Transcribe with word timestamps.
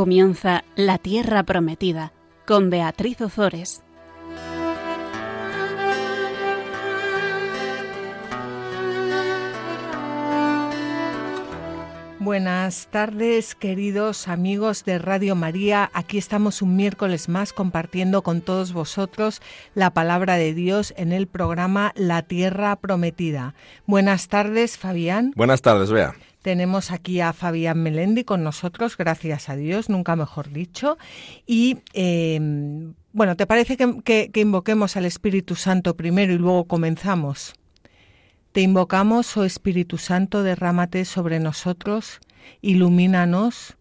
Comienza 0.00 0.64
La 0.76 0.96
Tierra 0.96 1.42
Prometida 1.42 2.14
con 2.46 2.70
Beatriz 2.70 3.20
Ozores. 3.20 3.82
Buenas 12.18 12.88
tardes, 12.90 13.54
queridos 13.54 14.26
amigos 14.26 14.86
de 14.86 14.98
Radio 14.98 15.36
María. 15.36 15.90
Aquí 15.92 16.16
estamos 16.16 16.62
un 16.62 16.76
miércoles 16.76 17.28
más 17.28 17.52
compartiendo 17.52 18.22
con 18.22 18.40
todos 18.40 18.72
vosotros 18.72 19.42
la 19.74 19.90
palabra 19.90 20.36
de 20.36 20.54
Dios 20.54 20.94
en 20.96 21.12
el 21.12 21.26
programa 21.26 21.92
La 21.94 22.22
Tierra 22.22 22.74
Prometida. 22.76 23.54
Buenas 23.84 24.28
tardes, 24.28 24.78
Fabián. 24.78 25.34
Buenas 25.36 25.60
tardes, 25.60 25.92
Bea. 25.92 26.14
Tenemos 26.42 26.90
aquí 26.90 27.20
a 27.20 27.32
Fabián 27.32 27.82
Melendi 27.82 28.24
con 28.24 28.42
nosotros, 28.42 28.96
gracias 28.96 29.48
a 29.48 29.56
Dios, 29.56 29.90
nunca 29.90 30.16
mejor 30.16 30.50
dicho. 30.50 30.96
Y 31.46 31.78
em, 31.92 32.94
bueno, 33.12 33.36
¿te 33.36 33.46
parece 33.46 33.76
que, 33.76 34.30
que 34.30 34.40
invoquemos 34.40 34.96
al 34.96 35.04
Espíritu 35.04 35.54
Santo 35.54 35.96
primero 35.96 36.32
y 36.32 36.38
luego 36.38 36.64
comenzamos? 36.64 37.54
Te 38.52 38.62
invocamos, 38.62 39.36
oh 39.36 39.44
Espíritu 39.44 39.96
Santo, 39.96 40.42
derrámate 40.42 41.04
sobre 41.04 41.38
nosotros, 41.38 42.20
ilumínanos, 42.62 43.76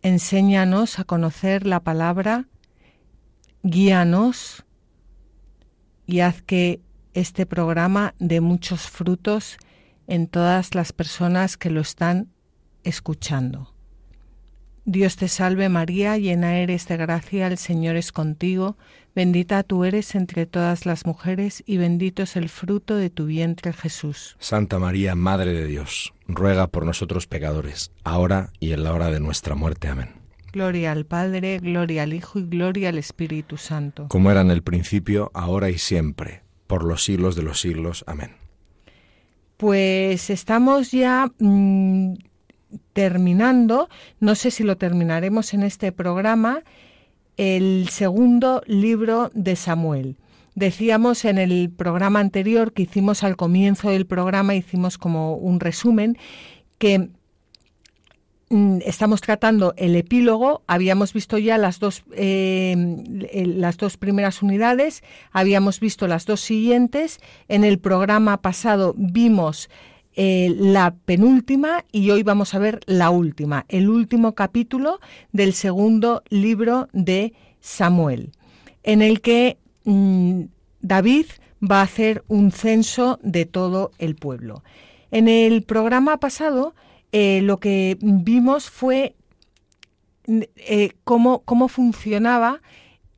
enséñanos 0.00 0.98
a 0.98 1.04
conocer 1.04 1.66
la 1.66 1.80
palabra, 1.80 2.46
guíanos 3.62 4.64
y 6.06 6.20
haz 6.20 6.42
que 6.42 6.80
este 7.12 7.44
programa 7.44 8.14
dé 8.18 8.40
muchos 8.40 8.82
frutos 8.82 9.58
en 10.06 10.26
todas 10.26 10.74
las 10.74 10.92
personas 10.92 11.56
que 11.56 11.70
lo 11.70 11.80
están 11.80 12.28
escuchando. 12.82 13.74
Dios 14.86 15.16
te 15.16 15.28
salve 15.28 15.70
María, 15.70 16.18
llena 16.18 16.58
eres 16.58 16.86
de 16.88 16.98
gracia, 16.98 17.46
el 17.46 17.56
Señor 17.56 17.96
es 17.96 18.12
contigo, 18.12 18.76
bendita 19.14 19.62
tú 19.62 19.84
eres 19.84 20.14
entre 20.14 20.44
todas 20.44 20.84
las 20.84 21.06
mujeres 21.06 21.62
y 21.66 21.78
bendito 21.78 22.22
es 22.22 22.36
el 22.36 22.50
fruto 22.50 22.94
de 22.94 23.08
tu 23.08 23.24
vientre 23.24 23.72
Jesús. 23.72 24.36
Santa 24.38 24.78
María, 24.78 25.14
Madre 25.14 25.54
de 25.54 25.66
Dios, 25.66 26.12
ruega 26.28 26.66
por 26.66 26.84
nosotros 26.84 27.26
pecadores, 27.26 27.92
ahora 28.04 28.52
y 28.60 28.72
en 28.72 28.84
la 28.84 28.92
hora 28.92 29.10
de 29.10 29.20
nuestra 29.20 29.54
muerte. 29.54 29.88
Amén. 29.88 30.10
Gloria 30.52 30.92
al 30.92 31.06
Padre, 31.06 31.58
gloria 31.58 32.02
al 32.02 32.12
Hijo 32.12 32.38
y 32.38 32.44
gloria 32.44 32.90
al 32.90 32.98
Espíritu 32.98 33.56
Santo. 33.56 34.08
Como 34.08 34.30
era 34.30 34.42
en 34.42 34.50
el 34.50 34.62
principio, 34.62 35.30
ahora 35.32 35.70
y 35.70 35.78
siempre, 35.78 36.42
por 36.66 36.84
los 36.84 37.02
siglos 37.02 37.36
de 37.36 37.42
los 37.42 37.58
siglos. 37.58 38.04
Amén. 38.06 38.43
Pues 39.56 40.30
estamos 40.30 40.90
ya 40.90 41.30
mm, 41.38 42.14
terminando, 42.92 43.88
no 44.20 44.34
sé 44.34 44.50
si 44.50 44.64
lo 44.64 44.76
terminaremos 44.76 45.54
en 45.54 45.62
este 45.62 45.92
programa, 45.92 46.62
el 47.36 47.88
segundo 47.90 48.62
libro 48.66 49.30
de 49.34 49.56
Samuel. 49.56 50.16
Decíamos 50.54 51.24
en 51.24 51.38
el 51.38 51.70
programa 51.70 52.20
anterior 52.20 52.72
que 52.72 52.82
hicimos 52.82 53.24
al 53.24 53.36
comienzo 53.36 53.90
del 53.90 54.06
programa, 54.06 54.54
hicimos 54.54 54.98
como 54.98 55.34
un 55.34 55.58
resumen, 55.58 56.16
que 56.78 57.08
estamos 58.84 59.20
tratando 59.20 59.74
el 59.76 59.96
epílogo, 59.96 60.62
habíamos 60.66 61.12
visto 61.12 61.38
ya 61.38 61.58
las 61.58 61.80
dos, 61.80 62.04
eh, 62.12 62.76
las 63.34 63.76
dos 63.76 63.96
primeras 63.96 64.42
unidades, 64.42 65.02
habíamos 65.32 65.80
visto 65.80 66.06
las 66.06 66.24
dos 66.26 66.40
siguientes, 66.40 67.18
en 67.48 67.64
el 67.64 67.78
programa 67.78 68.40
pasado 68.42 68.94
vimos 68.96 69.68
eh, 70.14 70.54
la 70.56 70.94
penúltima 71.04 71.84
y 71.90 72.10
hoy 72.10 72.22
vamos 72.22 72.54
a 72.54 72.60
ver 72.60 72.80
la 72.86 73.10
última, 73.10 73.66
el 73.68 73.88
último 73.88 74.34
capítulo 74.34 75.00
del 75.32 75.52
segundo 75.52 76.22
libro 76.28 76.88
de 76.92 77.32
Samuel, 77.60 78.30
en 78.84 79.02
el 79.02 79.20
que 79.20 79.58
mm, 79.84 80.42
David 80.80 81.26
va 81.60 81.80
a 81.80 81.84
hacer 81.84 82.22
un 82.28 82.52
censo 82.52 83.18
de 83.22 83.46
todo 83.46 83.90
el 83.98 84.14
pueblo. 84.14 84.62
En 85.10 85.26
el 85.26 85.62
programa 85.62 86.18
pasado 86.18 86.74
eh, 87.16 87.42
lo 87.42 87.60
que 87.60 87.96
vimos 88.00 88.70
fue 88.70 89.14
eh, 90.26 90.90
cómo, 91.04 91.68
funcionaba 91.68 92.60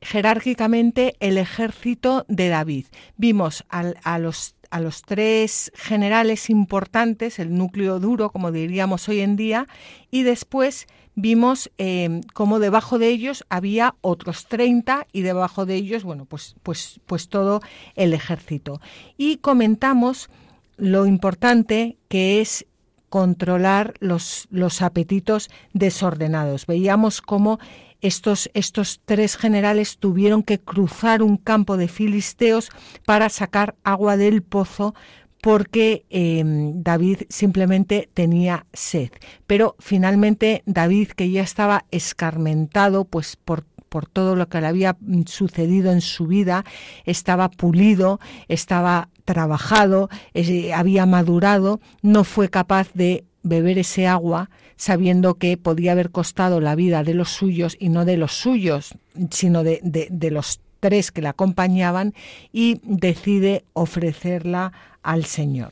jerárquicamente 0.01 1.15
el 1.19 1.39
ejército 1.39 2.23
de 2.27 2.49
David. 2.49 2.85
Vimos 3.15 3.65
a, 3.69 4.19
los, 4.19 4.53
a 4.69 4.81
los 4.81 5.01
tres 5.01 5.71
generales 5.73 6.51
importantes, 6.51 7.39
el 7.39 7.55
núcleo 7.57 7.99
duro, 7.99 8.29
como 8.29 8.51
diríamos 8.51 9.09
hoy 9.09 9.21
en 9.21 9.35
día, 9.35 9.65
y 10.11 10.21
después 10.21 10.85
vimos 11.15 11.71
eh, 11.79 12.21
cómo 12.35 12.59
debajo 12.59 12.99
de 12.99 13.07
ellos 13.07 13.45
había 13.49 13.95
otros 14.01 14.45
30 14.45 15.07
y 15.11 15.21
debajo 15.23 15.65
de 15.65 15.73
ellos, 15.73 16.03
bueno, 16.03 16.25
pues, 16.25 16.55
pues, 16.61 16.99
pues 17.07 17.29
todo 17.29 17.61
el 17.95 18.13
ejército. 18.13 18.79
Y 19.17 19.37
comentamos 19.37 20.29
lo 20.77 21.07
importante 21.07 21.97
que 22.09 22.41
es 22.41 22.67
controlar 23.17 23.95
los, 23.99 24.47
los 24.51 24.83
apetitos 24.83 25.49
desordenados. 25.73 26.67
Veíamos 26.67 27.19
cómo 27.19 27.57
estos, 27.99 28.47
estos 28.53 29.01
tres 29.05 29.37
generales 29.37 29.97
tuvieron 29.97 30.43
que 30.43 30.59
cruzar 30.59 31.23
un 31.23 31.37
campo 31.37 31.77
de 31.77 31.87
filisteos 31.87 32.69
para 33.07 33.29
sacar 33.29 33.73
agua 33.83 34.17
del 34.17 34.43
pozo 34.43 34.93
porque 35.41 36.05
em, 36.11 36.83
David 36.83 37.21
simplemente 37.29 38.07
tenía 38.13 38.67
sed. 38.71 39.09
Pero 39.47 39.75
finalmente 39.79 40.61
David, 40.67 41.09
que 41.15 41.31
ya 41.31 41.41
estaba 41.41 41.85
escarmentado 41.89 43.05
pues 43.05 43.35
por 43.35 43.65
por 43.89 44.05
todo 44.05 44.35
lo 44.35 44.49
que 44.49 44.59
le 44.59 44.67
había 44.67 44.97
sucedido 45.27 45.93
en 45.93 46.01
su 46.01 46.27
vida, 46.27 46.65
estaba 47.05 47.49
pulido, 47.49 48.19
estaba 48.49 49.07
trabajado, 49.27 50.09
eh, 50.33 50.73
había 50.73 51.05
madurado, 51.05 51.79
no 52.01 52.23
fue 52.23 52.49
capaz 52.49 52.87
de 52.93 53.25
beber 53.43 53.77
ese 53.77 54.07
agua 54.07 54.49
sabiendo 54.77 55.35
que 55.35 55.57
podía 55.57 55.91
haber 55.91 56.09
costado 56.09 56.59
la 56.61 56.75
vida 56.75 57.03
de 57.03 57.13
los 57.13 57.29
suyos 57.29 57.75
y 57.79 57.89
no 57.89 58.05
de 58.05 58.17
los 58.17 58.31
suyos, 58.31 58.95
sino 59.29 59.63
de, 59.63 59.79
de 59.83 60.31
los 60.31 60.61
tres 60.79 61.11
que 61.11 61.21
la 61.21 61.29
acompañaban 61.29 62.13
y 62.53 62.79
decide 62.83 63.65
ofrecerla 63.73 64.71
al 65.03 65.25
Señor. 65.25 65.71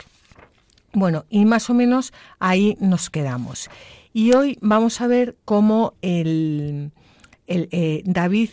Bueno, 0.93 1.25
y 1.29 1.45
más 1.45 1.69
o 1.69 1.73
menos 1.73 2.13
ahí 2.39 2.77
nos 2.79 3.09
quedamos. 3.09 3.69
Y 4.13 4.33
hoy 4.33 4.57
vamos 4.61 5.01
a 5.01 5.07
ver 5.07 5.35
cómo 5.43 5.93
el, 6.01 6.91
eh, 7.47 8.01
David 8.05 8.49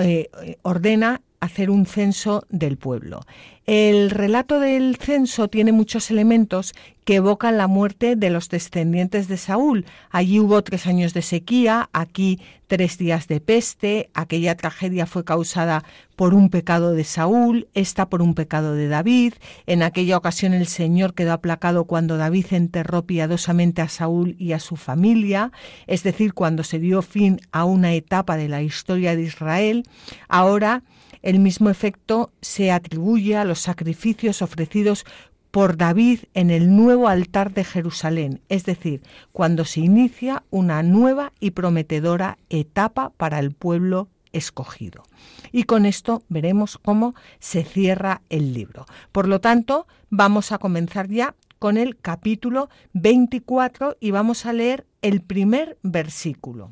eh, 0.00 0.30
ordena 0.62 1.20
hacer 1.40 1.70
un 1.70 1.86
censo 1.86 2.46
del 2.50 2.76
pueblo. 2.76 3.20
El 3.66 4.10
relato 4.10 4.58
del 4.58 4.96
censo 4.96 5.46
tiene 5.46 5.70
muchos 5.70 6.10
elementos 6.10 6.74
que 7.04 7.16
evocan 7.16 7.58
la 7.58 7.68
muerte 7.68 8.16
de 8.16 8.28
los 8.28 8.48
descendientes 8.48 9.28
de 9.28 9.36
Saúl. 9.36 9.86
Allí 10.10 10.40
hubo 10.40 10.62
tres 10.62 10.86
años 10.88 11.14
de 11.14 11.22
sequía, 11.22 11.88
aquí 11.92 12.40
tres 12.66 12.98
días 12.98 13.28
de 13.28 13.40
peste, 13.40 14.10
aquella 14.14 14.56
tragedia 14.56 15.06
fue 15.06 15.24
causada 15.24 15.84
por 16.16 16.34
un 16.34 16.50
pecado 16.50 16.92
de 16.92 17.04
Saúl, 17.04 17.68
esta 17.74 18.08
por 18.08 18.20
un 18.20 18.34
pecado 18.34 18.74
de 18.74 18.88
David. 18.88 19.34
En 19.66 19.82
aquella 19.84 20.16
ocasión 20.16 20.54
el 20.54 20.66
Señor 20.66 21.14
quedó 21.14 21.32
aplacado 21.32 21.84
cuando 21.84 22.16
David 22.16 22.46
enterró 22.50 23.02
piadosamente 23.02 23.80
a 23.80 23.88
Saúl 23.88 24.34
y 24.38 24.52
a 24.52 24.58
su 24.58 24.74
familia, 24.74 25.52
es 25.86 26.02
decir, 26.02 26.34
cuando 26.34 26.64
se 26.64 26.80
dio 26.80 27.00
fin 27.02 27.40
a 27.52 27.64
una 27.64 27.92
etapa 27.92 28.36
de 28.36 28.48
la 28.48 28.62
historia 28.62 29.14
de 29.14 29.22
Israel. 29.22 29.84
Ahora 30.28 30.82
el 31.22 31.38
mismo 31.38 31.70
efecto 31.70 32.32
se 32.40 32.70
atribuye 32.70 33.36
a 33.36 33.44
los 33.44 33.60
sacrificios 33.60 34.42
ofrecidos 34.42 35.04
por 35.50 35.76
David 35.76 36.20
en 36.34 36.50
el 36.50 36.74
nuevo 36.74 37.08
altar 37.08 37.52
de 37.52 37.62
Jerusalén, 37.62 38.40
es 38.48 38.64
decir, 38.64 39.02
cuando 39.32 39.64
se 39.64 39.80
inicia 39.80 40.44
una 40.50 40.82
nueva 40.82 41.32
y 41.40 41.50
prometedora 41.50 42.38
etapa 42.48 43.10
para 43.10 43.38
el 43.38 43.52
pueblo 43.52 44.08
escogido. 44.32 45.04
Y 45.52 45.64
con 45.64 45.84
esto 45.84 46.22
veremos 46.28 46.78
cómo 46.78 47.14
se 47.38 47.64
cierra 47.64 48.22
el 48.30 48.54
libro. 48.54 48.86
Por 49.12 49.28
lo 49.28 49.40
tanto, 49.40 49.86
vamos 50.08 50.52
a 50.52 50.58
comenzar 50.58 51.08
ya 51.08 51.34
con 51.58 51.76
el 51.76 51.98
capítulo 51.98 52.70
24 52.94 53.98
y 54.00 54.10
vamos 54.10 54.46
a 54.46 54.54
leer 54.54 54.86
el 55.02 55.20
primer 55.20 55.78
versículo. 55.82 56.70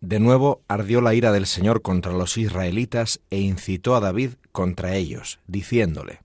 De 0.00 0.20
nuevo 0.20 0.62
ardió 0.68 1.00
la 1.00 1.14
ira 1.14 1.32
del 1.32 1.46
Señor 1.46 1.82
contra 1.82 2.12
los 2.12 2.38
israelitas 2.38 3.20
e 3.30 3.40
incitó 3.40 3.96
a 3.96 4.00
David 4.00 4.32
contra 4.52 4.94
ellos, 4.94 5.40
diciéndole, 5.48 6.20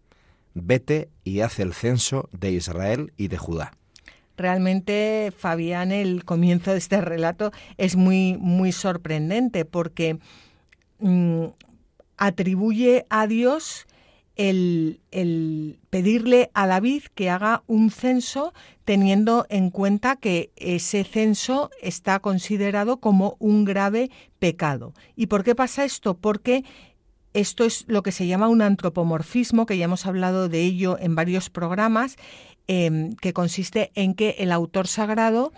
Vete 0.53 1.09
y 1.23 1.39
haz 1.39 1.59
el 1.59 1.73
censo 1.73 2.29
de 2.31 2.51
Israel 2.51 3.11
y 3.17 3.29
de 3.29 3.37
Judá. 3.37 3.73
Realmente, 4.37 5.33
Fabián, 5.35 5.91
el 5.91 6.23
comienzo 6.23 6.71
de 6.71 6.77
este 6.77 7.01
relato 7.01 7.51
es 7.77 7.95
muy, 7.95 8.37
muy 8.39 8.71
sorprendente 8.71 9.65
porque 9.65 10.19
mm, 10.99 11.45
atribuye 12.17 13.05
a 13.09 13.25
Dios 13.25 13.87
el, 14.35 15.79
pedirle 15.89 16.49
a 16.53 16.67
David 16.67 17.03
que 17.13 17.29
haga 17.29 17.63
un 17.67 17.91
censo 17.91 18.53
teniendo 18.85 19.45
en 19.49 19.69
cuenta 19.69 20.15
que 20.15 20.51
ese 20.55 21.03
censo 21.03 21.69
está 21.81 22.19
considerado 22.19 22.97
como 22.97 23.35
un 23.39 23.63
grave 23.63 24.09
pecado. 24.39 24.93
¿Y 25.15 25.27
por 25.27 25.43
qué 25.43 25.55
pasa 25.55 25.85
esto? 25.85 26.15
Porque 26.15 26.63
esto 27.33 27.63
es 27.63 27.85
lo 27.87 28.03
que 28.03 28.11
se 28.11 28.27
llama 28.27 28.47
un 28.47 28.61
antropomorfismo, 28.61 29.65
que 29.65 29.77
ya 29.77 29.85
hemos 29.85 30.05
hablado 30.05 30.49
de 30.49 30.61
ello 30.61 30.97
en 30.99 31.15
varios 31.15 31.49
programas, 31.49 32.17
em, 32.67 33.13
que 33.13 33.33
consiste 33.33 33.91
en 33.95 34.13
que 34.13 34.35
el 34.39 34.51
autor 34.51 34.87
sagrado 34.87 35.51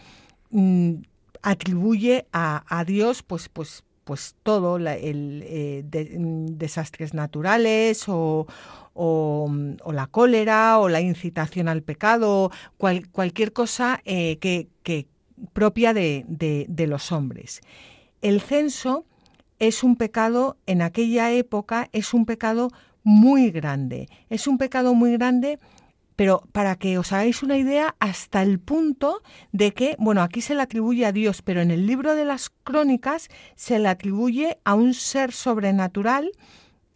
mm, 0.51 0.95
atribuye 1.41 2.25
a, 2.33 2.83
Dios 2.87 3.21
pues, 3.23 3.49
pues, 3.49 3.83
pues 4.05 4.35
todo, 4.43 4.77
el, 4.77 5.43
eh, 5.45 5.83
mm, 6.17 6.57
desastres 6.57 7.13
naturales 7.13 8.05
o, 8.07 8.47
la 8.95 10.07
cólera 10.07 10.79
o 10.79 10.87
la 10.87 11.01
incitación 11.01 11.67
al 11.67 11.81
pecado, 11.81 12.51
cualquier 12.77 13.51
cosa 13.51 13.99
eh, 14.05 14.37
que, 14.37 15.07
propia 15.51 15.93
de, 15.93 16.23
de, 16.29 16.87
los 16.87 17.11
hombres. 17.11 17.59
El 18.21 18.39
censo 18.39 19.03
es 19.59 19.83
un 19.83 19.97
pecado, 19.97 20.55
en 20.65 20.81
aquella 20.81 21.31
época, 21.31 21.89
es 21.91 22.13
un 22.13 22.25
pecado 22.25 22.69
muy 23.03 23.51
grande. 23.51 24.07
Es 24.29 24.47
un 24.47 24.57
pecado 24.57 24.93
muy 24.93 25.13
grande 25.13 25.59
pero 26.15 26.43
para 26.51 26.75
que 26.77 26.97
os 26.97 27.11
hagáis 27.11 27.43
una 27.43 27.57
idea, 27.57 27.95
hasta 27.99 28.41
el 28.41 28.59
punto 28.59 29.21
de 29.51 29.73
que, 29.73 29.95
bueno, 29.99 30.21
aquí 30.21 30.41
se 30.41 30.55
le 30.55 30.61
atribuye 30.61 31.05
a 31.05 31.11
Dios, 31.11 31.41
pero 31.41 31.61
en 31.61 31.71
el 31.71 31.85
libro 31.85 32.15
de 32.15 32.25
las 32.25 32.49
crónicas 32.49 33.29
se 33.55 33.79
le 33.79 33.89
atribuye 33.89 34.57
a 34.63 34.75
un 34.75 34.93
ser 34.93 35.31
sobrenatural 35.31 36.31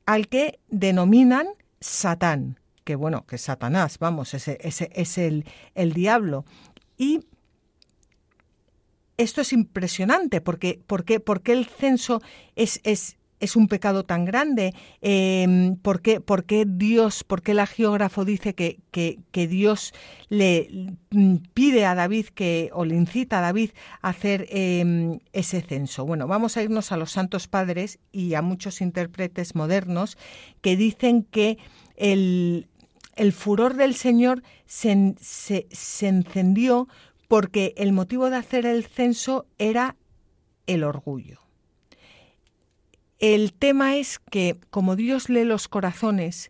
al 0.06 0.28
que 0.28 0.60
denominan 0.70 1.48
Satán, 1.82 2.60
que 2.84 2.96
bueno, 2.96 3.26
que 3.28 3.38
Satanás, 3.38 4.00
vamos, 4.00 4.34
ese, 4.34 4.58
ese 4.62 4.90
es 4.94 5.18
el, 5.18 5.46
el 5.76 5.94
diablo. 5.94 6.46
Y 6.98 7.22
esto 9.18 9.42
es 9.42 9.54
impresionante, 9.54 10.40
porque, 10.42 10.82
porque, 10.88 11.20
porque 11.20 11.52
el 11.52 11.66
censo 11.66 12.22
es, 12.56 12.80
es, 12.84 13.19
es 13.40 13.56
un 13.56 13.68
pecado 13.68 14.04
tan 14.04 14.26
grande? 14.26 14.74
Eh, 15.02 15.76
¿por, 15.82 16.02
qué, 16.02 16.66
Dios, 16.68 17.24
por 17.24 17.42
qué 17.42 17.52
el 17.52 17.66
geógrafo 17.66 18.26
dice 18.26 18.54
que, 18.54 18.80
que, 18.92 19.48
Dios 19.48 19.94
le 20.30 20.96
mm, 21.12 21.36
pide 21.54 21.86
a 21.86 21.96
David 21.96 22.28
que, 22.28 22.70
o 22.74 22.86
le 22.86 22.96
incita 22.96 23.40
a 23.40 23.42
David 23.42 23.72
a 24.02 24.10
hacer 24.10 24.48
em, 24.50 25.20
ese 25.34 25.62
censo? 25.62 26.06
Bueno, 26.06 26.28
vamos 26.28 26.58
a 26.58 26.64
irnos 26.64 26.92
a 26.92 26.98
los 26.98 27.12
santos 27.12 27.48
padres 27.48 28.00
y 28.12 28.34
a 28.34 28.42
muchos 28.42 28.82
intérpretes 28.82 29.56
modernos 29.56 30.18
que 30.62 30.76
dicen 30.76 31.24
que 31.24 31.58
el, 31.96 32.68
furor 33.34 33.76
del 33.76 33.96
Señor 33.96 34.44
se, 34.66 35.16
se 35.20 36.08
encendió 36.08 36.88
porque 37.28 37.74
el 37.78 37.94
motivo 37.94 38.30
de 38.30 38.38
hacer 38.38 38.66
el 38.66 38.86
censo 38.86 39.46
era 39.58 39.96
el 40.66 40.84
orgullo. 40.84 41.49
El 43.20 43.52
tema 43.52 43.98
es 43.98 44.18
que 44.18 44.58
como 44.70 44.96
Dios 44.96 45.30
lee 45.30 45.44
los 45.44 45.68
corazones, 45.68 46.50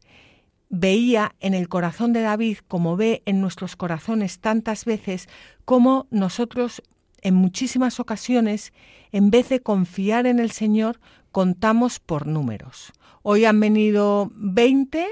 veía 0.69 1.35
en 1.39 1.55
el 1.55 1.67
corazón 1.67 2.13
de 2.13 2.21
David, 2.21 2.59
como 2.67 2.95
ve 2.95 3.23
en 3.25 3.41
nuestros 3.41 3.75
corazones 3.75 4.39
tantas 4.39 4.85
veces, 4.85 5.27
como 5.65 6.05
nosotros 6.11 6.83
en 7.21 7.33
muchísimas 7.33 7.99
ocasiones, 7.99 8.71
en 9.11 9.31
vez 9.31 9.49
de 9.49 9.61
confiar 9.61 10.27
en 10.27 10.39
el 10.39 10.51
Señor, 10.51 10.99
contamos 11.31 11.99
por 11.99 12.27
números. 12.27 12.93
Hoy 13.23 13.45
han 13.45 13.59
venido 13.59 14.31
20, 14.35 15.07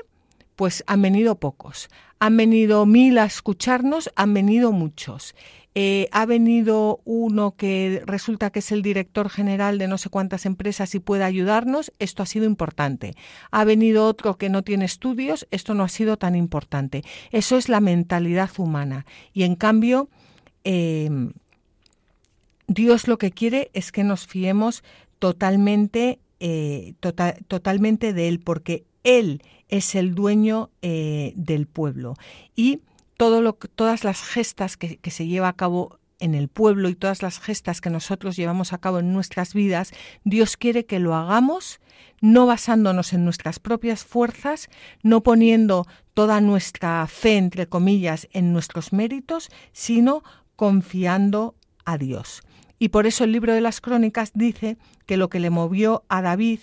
pues 0.55 0.83
han 0.85 1.01
venido 1.01 1.39
pocos. 1.39 1.89
Han 2.19 2.37
venido 2.37 2.85
mil 2.85 3.17
a 3.17 3.25
escucharnos, 3.25 4.11
han 4.15 4.33
venido 4.33 4.71
muchos. 4.71 5.35
Eh, 5.75 6.09
ha 6.11 6.25
venido 6.25 7.01
uno 7.05 7.55
que 7.55 8.01
resulta 8.05 8.49
que 8.49 8.59
es 8.59 8.71
el 8.71 8.81
director 8.81 9.29
general 9.29 9.77
de 9.77 9.87
no 9.87 9.99
sé 9.99 10.09
cuántas 10.09 10.47
empresas 10.47 10.95
y 10.95 10.99
puede 10.99 11.23
ayudarnos, 11.23 11.93
esto 11.99 12.23
ha 12.23 12.25
sido 12.25 12.45
importante. 12.45 13.13
Ha 13.51 13.63
venido 13.63 14.05
otro 14.05 14.37
que 14.37 14.49
no 14.49 14.63
tiene 14.63 14.85
estudios, 14.85 15.47
esto 15.51 15.75
no 15.75 15.83
ha 15.83 15.89
sido 15.89 16.17
tan 16.17 16.35
importante. 16.35 17.03
Eso 17.31 17.57
es 17.57 17.69
la 17.69 17.79
mentalidad 17.79 18.49
humana. 18.57 19.05
Y 19.33 19.43
en 19.43 19.55
cambio, 19.55 20.09
em, 20.63 21.33
Dios 22.67 23.07
lo 23.07 23.17
que 23.17 23.31
quiere 23.31 23.69
es 23.73 23.91
que 23.91 24.03
nos 24.03 24.25
fiemos 24.25 24.83
totalmente, 25.19 26.19
eh, 26.39 26.93
tota-, 26.99 27.35
totalmente 27.47 28.13
de 28.13 28.27
Él, 28.27 28.39
porque 28.39 28.83
Él 29.03 29.41
es 29.69 29.95
el 29.95 30.15
dueño 30.15 30.69
eh, 30.81 31.33
del 31.35 31.67
pueblo. 31.67 32.15
Y 32.55 32.81
todo 33.17 33.41
lo, 33.41 33.53
todas 33.53 34.03
las 34.03 34.21
gestas 34.21 34.77
que, 34.77 34.99
se 35.09 35.27
lleva 35.27 35.49
a 35.49 35.53
cabo 35.53 35.99
en 36.19 36.33
el 36.33 36.47
pueblo 36.47 36.89
y 36.89 36.95
todas 36.95 37.21
las 37.21 37.39
gestas 37.39 37.81
que 37.81 37.89
nosotros 37.89 38.35
llevamos 38.35 38.73
a 38.73 38.77
cabo 38.77 38.99
en 38.99 39.13
nuestras 39.13 39.53
vidas, 39.53 39.91
Dios 40.23 40.57
quiere 40.57 40.85
que 40.85 40.99
lo 40.99 41.15
hagamos 41.15 41.79
no 42.21 42.47
basándonos 42.47 43.13
en 43.13 43.23
nuestras 43.23 43.59
propias 43.59 44.03
fuerzas, 44.03 44.69
no 45.03 45.21
poniendo 45.21 45.85
toda 46.15 46.41
nuestra 46.41 47.05
fe, 47.05 47.37
entre 47.37 47.67
comillas, 47.67 48.27
en 48.31 48.53
nuestros 48.53 48.91
méritos, 48.91 49.49
sino 49.71 50.23
confiando 50.55 51.55
a 51.85 51.97
Dios. 51.97 52.41
Y 52.79 52.89
por 52.89 53.05
eso 53.05 53.23
el 53.23 53.31
libro 53.31 53.53
de 53.53 53.61
las 53.61 53.81
crónicas 53.81 54.31
dice 54.33 54.77
que 55.05 55.17
lo 55.17 55.29
que 55.29 55.39
le 55.39 55.51
movió 55.51 56.03
a 56.09 56.21
David 56.21 56.59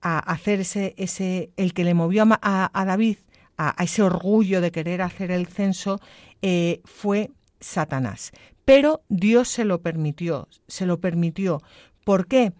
a 0.00 0.18
hacer 0.18 0.60
ese, 0.60 0.94
ese 0.96 1.50
el 1.56 1.72
que 1.72 1.84
le 1.84 1.94
movió 1.94 2.24
a, 2.28 2.70
a 2.72 2.84
David 2.84 3.18
a, 3.56 3.74
ese 3.82 4.02
orgullo 4.02 4.60
de 4.60 4.72
querer 4.72 5.02
hacer 5.02 5.30
el 5.30 5.46
censo 5.46 6.00
eh, 6.42 6.80
fue 6.84 7.30
Satanás. 7.60 8.32
Pero 8.64 9.02
Dios 9.08 9.48
se 9.48 9.64
lo 9.64 9.80
permitió, 9.80 10.48
se 10.66 10.86
lo 10.86 11.00
permitió. 11.00 11.62
¿Por 12.04 12.26
qué? 12.26 12.52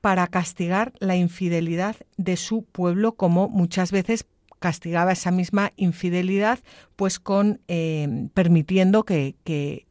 Para 0.00 0.26
castigar 0.26 0.92
la 0.98 1.16
infidelidad 1.16 1.96
de 2.16 2.36
su 2.36 2.62
pueblo, 2.64 3.12
como 3.12 3.48
muchas 3.48 3.90
veces 3.90 4.26
castigaba 4.58 5.12
esa 5.12 5.30
misma 5.30 5.72
infidelidad, 5.76 6.58
pues 6.96 7.18
con 7.18 7.60
eh, 7.68 8.28
permitiendo 8.34 9.04
que, 9.04 9.36
que, 9.44 9.86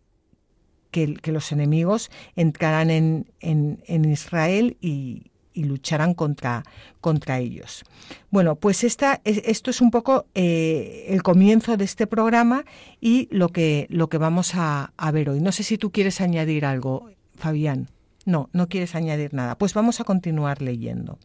los 1.25 1.51
enemigos 1.51 2.09
entraran 2.35 2.89
en, 2.89 3.31
en, 3.39 3.83
en 3.85 4.05
Israel 4.05 4.77
y, 4.81 5.29
y 5.57 5.63
lucharán 5.63 6.13
contra, 6.13 6.63
contra 7.01 7.39
ellos. 7.39 7.83
Bueno, 8.29 8.55
pues 8.55 8.83
esta, 8.83 9.21
esto 9.23 9.71
es 9.71 9.81
un 9.81 9.89
poco 9.89 10.27
eh, 10.35 11.07
el 11.09 11.23
comienzo 11.23 11.77
de 11.77 11.83
este 11.83 12.05
programa 12.05 12.63
y 13.01 13.27
lo 13.31 13.49
que, 13.49 13.87
lo 13.89 14.07
que 14.07 14.19
vamos 14.19 14.53
a, 14.53 14.93
a 14.95 15.11
ver 15.11 15.31
hoy. 15.31 15.41
No 15.41 15.51
sé 15.51 15.63
si 15.63 15.79
tú 15.79 15.91
quieres 15.91 16.21
añadir 16.21 16.63
algo, 16.63 17.09
Fabián. 17.35 17.89
No, 18.25 18.49
no 18.53 18.67
quieres 18.69 18.93
añadir 18.93 19.33
nada. 19.33 19.57
Pues 19.57 19.73
vamos 19.73 19.99
a 19.99 20.03
continuar 20.03 20.61
leyendo. 20.61 21.17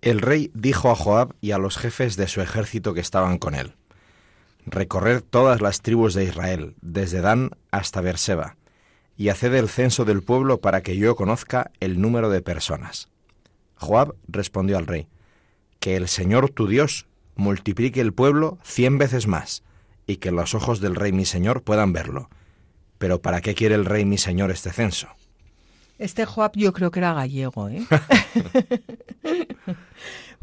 El 0.00 0.20
rey 0.20 0.50
dijo 0.54 0.90
a 0.90 0.94
Joab 0.94 1.34
y 1.42 1.50
a 1.50 1.58
los 1.58 1.76
jefes 1.76 2.16
de 2.16 2.28
su 2.28 2.40
ejército 2.40 2.94
que 2.94 3.00
estaban 3.00 3.36
con 3.38 3.54
él: 3.54 3.74
Recorred 4.64 5.22
todas 5.22 5.60
las 5.60 5.82
tribus 5.82 6.14
de 6.14 6.24
Israel, 6.24 6.74
desde 6.80 7.20
Dan 7.20 7.50
hasta 7.70 8.00
Berseba, 8.00 8.56
y 9.16 9.28
haced 9.28 9.54
el 9.54 9.68
censo 9.68 10.04
del 10.04 10.22
pueblo 10.22 10.60
para 10.60 10.82
que 10.82 10.96
yo 10.96 11.16
conozca 11.16 11.70
el 11.80 12.00
número 12.00 12.30
de 12.30 12.42
personas. 12.42 13.08
Joab 13.76 14.14
respondió 14.28 14.78
al 14.78 14.86
rey, 14.86 15.08
que 15.78 15.96
el 15.96 16.08
Señor 16.08 16.50
tu 16.50 16.66
Dios 16.66 17.06
multiplique 17.36 18.00
el 18.00 18.12
pueblo 18.12 18.58
cien 18.62 18.98
veces 18.98 19.26
más, 19.26 19.62
y 20.06 20.16
que 20.16 20.30
los 20.30 20.54
ojos 20.54 20.80
del 20.80 20.94
rey 20.94 21.12
mi 21.12 21.24
señor 21.24 21.62
puedan 21.62 21.92
verlo. 21.92 22.28
Pero 22.98 23.20
¿para 23.20 23.40
qué 23.40 23.54
quiere 23.54 23.74
el 23.74 23.84
rey 23.84 24.04
mi 24.04 24.18
señor 24.18 24.50
este 24.50 24.72
censo? 24.72 25.08
Este 25.98 26.26
Joab 26.26 26.52
yo 26.54 26.72
creo 26.72 26.90
que 26.90 27.00
era 27.00 27.14
gallego, 27.14 27.68
¿eh? 27.68 27.84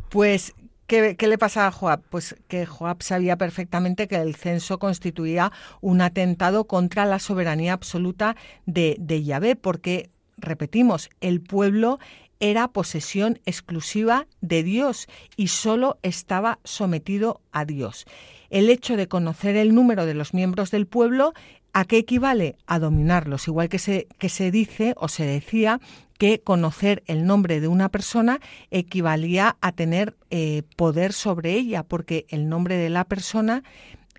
pues 0.10 0.54
¿Qué, 0.92 1.16
le 1.26 1.38
pasa 1.38 1.68
a 1.68 1.72
Joab? 1.72 2.02
Pues 2.10 2.36
que 2.50 2.66
Joab 2.66 3.02
sabía 3.02 3.38
perfectamente 3.38 4.10
que 4.10 4.18
el 4.18 4.36
censo 4.36 4.78
constituía 4.78 5.54
un 5.80 6.02
atentado 6.02 6.68
contra 6.68 7.06
la 7.06 7.20
soberanía 7.20 7.72
absoluta 7.72 8.36
de, 8.66 8.98
de 9.00 9.24
Yahvé, 9.24 9.56
porque, 9.56 10.10
repetimos, 10.36 11.10
el 11.22 11.40
pueblo 11.40 11.98
era 12.42 12.68
posesión 12.68 13.40
exclusiva 13.46 14.28
de 14.42 14.64
Dios 14.64 15.08
y 15.38 15.48
solo 15.48 15.98
estaba 16.02 16.60
sometido 16.66 17.40
a 17.54 17.64
Dios. 17.64 18.06
El 18.50 18.70
hecho 18.70 18.98
de 18.98 19.08
conocer 19.08 19.56
el 19.56 19.74
número 19.74 20.06
de 20.06 20.14
los 20.14 20.34
miembros 20.34 20.72
del 20.72 20.88
pueblo, 20.88 21.32
¿a 21.72 21.86
qué 21.86 22.00
equivale? 22.00 22.58
A 22.68 22.80
dominarlos, 22.80 23.48
igual 23.48 23.70
que 23.70 23.80
se, 23.80 24.10
que 24.18 24.28
se 24.28 24.52
dice 24.52 24.94
o 24.98 25.08
se 25.08 25.24
decía 25.24 25.80
que 26.22 26.40
conocer 26.40 27.02
el 27.08 27.26
nombre 27.26 27.60
de 27.60 27.68
una 27.68 27.90
persona 27.90 28.42
equivalía 28.70 29.58
a 29.60 29.72
tener 29.72 30.16
eh, 30.30 30.62
poder 30.76 31.14
sobre 31.14 31.54
ella, 31.54 31.82
porque 31.82 32.28
el 32.30 32.48
nombre 32.48 32.76
de 32.76 32.92
la 32.92 33.06
persona 33.06 33.64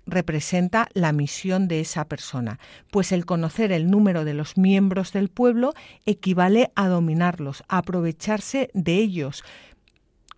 representa 0.05 0.89
la 0.93 1.13
misión 1.13 1.69
de 1.69 1.79
esa 1.79 2.03
persona, 2.09 2.59
pues 2.91 3.13
el 3.13 3.25
conocer 3.25 3.71
el 3.71 3.89
número 3.89 4.25
de 4.25 4.33
los 4.33 4.57
miembros 4.57 5.13
del 5.13 5.29
pueblo 5.29 5.75
equivale 6.05 6.73
a 6.75 6.89
dominarlos, 6.89 7.63
a 7.69 7.77
aprovecharse 7.77 8.69
de 8.73 8.95
ellos, 8.95 9.41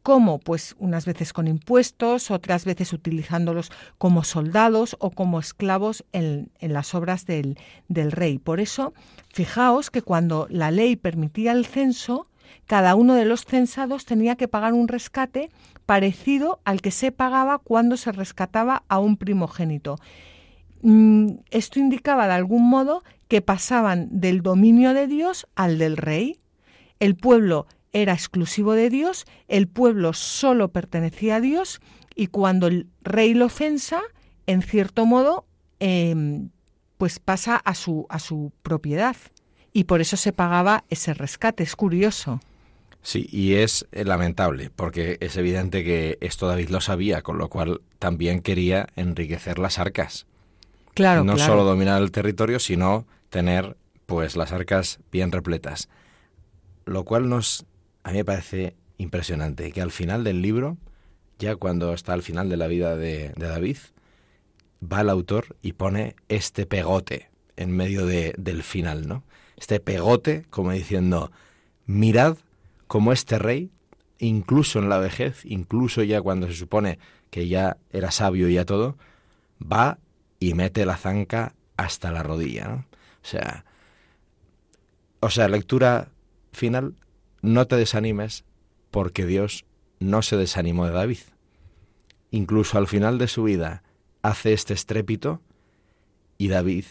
¿Cómo? 0.06 0.38
Pues 0.38 0.76
unas 0.78 1.08
veces 1.08 1.34
con 1.34 1.48
impuestos, 1.48 2.30
otras 2.30 2.64
veces 2.64 2.94
utilizándolos 2.94 3.72
como 3.98 4.24
soldados 4.24 4.96
o 5.00 5.10
como 5.10 5.40
esclavos 5.40 6.06
en, 6.12 6.52
las 6.62 6.94
obras 6.94 7.26
del, 7.26 7.58
del 7.88 8.12
rey. 8.12 8.38
Por 8.38 8.60
eso, 8.60 8.94
fijaos 9.34 9.90
que 9.90 10.04
cuando 10.04 10.46
la 10.52 10.70
ley 10.70 10.96
permitía 10.96 11.54
el 11.54 11.66
censo, 11.66 12.28
cada 12.68 12.94
uno 12.94 13.16
de 13.16 13.26
los 13.26 13.46
censados 13.46 14.06
tenía 14.06 14.36
que 14.36 14.48
pagar 14.48 14.74
un 14.74 14.88
rescate 14.88 15.50
parecido 15.88 16.60
al 16.66 16.84
que 16.84 16.92
se 16.92 17.12
pagaba 17.12 17.58
cuando 17.58 17.98
se 17.98 18.12
rescataba 18.12 18.84
a 18.88 19.00
un 19.00 19.18
primogénito. 19.18 19.96
Mm, 20.84 21.38
esto 21.50 21.80
indicaba 21.80 22.28
de 22.28 22.34
algún 22.34 22.70
modo 22.70 23.04
que 23.28 23.42
pasaban 23.42 24.08
del 24.12 24.44
dominio 24.44 24.94
de 24.94 25.08
Dios 25.08 25.48
al 25.56 25.80
del 25.80 25.98
rey. 25.98 26.40
El 27.00 27.16
pueblo 27.16 27.66
era 27.96 28.12
exclusivo 28.12 28.74
de 28.74 28.90
Dios, 28.90 29.26
el 29.48 29.70
pueblo 29.70 30.12
solo 30.12 30.68
pertenecía 30.68 31.38
a 31.38 31.42
Dios 31.42 31.80
y 32.14 32.28
cuando 32.28 32.68
el 32.68 32.88
rey 33.02 33.34
lo 33.34 33.48
censa, 33.48 34.02
en 34.48 34.62
cierto 34.62 35.06
modo, 35.06 35.46
em, 35.80 36.50
pues 36.98 37.20
pasa 37.20 37.56
a 37.56 37.74
su, 37.74 38.06
a 38.10 38.20
su 38.20 38.52
propiedad. 38.64 39.16
Y 39.72 39.86
por 39.86 40.02
eso 40.02 40.18
se 40.18 40.34
pagaba 40.34 40.84
ese 40.90 41.14
rescate. 41.14 41.64
Es 41.64 41.78
curioso. 41.78 42.42
Sí, 43.02 43.30
y 43.32 43.54
es 43.54 43.88
eh, 43.94 44.04
lamentable, 44.04 44.72
porque 44.76 45.18
es 45.22 45.38
evidente 45.38 45.86
que 45.86 46.18
esto 46.20 46.48
David 46.48 46.70
lo 46.70 46.82
sabía, 46.82 47.22
con 47.22 47.38
lo 47.38 47.50
cual 47.50 47.82
también 47.98 48.42
quería 48.42 48.88
enriquecer 48.98 49.58
las 49.58 49.80
arcas. 49.80 50.26
Claro, 50.94 51.24
no 51.24 51.38
solo 51.38 51.64
dominar 51.64 52.02
el 52.02 52.12
territorio, 52.12 52.60
sino 52.60 53.06
tener 53.30 53.78
pues 54.06 54.36
las 54.36 54.52
arcas 54.52 55.00
bien 55.12 55.32
repletas. 55.32 55.88
Lo 56.86 57.04
cual 57.04 57.30
nos 57.30 57.66
a 58.06 58.12
mí 58.12 58.20
me 58.20 58.26
parece 58.26 58.76
impresionante 59.00 59.72
que 59.72 59.82
al 59.82 59.90
final 59.90 60.24
del 60.24 60.44
libro, 60.44 60.78
ya 61.40 61.56
cuando 61.56 61.92
está 61.92 62.14
al 62.14 62.22
final 62.22 62.50
de 62.50 62.56
la 62.56 62.68
vida 62.68 62.96
de, 62.96 63.34
David, 63.36 63.78
va 64.82 65.02
el 65.02 65.10
autor 65.10 65.56
y 65.64 65.74
pone 65.74 66.16
este 66.30 66.68
pegote 66.68 67.32
en 67.58 67.76
medio 67.76 68.06
de, 68.06 68.36
del 68.38 68.62
final, 68.62 69.08
¿no? 69.08 69.24
Este 69.58 69.80
pegote 69.80 70.46
como 70.52 70.72
diciendo, 70.72 71.32
mirad 71.88 72.38
cómo 72.86 73.12
este 73.12 73.40
rey, 73.40 73.72
incluso 74.20 74.78
en 74.78 74.88
la 74.88 75.00
vejez, 75.00 75.44
incluso 75.44 76.04
ya 76.04 76.22
cuando 76.22 76.46
se 76.46 76.54
supone 76.54 77.00
que 77.32 77.48
ya 77.48 77.78
era 77.92 78.12
sabio 78.12 78.48
y 78.48 78.54
ya 78.54 78.66
todo, 78.66 78.98
va 79.60 79.98
y 80.40 80.54
mete 80.54 80.86
la 80.86 80.98
zanca 80.98 81.56
hasta 81.76 82.12
la 82.12 82.22
rodilla, 82.22 82.68
¿no? 82.68 82.76
O 82.76 83.28
sea, 83.28 83.66
o 85.22 85.32
sea, 85.32 85.48
lectura 85.48 86.10
final 86.52 86.94
no 87.46 87.68
te 87.68 87.76
desanimes 87.76 88.44
porque 88.92 89.26
Dios 89.26 89.66
no 90.00 90.22
se 90.22 90.38
desanimó 90.38 90.86
de 90.86 90.94
David. 90.94 91.20
Incluso 92.32 92.78
al 92.78 92.88
final 92.88 93.18
de 93.18 93.28
su 93.28 93.44
vida 93.44 93.84
hace 94.22 94.54
este 94.54 94.74
estrépito 94.74 95.42
y 96.38 96.48
David 96.50 96.86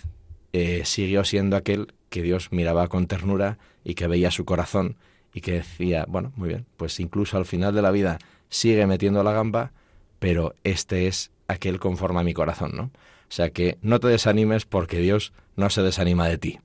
eh, 0.52 0.82
siguió 0.84 1.24
siendo 1.24 1.56
aquel 1.56 1.92
que 2.08 2.22
Dios 2.22 2.52
miraba 2.52 2.88
con 2.88 3.06
ternura 3.06 3.58
y 3.82 3.94
que 3.94 4.06
veía 4.06 4.30
su 4.30 4.44
corazón 4.44 4.96
y 5.32 5.40
que 5.40 5.52
decía, 5.54 6.06
bueno, 6.08 6.32
muy 6.36 6.48
bien, 6.48 6.66
pues 6.76 7.00
incluso 7.00 7.36
al 7.36 7.44
final 7.44 7.74
de 7.74 7.82
la 7.82 7.90
vida 7.90 8.18
sigue 8.48 8.86
metiendo 8.86 9.24
la 9.24 9.32
gamba, 9.32 9.72
pero 10.20 10.54
este 10.62 11.08
es 11.08 11.32
aquel 11.48 11.80
conforme 11.80 12.20
a 12.20 12.24
mi 12.24 12.32
corazón, 12.32 12.72
¿no? 12.76 12.84
O 12.84 13.32
sea 13.34 13.50
que 13.50 13.78
no 13.82 13.98
te 13.98 14.06
desanimes 14.08 14.64
porque 14.64 15.00
Dios 15.00 15.32
no 15.56 15.70
se 15.70 15.82
desanima 15.82 16.28
de 16.28 16.38
ti. 16.38 16.60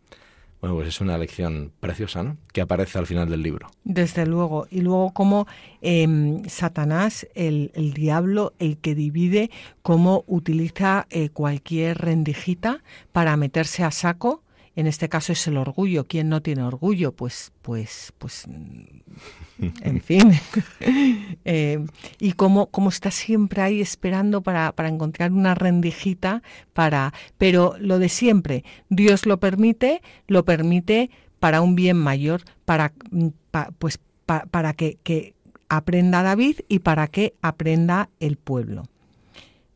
Bueno, 0.62 0.76
pues 0.76 0.90
es 0.90 1.00
una 1.00 1.18
lección 1.18 1.72
preciosa, 1.80 2.22
¿no? 2.22 2.38
Que 2.52 2.62
aparece 2.62 3.00
al 3.00 3.08
final 3.08 3.30
del 3.30 3.42
libro. 3.42 3.70
Desde 3.86 4.26
luego. 4.26 4.68
Y 4.70 4.82
luego 4.82 5.12
cómo 5.14 5.48
em, 5.82 6.44
Satanás, 6.50 7.28
el, 7.34 7.72
el, 7.76 7.94
diablo, 7.94 8.54
el 8.60 8.78
que 8.78 8.94
divide, 8.94 9.52
cómo 9.82 10.26
utiliza 10.28 11.08
eh, 11.10 11.30
cualquier 11.30 11.98
rendijita 12.00 12.84
para 13.14 13.38
meterse 13.38 13.84
a 13.86 13.92
saco 13.92 14.44
en 14.80 14.88
este 14.88 15.10
caso 15.10 15.34
es 15.34 15.46
el 15.46 15.58
orgullo. 15.58 16.06
¿Quién 16.06 16.30
no 16.30 16.42
tiene 16.42 16.64
orgullo? 16.64 17.12
Pues, 17.12 17.52
pues, 17.62 18.14
pues, 18.18 18.48
en 19.60 20.02
fin. 20.02 20.32
Eh, 21.46 21.84
y 22.20 22.34
cómo, 22.34 22.68
cómo, 22.68 22.90
está 22.90 23.12
siempre 23.12 23.62
ahí 23.62 23.82
esperando 23.82 24.42
para, 24.42 24.72
para, 24.74 24.90
encontrar 24.90 25.32
una 25.32 25.56
rendijita 25.56 26.44
para. 26.74 27.14
Pero 27.38 27.76
lo 27.80 27.98
de 27.98 28.10
siempre, 28.10 28.64
Dios 28.90 29.26
lo 29.26 29.40
permite, 29.40 30.02
lo 30.28 30.46
permite 30.46 31.10
para 31.40 31.62
un 31.62 31.76
bien 31.76 31.98
mayor, 31.98 32.44
para, 32.66 32.94
mm, 33.10 33.30
pues, 33.80 34.00
para 34.26 34.74
que, 34.74 34.98
que 35.02 35.34
aprenda 35.70 36.24
David 36.24 36.60
y 36.68 36.80
para 36.80 37.08
que 37.08 37.34
aprenda 37.42 38.10
el 38.20 38.38
pueblo. 38.38 38.84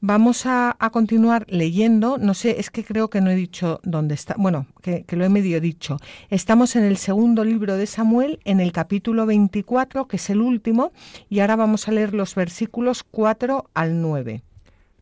Vamos 0.05 0.45
a, 0.45 0.75
continuar 0.91 1.45
leyendo. 1.47 2.17
No 2.17 2.33
sé, 2.33 2.59
es 2.59 2.69
que 2.69 2.83
creo 2.83 3.09
que 3.09 3.21
no 3.21 3.29
he 3.31 3.35
dicho 3.35 3.79
dónde 3.83 4.15
está. 4.15 4.35
Bueno, 4.37 4.67
que, 4.81 5.05
lo 5.07 5.23
he 5.23 5.29
medio 5.29 5.61
dicho. 5.61 5.97
Estamos 6.29 6.75
en 6.75 6.83
el 6.83 6.97
segundo 6.97 7.45
libro 7.45 7.77
de 7.77 7.87
Samuel, 7.87 8.41
en 8.43 8.59
el 8.59 8.73
capítulo 8.73 9.25
24, 9.25 10.09
que 10.09 10.17
es 10.17 10.29
el 10.29 10.41
último, 10.41 10.91
y 11.29 11.39
ahora 11.39 11.55
vamos 11.55 11.87
a 11.87 11.93
leer 11.93 12.13
los 12.13 12.35
versículos 12.35 13.05
4 13.09 13.69
al 13.73 14.01
9. 14.01 14.43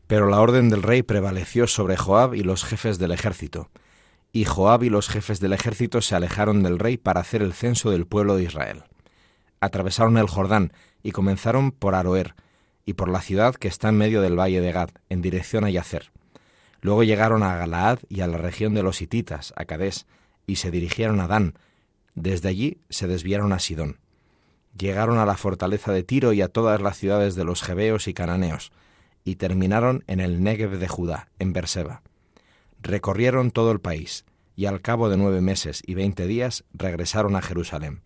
Pero 0.06 0.28
la 0.28 0.40
orden 0.40 0.70
del 0.70 0.84
rey 0.84 1.02
prevaleció 1.02 1.66
sobre 1.66 1.96
Joab 1.96 2.36
y 2.36 2.44
los 2.44 2.62
jefes 2.62 3.00
del 3.00 3.10
ejército. 3.10 3.70
Y 4.30 4.44
Joab 4.44 4.84
y 4.84 4.88
los 4.88 5.08
jefes 5.08 5.40
del 5.40 5.52
ejército 5.52 6.00
se 6.00 6.14
alejaron 6.14 6.62
del 6.62 6.78
rey 6.78 6.96
para 6.96 7.22
hacer 7.22 7.42
el 7.42 7.54
censo 7.54 7.90
del 7.90 8.06
pueblo 8.06 8.36
de 8.36 8.44
Israel. 8.44 8.84
Atravesaron 9.58 10.16
el 10.16 10.28
Jordán 10.28 10.72
y 11.02 11.10
comenzaron 11.10 11.72
por 11.72 11.96
Aroer 11.96 12.36
y 12.84 12.94
por 12.94 13.08
la 13.08 13.20
ciudad 13.20 13.54
que 13.54 13.68
está 13.68 13.88
en 13.88 13.98
medio 13.98 14.20
del 14.22 14.38
valle 14.38 14.60
de 14.60 14.72
Gad, 14.72 14.90
en 15.08 15.22
dirección 15.22 15.64
a 15.64 15.70
Yacer. 15.70 16.10
Luego 16.80 17.04
llegaron 17.04 17.42
a 17.42 17.56
Galaad 17.56 18.00
y 18.08 18.20
a 18.22 18.26
la 18.26 18.38
región 18.38 18.74
de 18.74 18.82
los 18.82 19.00
hititas, 19.02 19.52
a 19.56 19.64
Cadés, 19.64 20.06
y 20.46 20.56
se 20.56 20.70
dirigieron 20.70 21.20
a 21.20 21.28
Dan. 21.28 21.54
Desde 22.14 22.48
allí 22.48 22.78
se 22.90 23.06
desviaron 23.06 23.52
a 23.52 23.60
Sidón. 23.60 23.98
Llegaron 24.76 25.18
a 25.18 25.26
la 25.26 25.36
fortaleza 25.36 25.92
de 25.92 26.02
Tiro 26.02 26.32
y 26.32 26.42
a 26.42 26.48
todas 26.48 26.80
las 26.80 26.96
ciudades 26.96 27.36
de 27.36 27.44
los 27.44 27.62
Jebeos 27.62 28.08
y 28.08 28.14
Cananeos, 28.14 28.72
y 29.24 29.36
terminaron 29.36 30.02
en 30.08 30.18
el 30.18 30.42
Negev 30.42 30.78
de 30.78 30.88
Judá, 30.88 31.28
en 31.38 31.52
Berseba. 31.52 32.02
Recorrieron 32.80 33.52
todo 33.52 33.70
el 33.70 33.80
país, 33.80 34.24
y 34.56 34.66
al 34.66 34.80
cabo 34.80 35.08
de 35.08 35.16
nueve 35.16 35.40
meses 35.40 35.82
y 35.86 35.94
veinte 35.94 36.26
días 36.26 36.64
regresaron 36.74 37.36
a 37.36 37.42
Jerusalén. 37.42 38.02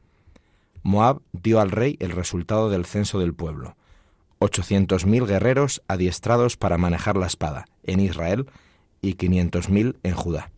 Moab 0.82 1.22
dio 1.32 1.60
al 1.60 1.70
rey 1.70 1.96
el 1.98 2.10
resultado 2.10 2.68
del 2.68 2.84
censo 2.84 3.18
del 3.18 3.34
pueblo 3.34 3.76
800.000 4.40 5.26
guerreros 5.26 5.82
adiestrados 5.88 6.56
para 6.56 6.78
manejar 6.78 7.16
la 7.16 7.26
espada 7.26 7.66
en 7.84 8.00
Israel 8.00 8.46
y 9.02 9.14
500.000 9.14 9.96
en 10.02 10.14
Judá. 10.14 10.50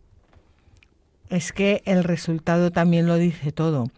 Es 1.29 1.53
que 1.53 1.81
el 1.85 2.03
resultado 2.03 2.71
también 2.71 3.05
lo 3.05 3.15
dice 3.15 3.51
todo. 3.51 3.91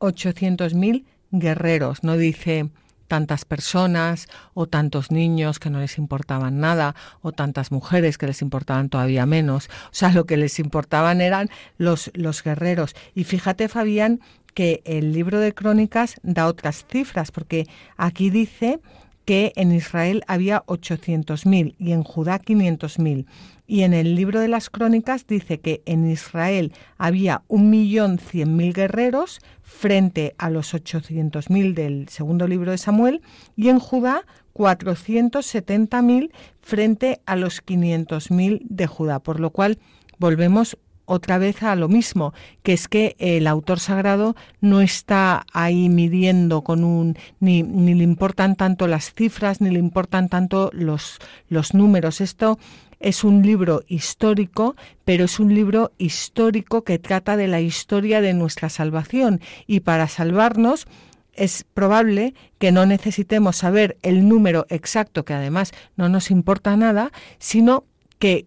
800.000 0.00 1.04
guerreros, 1.30 2.02
no 2.02 2.16
dice 2.16 2.70
tantas 3.08 3.44
personas 3.44 4.28
o 4.54 4.66
tantos 4.66 5.10
niños 5.10 5.58
que 5.58 5.70
no 5.70 5.80
les 5.80 5.98
importaban 5.98 6.60
nada 6.60 6.94
o 7.22 7.32
tantas 7.32 7.72
mujeres 7.72 8.18
que 8.18 8.26
les 8.26 8.42
importaban 8.42 8.90
todavía 8.90 9.26
menos. 9.26 9.68
O 9.86 9.94
sea, 9.94 10.12
lo 10.12 10.26
que 10.26 10.36
les 10.36 10.58
importaban 10.58 11.20
eran 11.20 11.48
los, 11.78 12.10
los 12.14 12.44
guerreros. 12.44 12.94
Y 13.14 13.24
fíjate, 13.24 13.68
Fabián, 13.68 14.20
que 14.58 14.82
el 14.84 15.12
libro 15.12 15.38
de 15.38 15.54
Crónicas 15.54 16.16
da 16.24 16.48
otras 16.48 16.84
cifras, 16.90 17.30
porque 17.30 17.68
aquí 17.96 18.28
dice 18.28 18.80
que 19.24 19.52
en 19.54 19.70
Israel 19.70 20.24
había 20.26 20.64
800.000 20.66 21.76
y 21.78 21.92
en 21.92 22.02
Judá 22.02 22.40
500.000. 22.40 23.26
Y 23.68 23.82
en 23.82 23.94
el 23.94 24.16
libro 24.16 24.40
de 24.40 24.48
las 24.48 24.68
Crónicas 24.68 25.28
dice 25.28 25.60
que 25.60 25.80
en 25.86 26.10
Israel 26.10 26.72
había 26.96 27.42
1.100.000 27.46 28.74
guerreros 28.74 29.38
frente 29.62 30.34
a 30.38 30.50
los 30.50 30.74
800.000 30.74 31.74
del 31.74 32.08
segundo 32.08 32.48
libro 32.48 32.72
de 32.72 32.78
Samuel 32.78 33.22
y 33.54 33.68
en 33.68 33.78
Judá 33.78 34.26
470.000 34.54 36.32
frente 36.62 37.20
a 37.26 37.36
los 37.36 37.64
500.000 37.64 38.62
de 38.64 38.86
Judá, 38.88 39.20
por 39.20 39.38
lo 39.38 39.50
cual 39.50 39.78
volvemos 40.18 40.76
otra 41.08 41.38
vez 41.38 41.62
a 41.62 41.74
lo 41.74 41.88
mismo, 41.88 42.34
que 42.62 42.74
es 42.74 42.86
que 42.86 43.16
el 43.18 43.46
autor 43.46 43.80
sagrado 43.80 44.36
no 44.60 44.82
está 44.82 45.46
ahí 45.52 45.88
midiendo 45.88 46.62
con 46.62 46.84
un 46.84 47.16
ni, 47.40 47.62
ni 47.62 47.94
le 47.94 48.04
importan 48.04 48.54
tanto 48.54 48.86
las 48.86 49.12
cifras 49.14 49.60
ni 49.60 49.70
le 49.70 49.78
importan 49.78 50.28
tanto 50.28 50.70
los, 50.74 51.18
los 51.48 51.72
números. 51.74 52.20
Esto 52.20 52.58
es 53.00 53.24
un 53.24 53.42
libro 53.42 53.82
histórico, 53.88 54.76
pero 55.04 55.24
es 55.24 55.40
un 55.40 55.54
libro 55.54 55.92
histórico 55.98 56.84
que 56.84 56.98
trata 56.98 57.36
de 57.36 57.48
la 57.48 57.60
historia 57.60 58.20
de 58.20 58.34
nuestra 58.34 58.68
salvación 58.68 59.40
y 59.66 59.80
para 59.80 60.08
salvarnos 60.08 60.86
es 61.32 61.64
probable 61.72 62.34
que 62.58 62.72
no 62.72 62.84
necesitemos 62.84 63.56
saber 63.56 63.96
el 64.02 64.28
número 64.28 64.66
exacto, 64.68 65.24
que 65.24 65.34
además 65.34 65.72
no 65.96 66.08
nos 66.08 66.30
importa 66.30 66.76
nada, 66.76 67.12
sino 67.38 67.84
que 68.18 68.46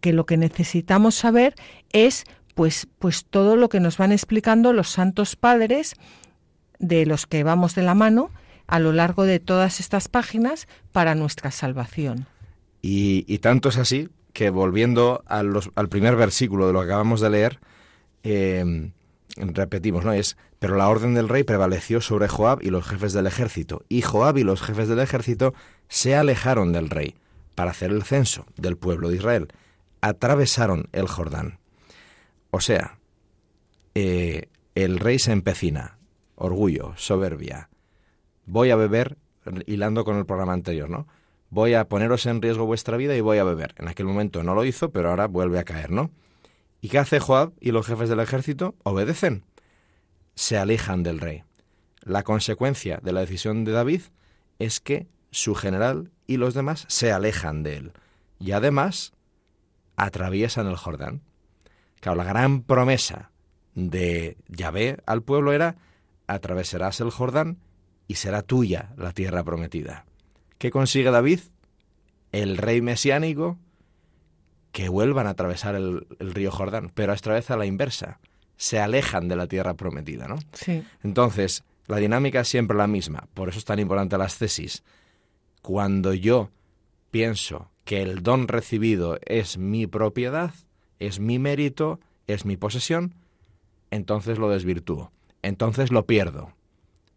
que, 0.00 0.12
lo 0.12 0.24
que 0.24 0.36
necesitamos 0.38 1.14
saber 1.14 1.54
es 1.92 2.24
pues, 2.54 2.88
pues 2.98 3.26
todo 3.28 3.56
lo 3.56 3.68
que 3.68 3.80
nos 3.80 3.98
van 3.98 4.12
explicando 4.12 4.72
los 4.72 4.88
santos 4.88 5.36
padres 5.36 5.94
de 6.78 7.04
los 7.04 7.26
que 7.26 7.44
vamos 7.44 7.74
de 7.74 7.82
la 7.82 7.94
mano 7.94 8.30
a 8.66 8.78
lo 8.78 8.92
largo 8.92 9.24
de 9.24 9.38
todas 9.38 9.78
estas 9.78 10.08
páginas 10.08 10.66
para 10.90 11.14
nuestra 11.14 11.50
salvación. 11.50 12.26
Y, 12.80 13.38
tanto 13.38 13.68
es 13.68 13.76
así 13.76 14.08
que 14.32 14.50
volviendo 14.50 15.22
al 15.26 15.88
primer 15.88 16.16
versículo 16.16 16.66
de 16.66 16.72
lo 16.72 16.80
que 16.80 16.86
acabamos 16.86 17.20
de 17.20 17.30
leer, 17.30 17.60
em, 18.22 18.92
repetimos, 19.36 20.04
¿no? 20.04 20.12
Es, 20.12 20.36
pero 20.58 20.76
la 20.76 20.88
orden 20.88 21.14
del 21.14 21.28
rey 21.28 21.42
prevaleció 21.42 22.00
sobre 22.00 22.28
Joab 22.28 22.62
y 22.62 22.70
los 22.70 22.86
jefes 22.86 23.12
del 23.12 23.26
ejército, 23.26 23.84
y 23.88 24.02
Joab 24.02 24.38
y 24.38 24.44
los 24.44 24.62
jefes 24.62 24.88
del 24.88 25.00
ejército 25.00 25.52
se 25.88 26.16
alejaron 26.16 26.72
del 26.72 26.90
rey 26.90 27.16
para 27.56 27.72
hacer 27.72 27.90
el 27.90 28.04
censo 28.04 28.46
del 28.56 28.76
pueblo 28.76 29.08
de 29.08 29.16
Israel. 29.16 29.48
Atravesaron 30.00 30.88
el 30.92 31.08
Jordán. 31.08 31.58
O 32.52 32.60
sea, 32.60 32.98
eh, 33.94 34.48
el 34.76 35.00
rey 35.00 35.18
se 35.18 35.32
empecina, 35.32 35.98
orgullo, 36.36 36.92
soberbia. 36.96 37.70
Voy 38.44 38.70
a 38.70 38.76
beber, 38.76 39.16
hilando 39.66 40.04
con 40.04 40.16
el 40.18 40.26
programa 40.26 40.52
anterior, 40.52 40.88
¿no? 40.88 41.08
Voy 41.50 41.74
a 41.74 41.88
poneros 41.88 42.26
en 42.26 42.42
riesgo 42.42 42.66
vuestra 42.66 42.96
vida 42.96 43.16
y 43.16 43.20
voy 43.20 43.38
a 43.38 43.44
beber. 43.44 43.74
En 43.78 43.88
aquel 43.88 44.06
momento 44.06 44.42
no 44.42 44.54
lo 44.54 44.64
hizo, 44.64 44.90
pero 44.90 45.10
ahora 45.10 45.26
vuelve 45.26 45.58
a 45.58 45.64
caer, 45.64 45.90
¿no? 45.90 46.10
¿Y 46.80 46.88
qué 46.88 46.98
hace 46.98 47.18
Joab 47.18 47.52
y 47.60 47.72
los 47.72 47.86
jefes 47.86 48.08
del 48.08 48.20
ejército? 48.20 48.74
Obedecen. 48.82 49.44
Se 50.34 50.58
alejan 50.58 51.02
del 51.02 51.18
rey. 51.18 51.42
La 52.02 52.22
consecuencia 52.22 53.00
de 53.02 53.12
la 53.12 53.20
decisión 53.20 53.64
de 53.64 53.72
David 53.72 54.02
es 54.58 54.80
que 54.80 55.08
su 55.36 55.54
general 55.54 56.10
y 56.26 56.38
los 56.38 56.54
demás 56.54 56.86
se 56.88 57.12
alejan 57.12 57.62
de 57.62 57.76
él. 57.76 57.92
Y 58.38 58.52
además 58.52 59.12
atraviesan 59.94 60.66
el 60.66 60.76
Jordán. 60.76 61.20
Claro, 62.00 62.16
la 62.16 62.24
gran 62.24 62.62
promesa 62.62 63.30
de 63.74 64.38
Yahvé 64.48 64.96
al 65.04 65.22
pueblo 65.22 65.52
era 65.52 65.76
atravesarás 66.26 67.00
el 67.02 67.10
Jordán 67.10 67.58
y 68.08 68.14
será 68.14 68.40
tuya 68.40 68.94
la 68.96 69.12
tierra 69.12 69.44
prometida. 69.44 70.06
¿Qué 70.56 70.70
consigue 70.70 71.10
David? 71.10 71.40
El 72.32 72.56
rey 72.56 72.80
mesiánico 72.80 73.58
que 74.72 74.88
vuelvan 74.88 75.26
a 75.26 75.30
atravesar 75.30 75.74
el, 75.74 76.06
río 76.18 76.50
Jordán, 76.50 76.90
pero 76.94 77.12
esta 77.12 77.34
vez 77.34 77.50
a 77.50 77.58
la 77.58 77.66
inversa. 77.66 78.20
Se 78.56 78.80
alejan 78.80 79.28
de 79.28 79.36
la 79.36 79.48
tierra 79.48 79.74
prometida, 79.74 80.28
¿no? 80.28 80.38
Sí. 80.54 80.82
Entonces, 81.04 81.62
la 81.88 81.98
dinámica 81.98 82.40
es 82.40 82.48
siempre 82.48 82.74
la 82.74 82.86
misma. 82.86 83.28
Por 83.34 83.50
eso 83.50 83.58
es 83.58 83.66
tan 83.66 83.78
importante 83.78 84.16
las 84.16 84.38
tesis. 84.38 84.82
Cuando 85.66 86.14
yo 86.14 86.52
pienso 87.10 87.72
que 87.84 88.00
el 88.00 88.22
don 88.22 88.46
recibido 88.46 89.18
es 89.26 89.58
mi 89.58 89.88
propiedad, 89.88 90.54
es 91.00 91.18
mi 91.18 91.40
mérito, 91.40 91.98
es 92.28 92.44
mi 92.44 92.56
posesión, 92.56 93.16
entonces 93.90 94.38
lo 94.38 94.48
desvirtúo. 94.48 95.10
Entonces 95.42 95.90
lo 95.90 96.06
pierdo. 96.06 96.52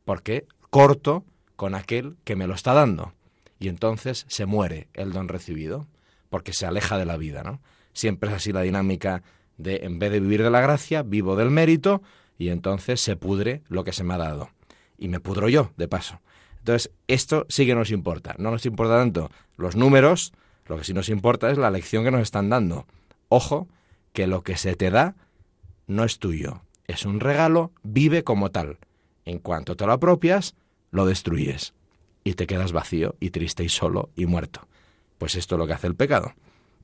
Porque 0.03 0.47
corto 0.71 1.23
con 1.57 1.75
aquel 1.75 2.15
que 2.23 2.35
me 2.35 2.47
lo 2.47 2.55
está 2.55 2.73
dando. 2.73 3.13
Y 3.59 3.67
entonces 3.67 4.25
se 4.27 4.47
muere 4.47 4.87
el 4.95 5.13
don 5.13 5.27
recibido, 5.27 5.85
porque 6.31 6.51
se 6.51 6.65
aleja 6.65 6.97
de 6.97 7.05
la 7.05 7.17
vida, 7.17 7.43
¿no? 7.43 7.61
Siempre 7.93 8.31
es 8.31 8.37
así 8.37 8.51
la 8.51 8.61
dinámica 8.61 9.21
de, 9.59 9.81
en 9.83 9.99
vez 9.99 10.11
de 10.11 10.21
vivir 10.21 10.41
de 10.41 10.49
la 10.49 10.61
gracia, 10.61 11.03
vivo 11.03 11.35
del 11.35 11.51
mérito, 11.51 12.01
y 12.39 12.49
entonces 12.49 12.99
se 12.99 13.15
pudre 13.15 13.61
lo 13.67 13.83
que 13.83 13.93
se 13.93 14.03
me 14.03 14.15
ha 14.15 14.17
dado. 14.17 14.49
Y 14.97 15.07
me 15.07 15.19
pudro 15.19 15.49
yo, 15.49 15.71
de 15.77 15.87
paso. 15.87 16.19
Entonces, 16.59 16.91
esto 17.07 17.45
sí 17.49 17.65
que 17.65 17.75
nos 17.75 17.91
importa. 17.91 18.35
No 18.37 18.51
nos 18.51 18.65
importa 18.65 18.97
tanto 18.97 19.31
los 19.57 19.75
números, 19.75 20.33
lo 20.65 20.77
que 20.77 20.83
sí 20.83 20.93
nos 20.93 21.09
importa 21.09 21.49
es 21.51 21.57
la 21.57 21.71
lección 21.71 22.03
que 22.03 22.11
nos 22.11 22.21
están 22.21 22.49
dando. 22.49 22.85
Ojo, 23.27 23.67
que 24.13 24.27
lo 24.27 24.43
que 24.43 24.57
se 24.57 24.75
te 24.75 24.91
da 24.91 25.15
no 25.87 26.03
es 26.03 26.19
tuyo, 26.19 26.61
es 26.85 27.05
un 27.05 27.19
regalo, 27.19 27.71
vive 27.83 28.23
como 28.23 28.51
tal. 28.51 28.77
En 29.25 29.39
cuanto 29.39 29.75
te 29.75 29.85
lo 29.85 29.93
apropias, 29.93 30.55
lo 30.91 31.05
destruyes 31.05 31.73
y 32.23 32.33
te 32.33 32.47
quedas 32.47 32.71
vacío 32.71 33.15
y 33.19 33.31
triste 33.31 33.63
y 33.63 33.69
solo 33.69 34.09
y 34.15 34.25
muerto. 34.25 34.67
Pues 35.17 35.35
esto 35.35 35.55
es 35.55 35.59
lo 35.59 35.67
que 35.67 35.73
hace 35.73 35.87
el 35.87 35.95
pecado. 35.95 36.33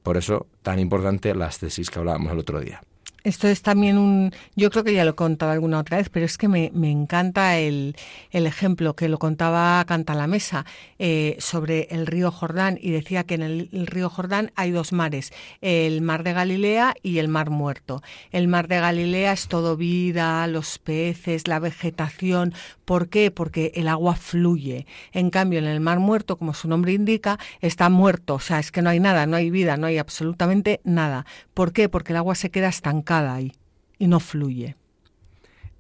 Por 0.04 0.18
eso 0.18 0.48
tan 0.62 0.80
importante 0.80 1.34
las 1.36 1.60
tesis 1.60 1.90
que 1.90 2.00
hablábamos 2.00 2.32
el 2.32 2.40
otro 2.40 2.60
día. 2.60 2.82
Esto 3.26 3.48
es 3.48 3.64
también 3.64 3.98
un, 3.98 4.32
yo 4.56 4.70
creo 4.70 4.84
que 4.84 4.94
ya 4.94 5.04
lo 5.04 5.12
he 5.12 5.16
contado 5.16 5.52
alguna 5.52 5.80
otra 5.80 5.98
vez, 5.98 6.10
pero 6.10 6.28
es 6.28 6.38
que 6.38 6.48
me, 6.48 6.70
encanta 6.76 7.58
el, 7.58 7.96
ejemplo 8.30 8.96
que 8.96 9.10
lo 9.10 9.18
contaba 9.18 9.84
Canta 9.86 10.14
la 10.14 10.28
Mesa 10.28 10.64
eh, 11.00 11.36
sobre 11.40 11.88
el 11.90 12.06
río 12.06 12.30
Jordán 12.30 12.78
y 12.80 12.92
decía 12.92 13.24
que 13.24 13.34
en 13.34 13.42
el, 13.42 13.88
río 13.88 14.12
Jordán 14.12 14.52
hay 14.56 14.70
dos 14.70 14.94
mares, 14.94 15.34
el 15.62 16.04
mar 16.04 16.22
de 16.22 16.34
Galilea 16.34 16.94
y 17.02 17.18
el 17.18 17.28
mar 17.28 17.50
muerto. 17.50 18.04
El 18.32 18.48
mar 18.48 18.68
de 18.68 18.80
Galilea 18.80 19.32
es 19.32 19.48
todo 19.48 19.76
vida, 19.76 20.46
los 20.46 20.78
peces, 20.78 21.48
la 21.48 21.58
vegetación. 21.58 22.54
¿Por 22.86 23.10
qué? 23.10 23.32
Porque 23.32 23.72
el 23.74 23.88
agua 23.88 24.16
fluye. 24.16 24.86
En 25.14 25.32
cambio, 25.32 25.58
en 25.58 25.66
el 25.66 25.80
mar 25.80 25.98
muerto, 25.98 26.38
como 26.38 26.54
su 26.54 26.68
nombre 26.68 26.94
indica, 26.94 27.40
está 27.60 27.90
muerto, 27.90 28.36
o 28.36 28.40
sea, 28.40 28.60
es 28.60 28.72
que 28.72 28.84
no 28.84 28.92
hay 28.92 29.00
nada, 29.00 29.26
no 29.26 29.36
hay 29.36 29.50
vida, 29.50 29.78
no 29.78 29.88
hay 29.88 29.98
absolutamente 29.98 30.80
nada. 30.84 31.26
¿Por 31.56 31.74
qué? 31.74 31.90
Porque 31.90 32.14
el 32.14 32.18
agua 32.18 32.36
se 32.36 32.52
queda 32.52 32.68
estancada 32.68 33.15
ahí 33.24 33.54
y 33.98 34.08
no 34.08 34.20
fluye. 34.20 34.76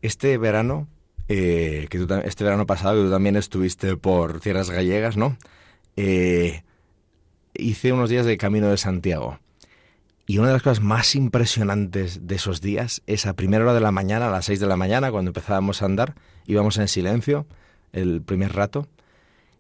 Este 0.01 0.37
verano, 0.37 0.87
eh, 1.27 1.87
que 1.89 2.05
este 2.25 2.43
verano 2.43 2.65
pasado, 2.65 2.95
que 2.95 3.07
tú 3.07 3.11
también 3.11 3.35
estuviste 3.35 3.97
por 3.97 4.39
tierras 4.39 4.69
gallegas, 4.69 5.17
¿no? 5.17 5.37
Eh, 5.97 6.63
hice 7.53 7.91
unos 7.91 8.09
días 8.09 8.25
de 8.25 8.37
Camino 8.37 8.69
de 8.69 8.77
Santiago. 8.77 9.39
Y 10.27 10.39
una 10.39 10.47
de 10.47 10.53
las 10.53 10.63
cosas 10.63 10.83
más 10.83 11.15
impresionantes 11.15 12.27
de 12.27 12.35
esos 12.35 12.61
días 12.61 13.01
es 13.05 13.25
a 13.25 13.33
primera 13.33 13.63
hora 13.63 13.73
de 13.73 13.81
la 13.81 13.91
mañana, 13.91 14.27
a 14.27 14.31
las 14.31 14.45
seis 14.45 14.59
de 14.59 14.65
la 14.65 14.77
mañana, 14.77 15.11
cuando 15.11 15.29
empezábamos 15.29 15.81
a 15.81 15.85
andar, 15.85 16.15
íbamos 16.47 16.77
en 16.77 16.87
silencio 16.87 17.45
el 17.93 18.21
primer 18.21 18.53
rato, 18.53 18.87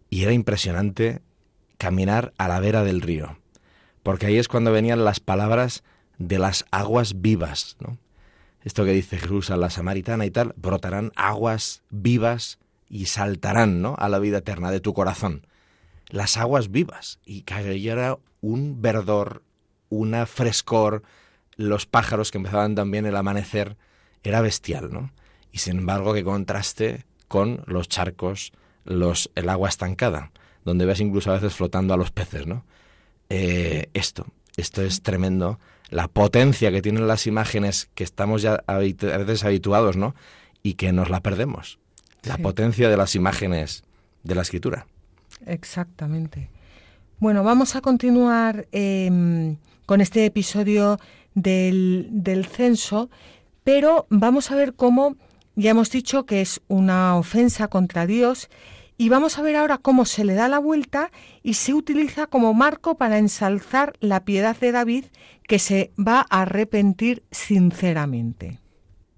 y 0.09 0.23
era 0.23 0.33
impresionante 0.33 1.21
caminar 1.77 2.33
a 2.37 2.47
la 2.47 2.59
vera 2.59 2.83
del 2.83 3.01
río, 3.01 3.37
porque 4.03 4.25
ahí 4.25 4.37
es 4.37 4.47
cuando 4.47 4.71
venían 4.71 5.05
las 5.05 5.19
palabras 5.19 5.83
de 6.17 6.39
las 6.39 6.65
aguas 6.71 7.21
vivas, 7.21 7.77
¿no? 7.79 7.97
Esto 8.63 8.83
que 8.83 8.93
dice 8.93 9.19
Jesús 9.19 9.51
a 9.51 9.57
la 9.57 9.69
samaritana 9.69 10.25
y 10.25 10.31
tal, 10.31 10.53
brotarán 10.57 11.11
aguas 11.15 11.83
vivas 11.91 12.57
y 12.89 13.05
saltarán, 13.05 13.81
¿no? 13.81 13.95
A 13.99 14.09
la 14.09 14.17
vida 14.17 14.39
eterna 14.39 14.71
de 14.71 14.79
tu 14.79 14.93
corazón. 14.93 15.45
Las 16.09 16.37
aguas 16.37 16.71
vivas. 16.71 17.19
Y 17.25 17.43
cayera 17.43 18.17
un 18.41 18.81
verdor, 18.81 19.43
una 19.89 20.25
frescor, 20.25 21.03
los 21.57 21.85
pájaros 21.85 22.31
que 22.31 22.39
empezaban 22.39 22.73
también 22.73 23.05
el 23.05 23.15
amanecer, 23.15 23.77
era 24.23 24.41
bestial, 24.41 24.91
¿no? 24.91 25.11
Y 25.51 25.59
sin 25.59 25.77
embargo, 25.77 26.13
que 26.13 26.23
contraste 26.23 27.05
con 27.27 27.63
los 27.67 27.87
charcos, 27.87 28.51
los, 28.83 29.29
el 29.35 29.49
agua 29.49 29.69
estancada, 29.69 30.31
donde 30.63 30.85
ves 30.85 30.99
incluso 30.99 31.29
a 31.29 31.35
veces 31.35 31.53
flotando 31.53 31.93
a 31.93 31.97
los 31.97 32.11
peces, 32.11 32.47
¿no? 32.47 32.65
Eh, 33.29 33.89
esto, 33.93 34.25
esto 34.57 34.81
es 34.81 35.01
tremendo 35.03 35.59
la 35.95 36.09
potencia 36.09 36.71
que 36.71 36.81
tienen 36.81 37.07
las 37.07 37.25
imágenes 37.25 37.89
que 37.95 38.03
estamos 38.03 38.41
ya 38.41 38.61
a 38.67 38.79
veces 38.79 39.45
habituados, 39.45 39.95
¿no? 39.95 40.13
Y 40.61 40.73
que 40.73 40.91
nos 40.91 41.09
la 41.09 41.21
perdemos. 41.21 41.79
La 42.23 42.37
potencia 42.37 42.89
de 42.89 42.97
las 42.97 43.15
imágenes 43.15 43.85
de 44.23 44.35
la 44.35 44.41
escritura. 44.41 44.87
Exactamente. 45.45 46.49
Bueno, 47.19 47.45
vamos 47.45 47.77
a 47.77 47.81
continuar 47.81 48.67
em, 48.73 49.55
con 49.85 50.01
este 50.01 50.25
episodio 50.25 50.99
del, 51.33 52.09
del 52.11 52.45
censo, 52.45 53.09
pero 53.63 54.05
vamos 54.09 54.51
a 54.51 54.55
ver 54.55 54.73
cómo, 54.73 55.15
ya 55.55 55.71
hemos 55.71 55.91
dicho 55.91 56.25
que 56.25 56.41
es 56.41 56.59
una 56.67 57.15
ofensa 57.15 57.69
contra 57.69 58.05
Dios 58.05 58.49
y 58.97 59.09
vamos 59.09 59.37
a 59.37 59.41
ver 59.41 59.55
ahora 59.55 59.77
cómo 59.77 60.05
se 60.05 60.23
le 60.23 60.35
da 60.35 60.47
la 60.47 60.59
vuelta 60.59 61.11
y 61.43 61.55
se 61.55 61.73
utiliza 61.73 62.27
como 62.27 62.53
marco 62.53 62.97
para 62.97 63.17
ensalzar 63.17 63.93
la 63.99 64.23
piedad 64.23 64.55
de 64.57 64.71
David 64.71 65.05
que 65.47 65.59
se 65.59 65.91
va 65.99 66.25
a 66.29 66.43
arrepentir 66.43 67.23
sinceramente. 67.31 68.59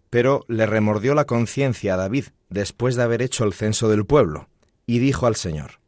Pero 0.10 0.46
le 0.48 0.66
remordió 0.66 1.14
la 1.14 1.26
conciencia 1.26 1.94
a 1.94 1.98
David 1.98 2.26
después 2.50 2.96
de 2.96 3.04
haber 3.04 3.22
hecho 3.22 3.44
el 3.44 3.54
censo 3.54 3.90
del 3.90 4.06
pueblo, 4.06 4.48
y 4.86 5.00
dijo 5.00 5.28
al 5.28 5.36
Señor, 5.36 5.80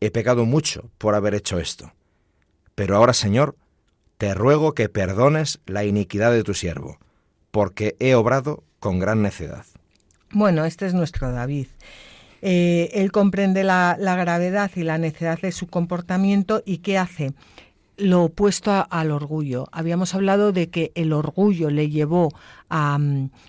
He 0.00 0.10
pecado 0.10 0.44
mucho 0.44 0.90
por 0.98 1.14
haber 1.14 1.34
hecho 1.34 1.58
esto, 1.58 1.92
pero 2.74 2.96
ahora, 2.96 3.12
Señor, 3.12 3.56
te 4.18 4.34
ruego 4.34 4.74
que 4.74 4.88
perdones 4.88 5.60
la 5.66 5.84
iniquidad 5.84 6.32
de 6.32 6.42
tu 6.42 6.54
siervo, 6.54 6.98
porque 7.50 7.96
he 8.00 8.14
obrado 8.14 8.64
con 8.80 8.98
gran 8.98 9.22
necedad. 9.22 9.64
Bueno, 10.30 10.64
este 10.64 10.86
es 10.86 10.94
nuestro 10.94 11.30
David. 11.30 11.66
Eh, 12.42 12.90
él 12.92 13.12
comprende 13.12 13.62
la, 13.64 13.96
gravedad 13.98 14.70
y 14.74 14.82
la 14.82 14.98
necedad 14.98 15.40
de 15.40 15.52
su 15.52 15.68
comportamiento 15.68 16.62
y 16.66 16.78
¿qué 16.78 16.98
hace? 16.98 17.32
lo 17.98 18.24
opuesto 18.24 18.86
al 18.90 19.12
orgullo. 19.12 19.68
Habíamos 19.70 20.14
hablado 20.14 20.50
de 20.50 20.70
que 20.70 20.90
el 20.96 21.12
orgullo 21.12 21.70
le 21.70 21.88
llevó 21.88 22.30
a, 22.68 22.98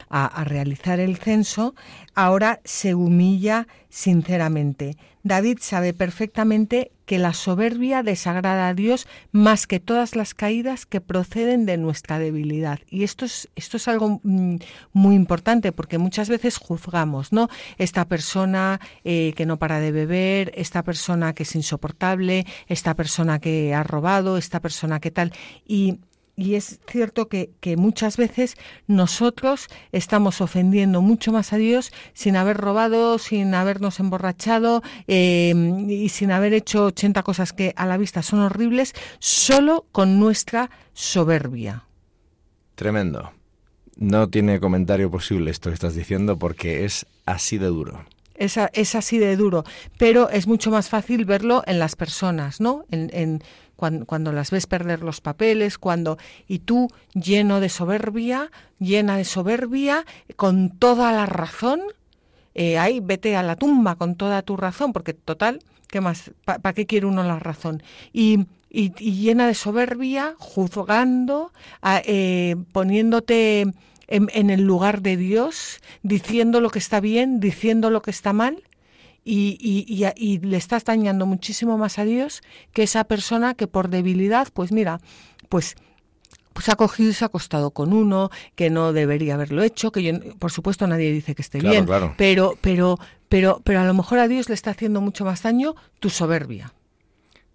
a, 0.10 0.44
realizar 0.44 1.00
el 1.00 1.18
censo, 1.18 1.74
ahora 2.14 2.60
se 2.64 2.94
humilla 2.94 3.68
sinceramente. 3.90 4.96
David 5.24 5.58
sabe 5.62 5.94
perfectamente 5.94 6.92
que 7.06 7.20
la 7.20 7.34
soberbia 7.34 8.04
desagrada 8.04 8.68
a 8.68 8.74
Dios 8.74 9.08
más 9.32 9.68
que 9.68 9.80
todas 9.80 10.16
las 10.16 10.34
caídas 10.34 10.86
que 10.86 11.02
proceden 11.02 11.66
de 11.66 11.78
nuestra 11.78 12.20
debilidad. 12.20 12.80
Y 12.90 13.04
esto 13.04 13.26
es, 13.26 13.50
esto 13.56 13.78
es 13.78 13.88
algo 13.88 14.20
mm, 14.24 14.56
muy 14.94 15.16
importante 15.16 15.72
porque 15.72 15.98
muchas 15.98 16.30
veces 16.30 16.58
juzgamos, 16.58 17.32
¿no? 17.32 17.50
Esta 17.78 18.06
persona 18.06 18.80
eh, 19.04 19.34
que 19.36 19.46
no 19.46 19.58
para 19.58 19.80
de 19.80 19.92
beber, 19.92 20.52
esta 20.56 20.84
persona 20.84 21.34
que 21.34 21.44
es 21.44 21.56
insoportable, 21.56 22.46
esta 22.68 22.94
persona 22.96 23.40
que 23.40 23.74
ha 23.74 23.84
robado, 23.84 24.38
esta 24.38 24.60
persona 24.60 25.00
que 25.00 25.12
tal. 25.12 25.34
Y 25.66 26.00
y 26.36 26.56
es 26.56 26.80
cierto 26.88 27.28
que, 27.28 27.52
muchas 27.78 28.18
veces 28.18 28.56
nosotros 28.88 29.68
estamos 29.92 30.42
ofendiendo 30.42 31.02
mucho 31.02 31.32
más 31.32 31.54
a 31.54 31.58
Dios 31.58 31.92
sin 32.14 32.36
haber 32.36 32.58
robado, 32.58 33.20
sin 33.20 33.54
habernos 33.54 34.00
emborrachado 34.00 34.82
em, 35.08 35.90
y 35.90 36.10
sin 36.10 36.32
haber 36.32 36.54
hecho 36.54 36.86
80 36.86 37.22
cosas 37.24 37.54
que 37.54 37.74
a 37.76 37.86
la 37.86 37.98
vista 37.98 38.24
son 38.24 38.40
horribles, 38.40 38.94
solo 39.20 39.86
con 39.92 40.20
nuestra 40.20 40.72
soberbia. 40.94 41.86
Tremendo. 42.76 43.32
No 43.96 44.28
tiene 44.28 44.60
comentario 44.60 45.12
posible 45.12 45.52
esto 45.52 45.70
que 45.70 45.76
estás 45.76 45.94
diciendo 45.94 46.40
porque 46.40 46.84
es 46.84 47.06
así 47.28 47.60
de 47.60 47.68
duro. 47.68 48.06
Es, 48.34 48.58
es 48.74 48.96
así 48.96 49.20
de 49.20 49.36
duro, 49.36 49.64
pero 50.00 50.30
es 50.30 50.48
mucho 50.48 50.72
más 50.72 50.90
fácil 50.90 51.26
verlo 51.26 51.62
en 51.68 51.78
las 51.78 51.96
personas, 51.96 52.60
¿no? 52.60 52.86
en 52.90 53.44
cuando, 54.06 54.32
las 54.32 54.52
ves 54.52 54.68
perder 54.68 55.02
los 55.02 55.22
papeles, 55.22 55.78
cuando 55.78 56.18
y 56.48 56.60
tú 56.60 56.90
lleno 57.14 57.60
de 57.60 57.70
soberbia, 57.70 58.52
llena 58.80 59.18
de 59.18 59.26
soberbia, 59.26 60.06
con 60.36 60.70
toda 60.70 61.12
la 61.12 61.26
razón, 61.26 61.82
eh, 62.56 62.78
ahí 62.78 63.00
vete 63.02 63.36
a 63.36 63.44
la 63.44 63.56
tumba 63.56 63.96
con 63.96 64.16
toda 64.16 64.42
tu 64.42 64.58
razón, 64.58 64.94
porque 64.94 65.14
total, 65.14 65.60
¿qué 65.88 66.02
más? 66.02 66.32
¿Para 66.46 66.74
qué 66.74 66.86
quiere 66.86 67.06
uno 67.06 67.24
la 67.24 67.40
razón? 67.40 67.84
Y, 68.12 68.46
y, 68.70 68.92
llena 68.92 69.48
de 69.48 69.56
soberbia, 69.56 70.36
juzgando, 70.40 71.52
eh, 72.06 72.56
poniéndote 72.72 73.68
en, 74.08 74.50
el 74.50 74.62
lugar 74.62 75.02
de 75.02 75.18
Dios, 75.18 75.82
diciendo 76.02 76.62
lo 76.62 76.70
que 76.70 76.80
está 76.80 77.00
bien, 77.00 77.40
diciendo 77.40 77.90
lo 77.90 78.02
que 78.02 78.12
está 78.12 78.34
mal, 78.34 78.64
y, 79.24 79.58
y, 79.60 80.06
y, 80.16 80.40
le 80.40 80.58
estás 80.58 80.84
dañando 80.84 81.26
muchísimo 81.26 81.78
más 81.78 82.00
a 82.00 82.06
Dios 82.06 82.42
que 82.74 82.84
esa 82.84 83.06
persona 83.06 83.54
que 83.54 83.68
por 83.68 83.90
debilidad, 83.90 84.50
pues 84.54 84.72
mira, 84.72 85.00
pues 85.50 85.76
pues 86.54 86.70
ha 86.70 86.76
cogido 86.76 87.10
y 87.10 87.14
se 87.14 87.26
ha 87.26 87.28
acostado 87.28 87.72
con 87.72 87.94
uno 87.94 88.30
que 88.56 88.70
no 88.70 88.94
debería 88.94 89.34
haberlo 89.34 89.64
hecho, 89.64 89.92
que 89.92 90.04
yo, 90.04 90.14
por 90.38 90.52
supuesto 90.52 90.86
nadie 90.88 91.12
dice 91.12 91.34
que 91.36 91.42
esté 91.42 91.60
bien, 91.60 91.88
pero 92.18 92.56
pero 92.58 93.00
pero 93.28 93.62
pero 93.64 93.80
a 93.80 93.86
lo 93.86 93.94
mejor 93.94 94.20
a 94.20 94.28
Dios 94.28 94.50
le 94.50 94.56
está 94.56 94.72
haciendo 94.72 95.02
mucho 95.02 95.26
más 95.26 95.42
daño 95.42 95.76
tu 96.00 96.10
soberbia. 96.10 96.74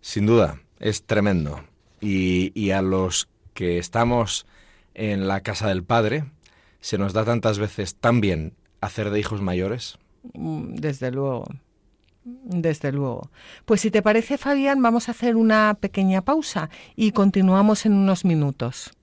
Sin 0.01 0.27
duda, 0.27 0.61
es 0.81 1.05
tremendo. 1.05 1.65
Y, 2.01 2.53
y 2.55 2.71
a 2.71 2.83
los 2.83 3.29
que 3.55 3.79
estamos 3.79 4.47
en 4.95 5.29
la 5.29 5.43
casa 5.43 5.69
del 5.69 5.85
Padre, 5.85 6.25
se 6.81 6.99
nos 6.99 7.13
da 7.13 7.25
tantas 7.25 7.59
veces 7.59 7.97
tan 7.97 8.21
bien 8.21 8.55
hacer 8.81 9.11
de 9.11 9.21
hijos 9.21 9.41
mayores. 9.41 9.99
Mm, 10.35 10.75
desde 10.77 11.11
luego. 11.11 11.45
Desde 12.25 12.93
luego. 12.93 13.31
Pues 13.65 13.81
si 13.81 13.91
te 13.91 14.03
parece, 14.03 14.37
Fabián, 14.37 14.83
vamos 14.83 15.09
a 15.09 15.13
hacer 15.13 15.37
una 15.37 15.79
pequeña 15.81 16.23
pausa 16.23 16.69
y 16.95 17.13
continuamos 17.13 17.87
en 17.87 17.95
unos 17.95 18.25
minutos. 18.25 18.98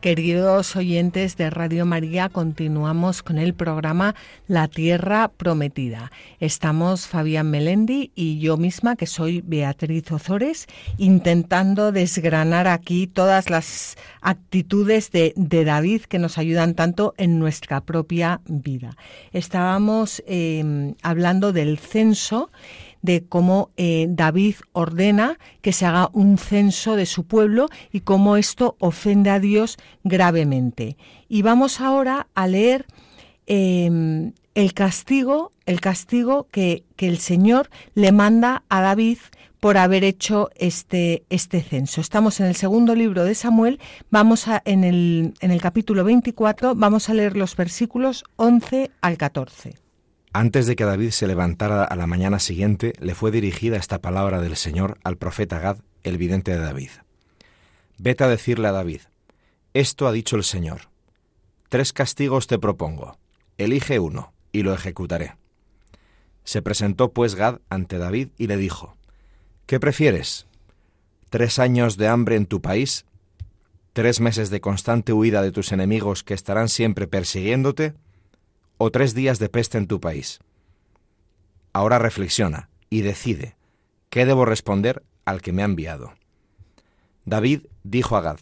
Queridos 0.00 0.76
oyentes 0.76 1.36
de 1.36 1.50
Radio 1.50 1.84
María, 1.84 2.30
continuamos 2.30 3.22
con 3.22 3.36
el 3.36 3.52
programa 3.52 4.14
La 4.48 4.66
Tierra 4.66 5.28
Prometida. 5.28 6.10
Estamos 6.38 7.06
Fabián 7.06 7.50
Melendi 7.50 8.10
y 8.14 8.38
yo 8.38 8.56
misma, 8.56 8.96
que 8.96 9.06
soy 9.06 9.42
Beatriz 9.42 10.10
Ozores, 10.10 10.68
intentando 10.96 11.92
desgranar 11.92 12.66
aquí 12.66 13.08
todas 13.08 13.50
las 13.50 13.98
actitudes 14.22 15.10
de, 15.10 15.34
David 15.36 16.04
que 16.04 16.18
nos 16.18 16.38
ayudan 16.38 16.74
tanto 16.74 17.12
en 17.18 17.38
nuestra 17.38 17.82
propia 17.82 18.40
vida. 18.46 18.96
Estábamos 19.32 20.22
eh, 20.26 20.94
hablando 21.02 21.52
del 21.52 21.78
censo 21.78 22.50
de 23.02 23.24
cómo 23.24 23.70
eh, 23.76 24.06
David 24.08 24.56
ordena 24.72 25.38
que 25.62 25.72
se 25.72 25.86
haga 25.86 26.10
un 26.12 26.38
censo 26.38 26.96
de 26.96 27.06
su 27.06 27.24
pueblo 27.24 27.68
y 27.92 28.00
cómo 28.00 28.36
esto 28.36 28.76
ofende 28.78 29.30
a 29.30 29.40
Dios 29.40 29.78
gravemente. 30.04 30.96
Y 31.28 31.42
vamos 31.42 31.80
ahora 31.80 32.28
a 32.34 32.46
leer 32.46 32.86
em, 33.46 34.32
el 34.54 34.74
castigo, 34.74 35.52
el 35.66 35.80
castigo 35.80 36.46
que, 36.50 36.84
que, 36.96 37.08
el 37.08 37.18
Señor 37.18 37.70
le 37.94 38.12
manda 38.12 38.64
a 38.68 38.80
David 38.80 39.18
por 39.60 39.76
haber 39.76 40.04
hecho 40.04 40.50
este, 40.56 41.22
este 41.28 41.62
censo. 41.62 42.00
Estamos 42.00 42.40
en 42.40 42.46
el 42.46 42.56
segundo 42.56 42.94
libro 42.94 43.24
de 43.24 43.34
Samuel, 43.34 43.78
vamos 44.10 44.48
a, 44.48 44.62
en, 44.64 44.84
el, 44.84 45.34
en 45.40 45.50
el 45.50 45.60
capítulo 45.60 46.02
24, 46.02 46.74
vamos 46.74 47.08
a 47.08 47.14
leer 47.14 47.36
los 47.36 47.54
versículos 47.54 48.24
11 48.36 48.90
al 49.02 49.18
14. 49.18 49.74
Antes 50.32 50.66
de 50.66 50.76
que 50.76 50.84
David 50.84 51.10
se 51.10 51.26
levantara 51.26 51.84
a 51.84 51.96
la 51.96 52.06
mañana 52.06 52.38
siguiente, 52.38 52.92
le 53.00 53.16
fue 53.16 53.32
dirigida 53.32 53.76
esta 53.76 54.00
palabra 54.00 54.40
del 54.40 54.56
Señor 54.56 54.98
al 55.02 55.16
profeta 55.16 55.58
Gad, 55.58 55.78
el 56.04 56.18
vidente 56.18 56.52
de 56.52 56.58
David. 56.58 56.90
Vete 57.98 58.24
a 58.24 58.28
decirle 58.28 58.68
a 58.68 58.72
David, 58.72 59.00
esto 59.74 60.06
ha 60.06 60.12
dicho 60.12 60.36
el 60.36 60.44
Señor. 60.44 60.82
Tres 61.68 61.92
castigos 61.92 62.46
te 62.46 62.58
propongo. 62.58 63.18
Elige 63.58 63.98
uno, 63.98 64.32
y 64.52 64.62
lo 64.62 64.72
ejecutaré. 64.72 65.36
Se 66.44 66.62
presentó 66.62 67.12
pues 67.12 67.34
Gad 67.34 67.60
ante 67.68 67.98
David 67.98 68.28
y 68.38 68.46
le 68.46 68.56
dijo, 68.56 68.96
¿Qué 69.66 69.78
prefieres? 69.78 70.46
¿Tres 71.28 71.58
años 71.58 71.96
de 71.96 72.08
hambre 72.08 72.36
en 72.36 72.46
tu 72.46 72.60
país? 72.60 73.04
¿Tres 73.92 74.20
meses 74.20 74.50
de 74.50 74.60
constante 74.60 75.12
huida 75.12 75.42
de 75.42 75.52
tus 75.52 75.72
enemigos 75.72 76.22
que 76.24 76.34
estarán 76.34 76.68
siempre 76.68 77.06
persiguiéndote? 77.06 77.94
O 78.82 78.90
tres 78.90 79.12
días 79.12 79.38
de 79.38 79.50
peste 79.50 79.76
en 79.76 79.86
tu 79.86 80.00
país. 80.00 80.38
Ahora 81.74 81.98
reflexiona 81.98 82.70
y 82.88 83.02
decide 83.02 83.54
qué 84.08 84.24
debo 84.24 84.46
responder 84.46 85.02
al 85.26 85.42
que 85.42 85.52
me 85.52 85.60
ha 85.60 85.66
enviado. 85.66 86.14
David 87.26 87.66
dijo 87.84 88.16
a 88.16 88.22
Gad, 88.22 88.38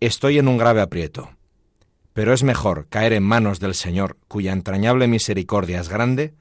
Estoy 0.00 0.40
en 0.40 0.48
un 0.48 0.58
grave 0.58 0.80
aprieto, 0.80 1.30
pero 2.12 2.32
es 2.32 2.42
mejor 2.42 2.88
caer 2.88 3.12
en 3.12 3.22
manos 3.22 3.60
del 3.60 3.76
Señor, 3.76 4.16
cuya 4.26 4.52
entrañable 4.52 5.06
misericordia 5.06 5.78
es 5.78 5.88
grande, 5.88 6.34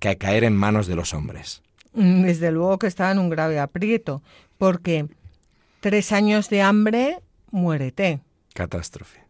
que 0.00 0.18
caer 0.18 0.42
en 0.42 0.56
manos 0.56 0.88
de 0.88 0.96
los 0.96 1.14
hombres. 1.14 1.62
Mm, 1.92 2.22
desde 2.24 2.50
luego 2.50 2.80
que 2.80 2.88
estaba 2.88 3.12
en 3.12 3.20
un 3.20 3.30
grave 3.30 3.60
aprieto, 3.60 4.20
porque 4.58 5.06
tres 5.78 6.10
años 6.10 6.50
de 6.50 6.60
hambre, 6.60 7.20
muérete. 7.52 8.18
Catástrofe. 8.52 9.20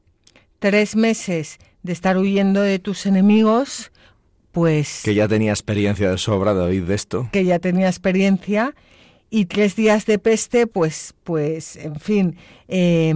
Tres 0.61 0.97
meses 0.97 1.59
de 1.87 1.93
estar 1.93 2.19
huyendo 2.19 2.61
de 2.61 2.79
tus 2.79 3.07
enemigos, 3.07 3.91
pues... 4.53 5.01
Que 5.05 5.15
ya 5.15 5.27
tenía 5.27 5.53
experiencia 5.53 6.11
de 6.11 6.19
sobra, 6.19 6.53
David, 6.53 6.83
de 6.83 6.95
esto. 6.95 7.29
Que 7.33 7.45
ya 7.45 7.59
tenía 7.59 7.89
experiencia. 7.89 8.75
Y 9.31 9.47
tres 9.47 9.75
días 9.75 10.05
de 10.07 10.19
peste, 10.19 10.67
pues, 10.67 11.15
pues, 11.25 11.77
en 11.77 11.97
fin... 11.97 12.37
Eh, 12.69 13.15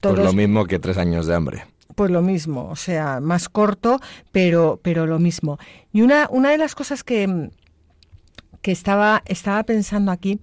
Pues 0.00 0.18
lo 0.18 0.32
mismo 0.32 0.66
que 0.66 0.78
tres 0.78 0.98
años 0.98 1.26
de 1.26 1.34
hambre. 1.34 1.64
Pues 1.94 2.10
lo 2.10 2.22
mismo, 2.22 2.68
o 2.70 2.76
sea, 2.76 3.20
más 3.20 3.48
corto, 3.48 4.00
pero, 4.32 4.78
pero 4.82 5.06
lo 5.06 5.18
mismo. 5.18 5.58
Y 5.92 6.02
una, 6.02 6.28
una 6.30 6.50
de 6.50 6.58
las 6.58 6.74
cosas 6.74 7.02
que, 7.02 7.50
que 8.62 8.72
estaba, 8.72 9.22
estaba 9.26 9.62
pensando 9.64 10.12
aquí 10.12 10.40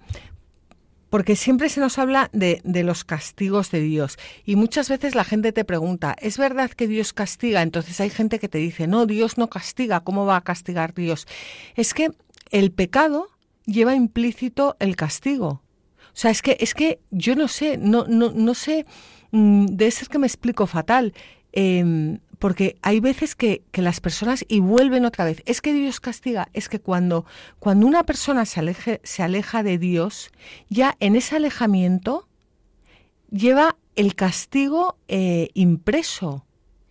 porque 1.10 1.36
siempre 1.36 1.68
se 1.68 1.80
nos 1.80 1.98
habla 1.98 2.30
de, 2.32 2.60
los 2.64 3.04
castigos 3.04 3.70
de 3.70 3.80
Dios 3.80 4.18
y 4.44 4.56
muchas 4.56 4.88
veces 4.88 5.14
la 5.14 5.24
gente 5.24 5.52
te 5.52 5.64
pregunta, 5.64 6.14
¿es 6.20 6.38
verdad 6.38 6.70
que 6.70 6.86
Dios 6.86 7.12
castiga? 7.12 7.62
Entonces 7.62 8.00
hay 8.00 8.10
gente 8.10 8.38
que 8.38 8.48
te 8.48 8.58
dice, 8.58 8.86
no, 8.86 9.06
Dios 9.06 9.38
no 9.38 9.48
castiga, 9.48 10.00
¿cómo 10.00 10.26
va 10.26 10.36
a 10.36 10.44
castigar 10.44 10.94
Dios? 10.94 11.26
Es 11.74 11.94
que 11.94 12.10
el 12.50 12.70
pecado 12.72 13.28
lleva 13.64 13.94
implícito 13.94 14.76
el 14.80 14.96
castigo. 14.96 15.62
O 16.08 16.20
sea, 16.20 16.30
es 16.30 16.42
que, 16.42 16.56
es 16.60 16.74
que 16.74 17.00
yo 17.10 17.36
no 17.36 17.48
sé, 17.48 17.78
no, 17.78 18.06
no, 18.08 18.32
no 18.32 18.54
sé, 18.54 18.86
mm, 19.30 19.66
debe 19.66 19.90
ser 19.90 20.08
que 20.08 20.18
me 20.18 20.26
explico 20.26 20.66
fatal. 20.66 21.14
Eh, 21.52 22.18
porque 22.38 22.76
hay 22.82 23.00
veces 23.00 23.34
que, 23.34 23.62
las 23.72 24.00
personas 24.00 24.44
y 24.48 24.60
vuelven 24.60 25.04
otra 25.04 25.24
vez. 25.24 25.42
Es 25.46 25.60
que 25.60 25.72
Dios 25.72 26.00
castiga, 26.00 26.48
es 26.52 26.68
que 26.68 26.80
cuando, 26.80 27.24
cuando 27.58 27.86
una 27.86 28.04
persona 28.04 28.44
se, 28.44 28.60
aleje, 28.60 29.00
se 29.04 29.22
aleja 29.22 29.62
de 29.62 29.78
Dios, 29.78 30.30
ya 30.68 30.96
en 31.00 31.16
ese 31.16 31.36
alejamiento 31.36 32.28
lleva 33.30 33.76
el 33.96 34.14
castigo 34.14 34.96
eh, 35.08 35.48
impreso. 35.54 36.44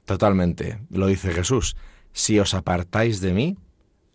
Totalmente, 0.06 0.80
lo 0.90 1.08
dice 1.08 1.32
Jesús. 1.32 1.76
Si 2.14 2.40
os 2.40 2.54
apartáis 2.54 3.22
de 3.22 3.34
mí, 3.34 3.58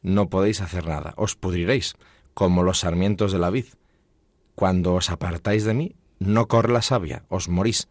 no 0.02 0.28
podéis 0.28 0.60
hacer 0.60 0.86
nada, 0.86 1.14
os 1.16 1.36
pudriréis, 1.36 1.94
como 2.34 2.62
los 2.62 2.80
sarmientos 2.80 3.32
de 3.32 3.38
la 3.38 3.50
vid. 3.50 3.66
Cuando 4.54 4.94
os 4.94 5.10
apartáis 5.10 5.64
de 5.64 5.74
mí, 5.74 5.94
no 6.18 6.48
corre 6.48 6.72
la 6.72 6.82
savia, 6.82 7.24
os 7.28 7.48
morís. 7.48 7.88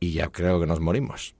Y 0.00 0.12
ya 0.12 0.28
creo 0.28 0.60
que 0.60 0.66
nos 0.66 0.80
morimos. 0.80 1.34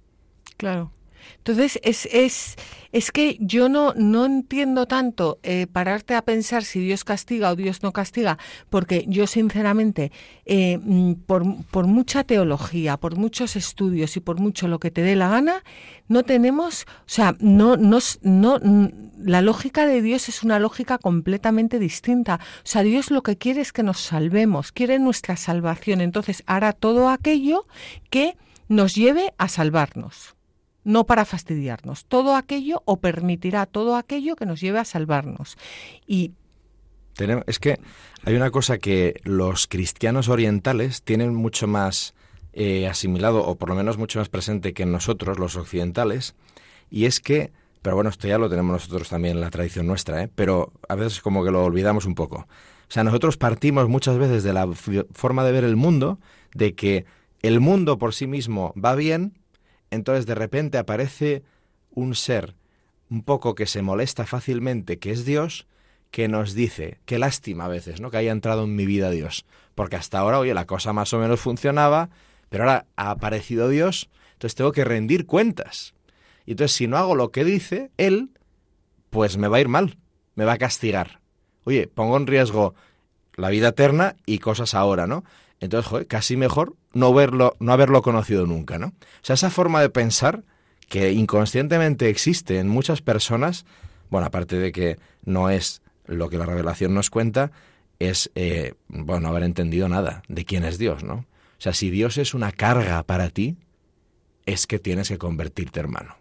Claro. 0.57 0.93
Entonces, 1.39 1.79
es, 1.83 2.07
es, 2.07 2.57
es 2.93 3.11
que 3.11 3.37
yo 3.41 3.69
no, 3.69 3.93
no 3.95 4.25
entiendo 4.25 4.87
tanto 4.87 5.39
eh, 5.43 5.67
pararte 5.67 6.15
a 6.15 6.23
pensar 6.23 6.65
si 6.65 6.81
Dios 6.81 7.05
castiga 7.05 7.51
o 7.51 7.57
Dios 7.57 7.83
no 7.83 7.93
castiga, 7.93 8.39
porque 8.71 9.05
yo 9.09 9.27
sinceramente, 9.27 10.13
eh, 10.47 10.79
mm, 10.81 11.15
por, 11.27 11.45
por, 11.67 11.87
mucha 11.87 12.25
teología, 12.25 12.97
por 12.97 13.17
muchos 13.17 13.57
estudios 13.57 14.17
y 14.17 14.21
por 14.21 14.39
mucho 14.39 14.69
lo 14.69 14.79
que 14.79 14.91
te 14.91 15.03
dé 15.03 15.17
la 15.17 15.29
gana, 15.29 15.65
no 16.09 16.23
tenemos, 16.23 16.85
o 17.01 17.09
sea, 17.09 17.37
no, 17.41 17.77
no, 17.77 17.99
no, 18.23 18.61
la 19.19 19.43
lógica 19.43 19.87
de 19.87 20.03
Dios 20.03 20.29
es 20.29 20.43
una 20.43 20.59
lógica 20.59 20.99
completamente 20.99 21.79
distinta. 21.79 22.41
O 22.59 22.67
sea, 22.67 22.83
Dios 22.83 23.11
lo 23.11 23.23
que 23.23 23.37
quiere 23.37 23.61
es 23.61 23.73
que 23.73 23.83
nos 23.83 24.01
salvemos, 24.01 24.73
quiere 24.73 24.99
nuestra 24.99 25.37
salvación. 25.37 26.01
Entonces, 26.01 26.43
hará 26.47 26.73
todo 26.73 27.09
aquello 27.09 27.67
que 28.11 28.37
nos 28.69 28.95
lleve 28.95 29.33
a 29.39 29.49
salvarnos 29.49 30.34
no 30.85 31.05
para 31.05 31.25
fastidiarnos. 31.25 32.05
Todo 32.05 32.37
aquello 32.37 32.83
o 32.85 32.99
permitirá 32.99 33.67
todo 33.67 33.97
aquello 33.97 34.37
que 34.37 34.47
nos 34.47 34.61
lleve 34.61 34.79
a 34.79 34.85
salvarnos. 34.85 35.57
Y 36.07 36.33
es 37.47 37.59
que 37.59 37.81
hay 38.25 38.35
una 38.35 38.51
cosa 38.51 38.79
que 38.79 39.21
los 39.25 39.67
cristianos 39.67 40.29
orientales 40.29 41.03
tienen 41.03 41.35
mucho 41.35 41.67
más 41.67 42.15
eh, 42.53 42.87
asimilado, 42.87 43.45
o 43.45 43.57
por 43.57 43.69
lo 43.69 43.75
menos 43.75 43.99
mucho 43.99 44.19
más 44.19 44.29
presente 44.29 44.73
que 44.73 44.87
nosotros, 44.87 45.39
los 45.39 45.57
occidentales, 45.57 46.35
y 46.91 47.07
es 47.07 47.21
que, 47.21 47.53
pero 47.83 47.97
bueno, 47.97 48.11
esto 48.11 48.29
ya 48.29 48.39
lo 48.39 48.49
tenemos 48.49 48.73
nosotros 48.73 49.09
también 49.09 49.37
en 49.37 49.41
la 49.41 49.51
tradición 49.51 49.87
nuestra, 49.87 50.23
¿eh? 50.23 50.31
pero 50.35 50.73
a 50.89 50.95
veces 50.95 51.21
como 51.21 51.45
que 51.45 51.51
lo 51.51 51.65
olvidamos 51.65 52.07
un 52.07 52.15
poco. 52.15 52.47
O 52.89 52.93
sea, 52.95 53.05
nosotros 53.05 53.37
partimos 53.37 53.89
muchas 53.89 54.19
veces 54.19 54.43
de 54.43 54.53
la 54.53 54.69
forma 55.13 55.45
de 55.45 55.53
ver 55.53 55.65
el 55.65 55.77
mundo, 55.77 56.19
de 56.55 56.75
que 56.75 57.07
el 57.43 57.61
mundo 57.61 57.99
por 57.99 58.15
sí 58.15 58.27
mismo 58.27 58.73
va 58.83 58.95
bien, 58.95 59.39
entonces 59.95 60.27
de 60.27 60.35
repente 60.35 60.79
aparece 60.79 61.43
un 61.91 62.15
ser 62.15 62.55
un 63.11 63.23
poco 63.23 63.55
que 63.55 63.67
se 63.67 63.83
molesta 63.83 64.27
fácilmente, 64.27 64.99
que 64.99 65.11
es 65.11 65.25
Dios, 65.25 65.67
que 66.11 66.29
nos 66.29 66.55
dice, 66.55 66.99
qué 67.07 67.19
lástima 67.19 67.67
a 67.67 67.69
veces, 67.69 68.01
¿no? 68.01 68.11
Que 68.11 68.19
haya 68.19 68.33
entrado 68.33 68.65
en 68.65 68.77
mi 68.77 68.87
vida 68.87 69.11
Dios. 69.11 69.47
Porque 69.75 69.97
hasta 69.97 70.19
ahora, 70.19 70.39
oye, 70.39 70.55
la 70.55 70.67
cosa 70.67 70.93
más 70.93 71.13
o 71.13 71.19
menos 71.19 71.41
funcionaba, 71.41 72.11
pero 72.49 72.65
ahora 72.65 72.87
ha 72.97 73.11
aparecido 73.11 73.69
Dios, 73.69 74.11
entonces 74.35 74.55
tengo 74.55 74.73
que 74.73 74.85
rendir 74.85 75.27
cuentas. 75.27 75.95
Y 76.47 76.53
entonces 76.53 76.77
si 76.77 76.87
no 76.87 76.97
hago 76.97 77.15
lo 77.15 77.31
que 77.31 77.45
dice 77.45 77.91
Él, 77.97 78.31
pues 79.11 79.37
me 79.37 79.49
va 79.49 79.57
a 79.57 79.61
ir 79.61 79.69
mal, 79.69 79.99
me 80.35 80.45
va 80.45 80.53
a 80.53 80.59
castigar. 80.59 81.21
Oye, 81.65 81.89
pongo 81.89 82.17
en 82.17 82.27
riesgo 82.27 82.75
la 83.37 83.49
vida 83.49 83.69
eterna 83.69 84.17
y 84.27 84.39
cosas 84.39 84.75
ahora, 84.75 85.07
¿no? 85.07 85.25
Entonces, 85.61 85.89
joder, 85.89 86.07
casi 86.07 86.37
mejor 86.37 86.77
no 86.95 87.13
verlo, 87.13 87.57
no 87.61 87.73
haberlo 87.73 88.03
conocido 88.03 88.47
nunca, 88.47 88.79
¿no? 88.79 88.89
O 88.89 88.93
sea, 89.23 89.35
esa 89.35 89.51
forma 89.51 89.81
de 89.81 89.91
pensar 89.91 90.45
que 90.89 91.13
inconscientemente 91.13 92.09
existe 92.09 92.59
en 92.59 92.69
muchas 92.69 93.03
personas, 93.03 93.67
bueno, 94.11 94.27
aparte 94.27 94.57
de 94.57 94.73
que 94.73 94.99
no 95.25 95.51
es 95.51 95.83
lo 96.07 96.29
que 96.29 96.39
la 96.39 96.47
revelación 96.47 96.95
nos 96.95 97.11
cuenta, 97.11 97.51
es, 97.99 98.31
eh, 98.35 98.75
bueno, 98.89 99.21
no 99.21 99.29
haber 99.29 99.45
entendido 99.45 99.89
nada 99.89 100.23
de 100.29 100.45
quién 100.45 100.65
es 100.65 100.79
Dios, 100.79 101.05
¿no? 101.05 101.15
O 101.15 101.61
sea, 101.65 101.73
si 101.73 101.91
Dios 101.91 102.19
es 102.19 102.35
una 102.35 102.53
carga 102.53 103.03
para 103.03 103.31
ti, 103.31 103.57
es 104.47 104.67
que 104.67 104.79
tienes 104.79 105.09
que 105.09 105.19
convertirte, 105.19 105.81
hermano. 105.81 106.17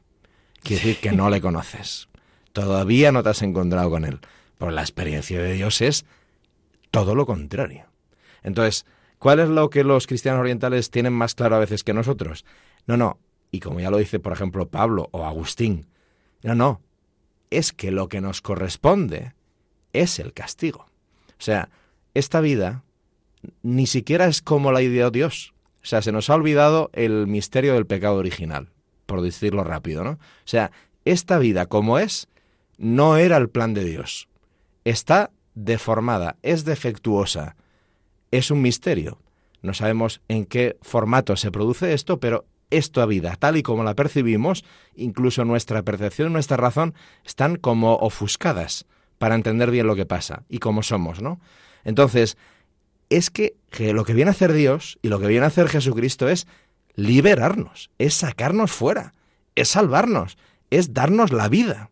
Quiere 0.62 0.84
decir 0.84 1.02
que 1.02 1.12
no 1.12 1.30
le 1.30 1.42
conoces. 1.42 2.08
Todavía 2.54 3.12
no 3.12 3.24
te 3.24 3.30
has 3.30 3.42
encontrado 3.42 3.90
con 3.90 4.06
Él. 4.06 4.20
Pero 4.58 4.72
la 4.72 4.82
experiencia 4.82 5.42
de 5.42 5.54
Dios 5.54 5.82
es 5.82 6.06
todo 6.92 7.16
lo 7.16 7.26
contrario. 7.26 7.88
Entonces, 8.44 8.86
¿Cuál 9.24 9.40
es 9.40 9.48
lo 9.48 9.70
que 9.70 9.86
los 9.86 10.06
cristianos 10.06 10.42
orientales 10.42 10.92
tienen 10.92 11.14
más 11.14 11.34
claro 11.34 11.56
a 11.56 11.60
veces 11.60 11.86
que 11.86 11.94
nosotros? 11.94 12.44
No, 12.88 12.98
no, 12.98 13.22
y 13.52 13.62
como 13.62 13.80
ya 13.80 13.90
lo 13.90 13.96
dice, 13.96 14.20
por 14.20 14.34
ejemplo, 14.34 14.68
Pablo 14.68 15.08
o 15.14 15.24
Agustín, 15.24 15.86
no, 16.42 16.56
no, 16.56 16.82
es 17.50 17.72
que 17.72 17.92
lo 17.92 18.10
que 18.10 18.20
nos 18.20 18.42
corresponde 18.42 19.34
es 19.94 20.20
el 20.20 20.34
castigo. 20.34 20.90
O 21.30 21.42
sea, 21.42 21.70
esta 22.14 22.42
vida 22.42 22.84
ni 23.62 23.88
siquiera 23.88 24.26
es 24.26 24.42
como 24.42 24.74
la 24.74 24.82
ideó 24.82 25.10
Dios. 25.10 25.54
O 25.82 25.86
sea, 25.86 26.02
se 26.02 26.12
nos 26.12 26.30
ha 26.30 26.36
olvidado 26.36 26.90
el 26.92 27.26
misterio 27.26 27.76
del 27.76 27.86
pecado 27.86 28.18
original, 28.18 28.74
por 29.06 29.22
decirlo 29.22 29.64
rápido, 29.64 30.04
¿no? 30.04 30.12
O 30.12 30.20
sea, 30.44 30.74
esta 31.06 31.38
vida 31.38 31.68
como 31.68 31.98
es, 31.98 32.28
no 32.78 33.16
era 33.16 33.38
el 33.38 33.48
plan 33.48 33.74
de 33.74 33.86
Dios. 33.86 34.28
Está 34.84 35.32
deformada, 35.56 36.36
es 36.42 36.66
defectuosa, 36.66 37.56
es 38.34 38.50
un 38.50 38.64
misterio. 38.64 39.20
No 39.62 39.76
sabemos 39.76 40.22
en 40.28 40.46
qué 40.46 40.76
formato 40.82 41.36
se 41.36 41.52
produce 41.52 41.94
esto, 41.94 42.20
pero 42.20 42.46
esta 42.72 43.06
vida, 43.06 43.36
tal 43.38 43.58
y 43.58 43.64
como 43.64 43.84
la 43.84 43.94
percibimos, 43.94 44.66
incluso 44.96 45.46
nuestra 45.46 45.84
percepción 45.84 46.30
y 46.30 46.34
nuestra 46.34 46.58
razón 46.58 46.96
están 47.24 47.58
como 47.58 47.96
ofuscadas 47.98 48.88
para 49.20 49.36
entender 49.36 49.70
bien 49.70 49.86
lo 49.86 49.96
que 49.96 50.08
pasa 50.08 50.44
y 50.50 50.58
cómo 50.58 50.82
somos, 50.82 51.22
¿no? 51.22 51.40
Entonces, 51.84 52.36
es 53.12 53.30
que, 53.30 53.56
lo 53.94 54.04
que 54.04 54.16
viene 54.16 54.30
a 54.30 54.34
hacer 54.34 54.52
Dios 54.52 54.98
y 55.04 55.10
lo 55.10 55.20
que 55.20 55.28
viene 55.28 55.46
a 55.46 55.50
hacer 55.50 55.70
Jesucristo 55.70 56.28
es 56.28 56.48
liberarnos, 56.96 57.92
es 58.00 58.16
sacarnos 58.16 58.72
fuera, 58.72 59.14
es 59.54 59.70
salvarnos, 59.70 60.40
es 60.72 60.94
darnos 60.94 61.32
la 61.32 61.50
vida, 61.50 61.92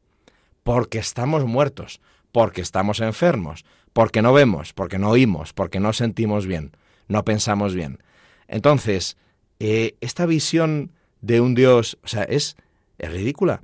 porque 0.64 0.98
estamos 0.98 1.46
muertos, 1.46 2.02
porque 2.32 2.62
estamos 2.62 3.00
enfermos, 3.00 3.64
porque 3.94 4.22
no 4.22 4.34
vemos, 4.34 4.74
porque 4.74 5.00
no 5.00 5.10
oímos, 5.10 5.54
porque 5.54 5.80
no 5.80 5.94
sentimos 5.94 6.46
bien, 6.48 6.72
no 7.08 7.26
pensamos 7.26 7.76
bien. 7.76 8.00
Entonces, 8.48 9.18
eh, 9.60 9.96
esta 10.02 10.26
visión 10.26 10.92
de 11.22 11.42
un 11.42 11.56
Dios, 11.56 11.98
o 12.04 12.08
sea, 12.08 12.24
es, 12.24 12.56
es 12.98 13.12
ridícula, 13.12 13.62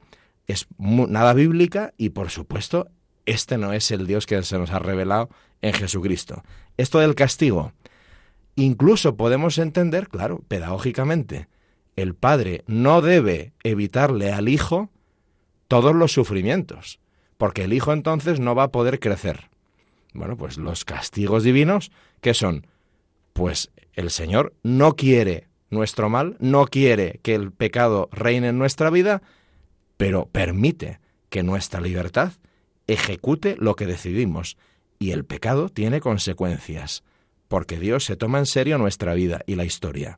es 0.47 0.67
nada 0.77 1.33
bíblica 1.33 1.93
y 1.97 2.09
por 2.09 2.29
supuesto 2.29 2.89
este 3.25 3.57
no 3.57 3.73
es 3.73 3.91
el 3.91 4.07
Dios 4.07 4.25
que 4.25 4.41
se 4.43 4.57
nos 4.57 4.71
ha 4.71 4.79
revelado 4.79 5.29
en 5.61 5.73
Jesucristo. 5.73 6.43
Esto 6.77 6.99
del 6.99 7.15
castigo, 7.15 7.73
incluso 8.55 9.17
podemos 9.17 9.57
entender, 9.57 10.07
claro, 10.07 10.41
pedagógicamente, 10.47 11.47
el 11.95 12.15
padre 12.15 12.63
no 12.67 13.01
debe 13.01 13.53
evitarle 13.63 14.31
al 14.31 14.47
hijo 14.47 14.89
todos 15.67 15.93
los 15.93 16.13
sufrimientos, 16.13 16.99
porque 17.37 17.65
el 17.65 17.73
hijo 17.73 17.91
entonces 17.91 18.39
no 18.39 18.55
va 18.55 18.63
a 18.63 18.71
poder 18.71 18.99
crecer. 18.99 19.49
Bueno, 20.17 20.35
pues 20.35 20.57
los 20.57 20.83
castigos 20.83 21.43
divinos, 21.43 21.91
¿qué 22.21 22.33
son? 22.33 22.65
Pues 23.33 23.69
el 23.93 24.09
Señor 24.09 24.55
no 24.63 24.95
quiere 24.95 25.47
nuestro 25.69 26.09
mal, 26.09 26.37
no 26.39 26.65
quiere 26.65 27.19
que 27.21 27.35
el 27.35 27.51
pecado 27.51 28.09
reine 28.11 28.47
en 28.47 28.57
nuestra 28.57 28.89
vida, 28.89 29.21
pero 29.95 30.25
permite 30.25 30.99
que 31.29 31.43
nuestra 31.43 31.81
libertad 31.81 32.31
ejecute 32.87 33.57
lo 33.59 33.75
que 33.75 33.85
decidimos. 33.85 34.57
Y 34.97 35.11
el 35.11 35.23
pecado 35.23 35.69
tiene 35.69 36.01
consecuencias, 36.01 37.03
porque 37.47 37.79
Dios 37.79 38.03
se 38.03 38.15
toma 38.15 38.39
en 38.39 38.47
serio 38.47 38.79
nuestra 38.79 39.13
vida 39.13 39.41
y 39.45 39.53
la 39.53 39.65
historia. 39.65 40.17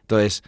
Entonces, 0.00 0.42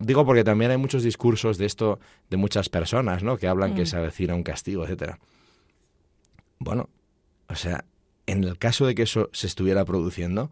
digo 0.00 0.26
porque 0.26 0.42
también 0.42 0.72
hay 0.72 0.78
muchos 0.78 1.04
discursos 1.04 1.58
de 1.58 1.66
esto 1.66 2.00
de 2.28 2.38
muchas 2.38 2.68
personas, 2.68 3.22
¿no? 3.22 3.36
Que 3.36 3.46
hablan 3.46 3.76
que 3.76 3.82
mm. 3.82 3.86
se 3.86 3.96
avecina 3.98 4.34
un 4.34 4.42
castigo, 4.42 4.82
etcétera. 4.82 5.20
Bueno, 6.58 6.88
o 7.48 7.54
sea, 7.54 7.84
en 8.32 8.44
el 8.44 8.58
caso 8.58 8.86
de 8.86 8.94
que 8.94 9.02
eso 9.02 9.28
se 9.32 9.46
estuviera 9.46 9.84
produciendo, 9.84 10.50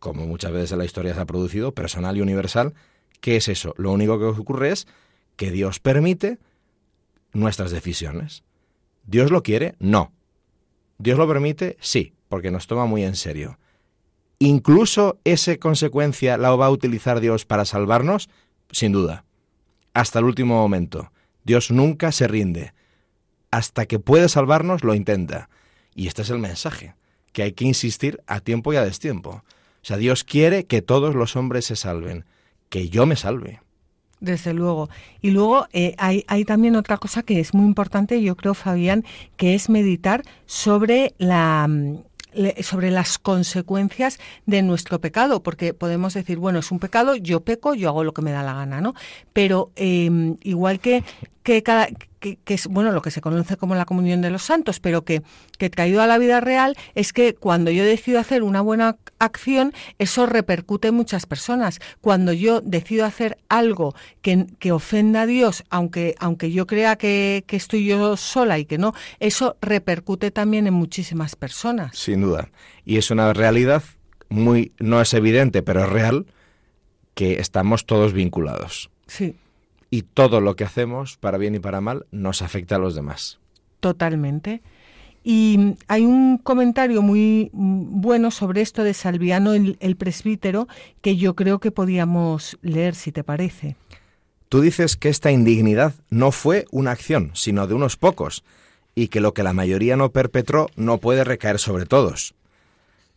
como 0.00 0.26
muchas 0.26 0.52
veces 0.52 0.72
en 0.72 0.78
la 0.78 0.84
historia 0.84 1.14
se 1.14 1.20
ha 1.20 1.26
producido, 1.26 1.72
personal 1.72 2.16
y 2.16 2.20
universal, 2.20 2.74
¿qué 3.20 3.36
es 3.36 3.48
eso? 3.48 3.74
Lo 3.78 3.92
único 3.92 4.18
que 4.18 4.24
ocurre 4.24 4.70
es 4.72 4.86
que 5.36 5.50
Dios 5.50 5.78
permite 5.78 6.38
nuestras 7.32 7.70
decisiones. 7.70 8.42
¿Dios 9.06 9.30
lo 9.30 9.42
quiere? 9.42 9.76
No. 9.78 10.12
¿Dios 10.98 11.18
lo 11.18 11.28
permite? 11.28 11.76
Sí, 11.80 12.14
porque 12.28 12.50
nos 12.50 12.66
toma 12.66 12.86
muy 12.86 13.04
en 13.04 13.14
serio. 13.14 13.58
¿Incluso 14.40 15.20
esa 15.24 15.56
consecuencia 15.58 16.36
la 16.36 16.54
va 16.56 16.66
a 16.66 16.70
utilizar 16.70 17.20
Dios 17.20 17.44
para 17.44 17.64
salvarnos? 17.64 18.28
Sin 18.72 18.92
duda. 18.92 19.24
Hasta 19.94 20.18
el 20.18 20.24
último 20.24 20.56
momento. 20.56 21.12
Dios 21.44 21.70
nunca 21.70 22.10
se 22.10 22.26
rinde. 22.26 22.74
Hasta 23.50 23.86
que 23.86 23.98
puede 23.98 24.28
salvarnos, 24.28 24.82
lo 24.82 24.94
intenta. 24.94 25.48
Y 25.94 26.06
este 26.06 26.22
es 26.22 26.30
el 26.30 26.38
mensaje, 26.38 26.94
que 27.32 27.42
hay 27.42 27.52
que 27.52 27.64
insistir 27.64 28.20
a 28.26 28.40
tiempo 28.40 28.72
y 28.72 28.76
a 28.76 28.84
destiempo. 28.84 29.42
O 29.82 29.84
sea, 29.84 29.96
Dios 29.96 30.24
quiere 30.24 30.64
que 30.64 30.82
todos 30.82 31.14
los 31.14 31.36
hombres 31.36 31.64
se 31.64 31.76
salven, 31.76 32.24
que 32.68 32.88
yo 32.88 33.06
me 33.06 33.16
salve. 33.16 33.60
Desde 34.20 34.52
luego. 34.52 34.90
Y 35.22 35.30
luego 35.30 35.66
eh, 35.72 35.94
hay, 35.96 36.24
hay, 36.28 36.44
también 36.44 36.76
otra 36.76 36.98
cosa 36.98 37.22
que 37.22 37.40
es 37.40 37.54
muy 37.54 37.64
importante, 37.64 38.20
yo 38.22 38.36
creo, 38.36 38.52
Fabián, 38.52 39.04
que 39.38 39.54
es 39.54 39.70
meditar 39.70 40.22
sobre 40.44 41.14
la 41.16 41.66
mm, 41.66 42.00
sobre 42.62 42.90
las 42.90 43.18
consecuencias 43.18 44.18
de 44.46 44.62
nuestro 44.62 45.00
pecado, 45.00 45.42
porque 45.42 45.74
podemos 45.74 46.14
decir, 46.14 46.38
bueno, 46.38 46.60
es 46.60 46.70
un 46.70 46.78
pecado, 46.78 47.16
yo 47.16 47.40
peco, 47.40 47.74
yo 47.74 47.88
hago 47.88 48.04
lo 48.04 48.12
que 48.12 48.22
me 48.22 48.30
da 48.30 48.42
la 48.42 48.54
gana, 48.54 48.80
¿no? 48.80 48.94
Pero 49.32 49.72
em, 49.76 50.36
igual 50.42 50.80
que, 50.80 51.02
que 51.42 51.62
cada, 51.62 51.88
que, 52.20 52.38
es 52.46 52.66
bueno 52.66 52.92
lo 52.92 53.02
que 53.02 53.10
se 53.10 53.20
conoce 53.20 53.56
como 53.56 53.74
la 53.74 53.86
comunión 53.86 54.20
de 54.20 54.30
los 54.30 54.42
santos, 54.42 54.78
pero 54.78 55.04
que, 55.04 55.22
que 55.58 55.70
traído 55.70 56.02
a 56.02 56.06
la 56.06 56.18
vida 56.18 56.40
real 56.40 56.76
es 56.94 57.12
que 57.12 57.34
cuando 57.34 57.70
yo 57.70 57.84
decido 57.84 58.20
hacer 58.20 58.42
una 58.42 58.60
buena 58.60 58.96
acción, 59.18 59.72
eso 59.98 60.26
repercute 60.26 60.88
en 60.88 60.94
muchas 60.94 61.26
personas. 61.26 61.80
Cuando 62.00 62.32
yo 62.32 62.60
decido 62.60 63.06
hacer 63.06 63.38
algo 63.48 63.94
que, 64.22 64.46
que 64.58 64.70
ofenda 64.70 65.22
a 65.22 65.26
Dios, 65.26 65.64
aunque, 65.70 66.14
aunque 66.18 66.52
yo 66.52 66.66
crea 66.66 66.96
que, 66.96 67.44
que 67.46 67.56
estoy 67.56 67.86
yo 67.86 68.16
sola 68.16 68.58
y 68.58 68.66
que 68.66 68.78
no, 68.78 68.92
eso 69.18 69.56
repercute 69.62 70.30
también 70.30 70.66
en 70.66 70.74
muchísimas 70.74 71.36
personas. 71.36 71.96
Sin 71.96 72.20
duda. 72.20 72.50
Y 72.84 72.98
es 72.98 73.10
una 73.10 73.32
realidad 73.32 73.82
muy, 74.28 74.72
no 74.78 75.00
es 75.00 75.14
evidente, 75.14 75.62
pero 75.62 75.84
es 75.84 75.88
real, 75.88 76.26
que 77.14 77.40
estamos 77.40 77.86
todos 77.86 78.12
vinculados. 78.12 78.90
Sí 79.06 79.34
y 79.90 80.02
todo 80.02 80.40
lo 80.40 80.56
que 80.56 80.64
hacemos, 80.64 81.16
para 81.16 81.36
bien 81.36 81.56
y 81.56 81.58
para 81.58 81.80
mal, 81.80 82.06
nos 82.12 82.42
afecta 82.42 82.76
a 82.76 82.78
los 82.78 82.94
demás. 82.94 83.38
Totalmente. 83.80 84.62
Y 85.22 85.74
hay 85.88 86.06
un 86.06 86.38
comentario 86.38 87.02
muy 87.02 87.50
bueno 87.52 88.30
sobre 88.30 88.62
esto 88.62 88.84
de 88.84 88.94
Salviano, 88.94 89.52
el, 89.52 89.76
el, 89.80 89.96
presbítero, 89.96 90.68
que 91.02 91.16
yo 91.16 91.34
creo 91.34 91.58
que 91.58 91.70
podíamos 91.70 92.58
leer, 92.62 92.94
si 92.94 93.12
te 93.12 93.24
parece. 93.24 93.76
Tú 94.48 94.60
dices 94.62 94.96
que 94.96 95.10
esta 95.10 95.30
indignidad 95.30 95.94
no 96.08 96.32
fue 96.32 96.64
una 96.70 96.92
acción, 96.92 97.32
sino 97.34 97.66
de 97.66 97.74
unos 97.74 97.96
pocos, 97.96 98.44
y 98.94 99.08
que 99.08 99.20
lo 99.20 99.34
que 99.34 99.42
la 99.42 99.52
mayoría 99.52 99.96
no 99.96 100.10
perpetró 100.10 100.68
no 100.76 100.98
puede 100.98 101.24
recaer 101.24 101.58
sobre 101.58 101.86
todos. 101.86 102.34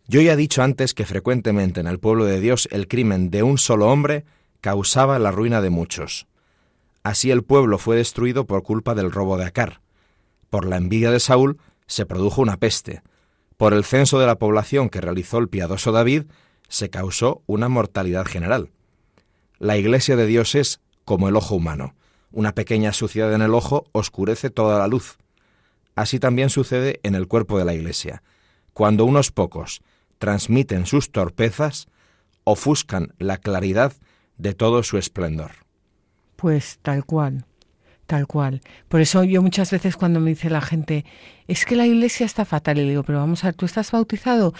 Yo 0.07 0.21
ya 0.21 0.33
he 0.33 0.37
dicho 0.37 0.61
antes 0.61 0.93
que 0.93 1.05
frecuentemente 1.05 1.79
en 1.79 1.87
el 1.87 1.99
pueblo 1.99 2.25
de 2.25 2.41
Dios 2.41 2.67
el 2.71 2.87
crimen 2.87 3.29
de 3.29 3.43
un 3.43 3.57
solo 3.57 3.89
hombre 3.89 4.25
causaba 4.59 5.17
la 5.19 5.31
ruina 5.31 5.61
de 5.61 5.69
muchos. 5.69 6.27
Así 7.03 7.31
el 7.31 7.43
pueblo 7.43 7.77
fue 7.77 7.97
destruido 7.97 8.45
por 8.45 8.63
culpa 8.63 8.95
del 8.95 9.11
robo 9.11 9.37
de 9.37 9.45
Acar. 9.45 9.81
Por 10.49 10.65
la 10.65 10.77
envidia 10.77 11.11
de 11.11 11.19
Saúl 11.19 11.59
se 11.85 12.05
produjo 12.05 12.41
una 12.41 12.57
peste. 12.57 13.01
Por 13.57 13.73
el 13.73 13.83
censo 13.83 14.19
de 14.19 14.25
la 14.25 14.39
población 14.39 14.89
que 14.89 15.01
realizó 15.01 15.37
el 15.37 15.49
piadoso 15.49 15.91
David 15.91 16.23
se 16.69 16.89
causó 16.89 17.43
una 17.45 17.67
mortalidad 17.67 18.25
general. 18.25 18.71
La 19.59 19.77
iglesia 19.77 20.15
de 20.15 20.25
Dios 20.25 20.55
es 20.55 20.79
como 21.05 21.27
el 21.27 21.35
ojo 21.35 21.55
humano. 21.55 21.93
Una 22.31 22.55
pequeña 22.55 22.93
suciedad 22.93 23.33
en 23.33 23.41
el 23.41 23.53
ojo 23.53 23.85
oscurece 23.91 24.49
toda 24.49 24.79
la 24.79 24.87
luz. 24.87 25.17
Así 25.95 26.19
también 26.19 26.49
sucede 26.49 26.99
en 27.03 27.15
el 27.15 27.27
cuerpo 27.27 27.59
de 27.59 27.65
la 27.65 27.73
iglesia. 27.73 28.23
Cuando 28.73 29.05
unos 29.05 29.31
pocos 29.31 29.81
transmiten 30.17 30.85
sus 30.85 31.11
torpezas, 31.11 31.87
ofuscan 32.43 33.13
la 33.19 33.37
claridad 33.37 33.93
de 34.37 34.53
todo 34.53 34.83
su 34.83 34.97
esplendor. 34.97 35.62
Pues 36.43 36.79
tal 36.81 37.05
cual, 37.05 37.45
tal 38.05 38.27
cual. 38.27 38.59
Por 38.89 38.99
eso 38.99 39.23
yo 39.23 39.41
muchas 39.41 39.71
veces 39.71 39.95
cuando 39.95 40.19
me 40.19 40.31
dice 40.31 40.49
la 40.49 40.59
gente, 40.59 41.05
es 41.47 41.63
que 41.63 41.77
la 41.77 41.87
iglesia 41.87 42.25
está 42.25 42.43
fatal, 42.43 42.77
y 42.79 42.81
le 42.81 42.89
digo, 42.89 43.03
pero 43.03 43.19
vamos 43.19 43.45
a 43.45 43.47
ver, 43.47 43.53
¿tú 43.53 43.65
estás 43.65 43.93
bautizado? 43.93 44.53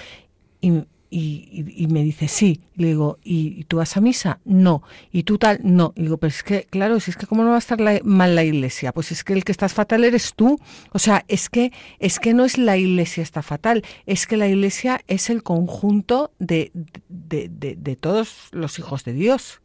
Y, 0.61 0.86
y, 1.09 1.88
me 1.88 2.01
dice, 2.01 2.29
sí. 2.29 2.61
Le 2.75 2.88
digo, 2.88 3.19
¿y, 3.21 3.65
tú 3.65 3.75
vas 3.75 3.97
a 3.97 3.99
misa? 3.99 4.39
No. 4.45 4.81
¿Y 5.11 5.23
tú 5.23 5.38
tal? 5.38 5.59
No. 5.61 5.91
Y 5.97 6.03
digo, 6.03 6.15
pero 6.15 6.29
es 6.29 6.41
que, 6.41 6.67
claro, 6.69 7.01
si 7.01 7.11
es 7.11 7.17
que 7.17 7.27
cómo 7.27 7.43
no 7.43 7.49
va 7.49 7.55
a 7.55 7.59
estar 7.59 7.77
mal 8.05 8.34
la 8.34 8.45
iglesia, 8.45 8.93
pues 8.93 9.11
es 9.11 9.25
que 9.25 9.34
el 9.34 9.43
que 9.43 9.51
estás 9.51 9.73
fatal 9.73 10.05
eres 10.05 10.36
tú. 10.36 10.57
O 10.93 10.99
sea, 10.99 11.25
es 11.27 11.49
que, 11.49 11.73
es 11.99 12.17
que 12.17 12.34
no 12.34 12.45
es 12.45 12.57
la 12.57 12.77
iglesia 12.77 13.21
está 13.21 13.41
fatal, 13.41 13.84
es 14.05 14.25
que 14.25 14.38
la 14.38 14.47
iglesia 14.47 15.01
es 15.07 15.29
el 15.29 15.43
conjunto 15.43 16.31
de, 16.39 16.71
de, 17.09 17.49
de 17.49 17.95
todos 17.97 18.47
los 18.53 18.79
hijos 18.79 19.03
de 19.03 19.11
Dios. 19.11 19.59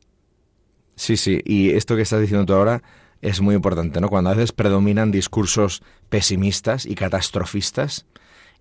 Sí, 0.99 1.17
sí, 1.17 1.41
y 1.45 1.71
esto 1.71 1.95
que 1.95 2.03
estás 2.03 2.21
diciendo 2.21 2.45
tú 2.45 2.55
ahora 2.55 2.83
es 3.23 3.41
muy 3.41 3.55
importante, 3.55 4.01
¿no? 4.01 4.09
Cuando 4.09 4.31
a 4.31 4.35
veces 4.35 4.51
predominan 4.51 5.13
discursos 5.13 5.81
pesimistas 6.09 6.87
y 6.87 6.97
catastrofistas, 6.97 8.05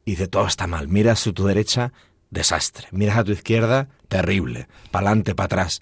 y 0.06 0.18
de 0.18 0.28
todo 0.28 0.46
está 0.46 0.68
mal, 0.68 0.88
miras 0.88 1.26
a 1.26 1.32
tu 1.34 1.48
derecha, 1.48 1.94
desastre. 2.30 2.90
Miras 2.92 3.18
a 3.18 3.24
tu 3.24 3.32
izquierda, 3.32 3.90
terrible. 4.08 4.68
Para 4.92 5.08
adelante, 5.08 5.34
para 5.34 5.46
atrás. 5.46 5.82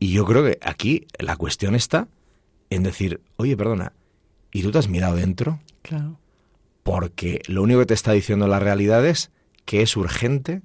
Y 0.00 0.12
yo 0.12 0.24
creo 0.24 0.42
que 0.42 0.58
aquí 0.60 1.06
la 1.20 1.36
cuestión 1.36 1.76
está 1.76 2.08
en 2.68 2.82
decir, 2.82 3.20
oye, 3.36 3.56
perdona, 3.56 3.92
¿y 4.50 4.62
tú 4.62 4.72
te 4.72 4.78
has 4.78 4.88
mirado 4.88 5.14
dentro? 5.14 5.60
Claro. 5.82 6.18
Porque 6.82 7.42
lo 7.46 7.62
único 7.62 7.78
que 7.78 7.86
te 7.86 7.94
está 7.94 8.10
diciendo 8.10 8.48
la 8.48 8.58
realidad 8.58 9.06
es 9.06 9.30
que 9.64 9.82
es 9.82 9.96
urgente 9.96 10.62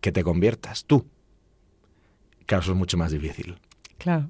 que 0.00 0.10
te 0.10 0.24
conviertas 0.24 0.86
tú. 0.86 1.06
Claro, 2.46 2.62
eso 2.62 2.72
es 2.72 2.78
mucho 2.78 2.96
más 2.96 3.12
difícil. 3.12 3.56
Claro. 3.96 4.28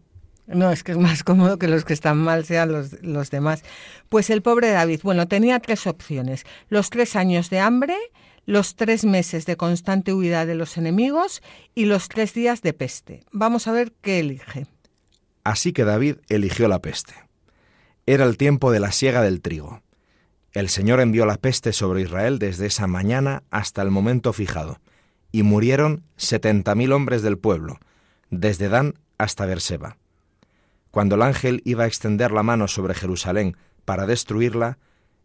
No, 0.53 0.73
es 0.73 0.83
que 0.83 0.93
es 0.93 0.99
más 0.99 1.23
cómodo 1.23 1.59
que 1.59 1.69
los 1.69 1.85
que 1.85 1.93
están 1.93 2.19
mal 2.19 2.45
sean 2.45 2.73
los, 2.73 3.03
los 3.03 3.31
demás. 3.31 3.63
Pues 4.09 4.31
el 4.31 4.43
pobre 4.43 4.71
David, 4.71 5.01
bueno, 5.03 5.29
tenía 5.29 5.61
tres 5.61 5.87
opciones. 5.87 6.45
Los 6.69 6.91
tres 6.91 7.15
años 7.15 7.51
de 7.51 7.61
hambre, 7.61 7.97
los 8.47 8.75
tres 8.75 9.05
meses 9.05 9.47
de 9.47 9.57
constante 9.57 10.13
huida 10.13 10.47
de 10.47 10.57
los 10.57 10.77
enemigos 10.77 11.41
y 11.75 11.85
los 11.85 12.09
tres 12.09 12.35
días 12.35 12.63
de 12.63 12.73
peste. 12.73 13.23
Vamos 13.31 13.69
a 13.69 13.73
ver 13.73 13.93
qué 14.01 14.19
elige. 14.19 14.67
Así 15.45 15.73
que 15.73 15.85
David 15.85 16.17
eligió 16.29 16.67
la 16.67 16.83
peste. 16.83 17.15
Era 18.07 18.25
el 18.25 18.37
tiempo 18.37 18.73
de 18.73 18.81
la 18.81 18.91
siega 18.91 19.23
del 19.23 19.41
trigo. 19.41 19.83
El 20.53 20.69
Señor 20.69 21.01
envió 21.01 21.27
la 21.27 21.37
peste 21.37 21.73
sobre 21.73 22.03
Israel 22.03 22.41
desde 22.41 22.67
esa 22.67 22.89
mañana 22.89 23.45
hasta 23.51 23.83
el 23.83 23.91
momento 23.93 24.33
fijado, 24.33 24.81
y 25.31 25.45
murieron 25.45 26.03
setenta 26.17 26.75
mil 26.75 26.91
hombres 26.91 27.23
del 27.23 27.39
pueblo, 27.39 27.79
desde 28.31 28.69
Dan 28.69 28.95
hasta 29.17 29.47
Berseba. 29.47 29.97
Cuando 30.91 31.15
el 31.15 31.23
ángel 31.23 31.63
iba 31.65 31.85
a 31.85 31.87
extender 31.87 32.33
la 32.33 32.43
mano 32.43 32.69
sobre 32.69 32.95
Jerusalén 32.95 33.57
para 33.85 34.07
destruirla, 34.07 34.79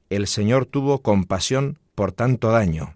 el 0.10 0.28
Señor 0.28 0.66
tuvo 0.66 1.02
compasión 1.02 1.80
por 1.96 2.12
tanto 2.12 2.52
daño, 2.52 2.96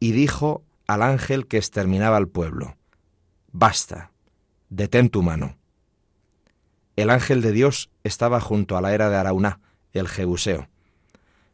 y 0.00 0.12
dijo 0.12 0.62
al 0.86 1.02
ángel 1.02 1.46
que 1.46 1.58
exterminaba 1.58 2.16
al 2.16 2.28
pueblo, 2.28 2.76
Basta, 3.52 4.12
detén 4.68 5.10
tu 5.10 5.22
mano. 5.22 5.56
El 6.96 7.10
ángel 7.10 7.42
de 7.42 7.52
Dios 7.52 7.90
estaba 8.04 8.40
junto 8.40 8.76
a 8.76 8.80
la 8.80 8.94
era 8.94 9.10
de 9.10 9.16
Arauná, 9.16 9.60
el 9.92 10.08
Jebuseo. 10.08 10.68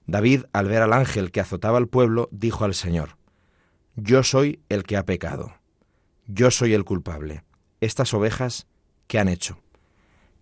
David, 0.07 0.45
al 0.53 0.69
ver 0.69 0.83
al 0.83 0.93
ángel 0.93 1.31
que 1.31 1.41
azotaba 1.41 1.79
al 1.79 1.89
pueblo, 1.89 2.29
dijo 2.31 2.65
al 2.65 2.75
Señor, 2.75 3.17
Yo 3.97 4.23
soy 4.23 4.61
el 4.69 4.85
que 4.85 4.97
ha 4.97 5.05
pecado, 5.05 5.55
yo 6.27 6.51
soy 6.51 6.75
el 6.75 6.85
culpable. 6.85 7.45
Estas 7.81 8.15
ovejas, 8.15 8.67
¿qué 9.07 9.19
han 9.19 9.29
hecho? 9.29 9.64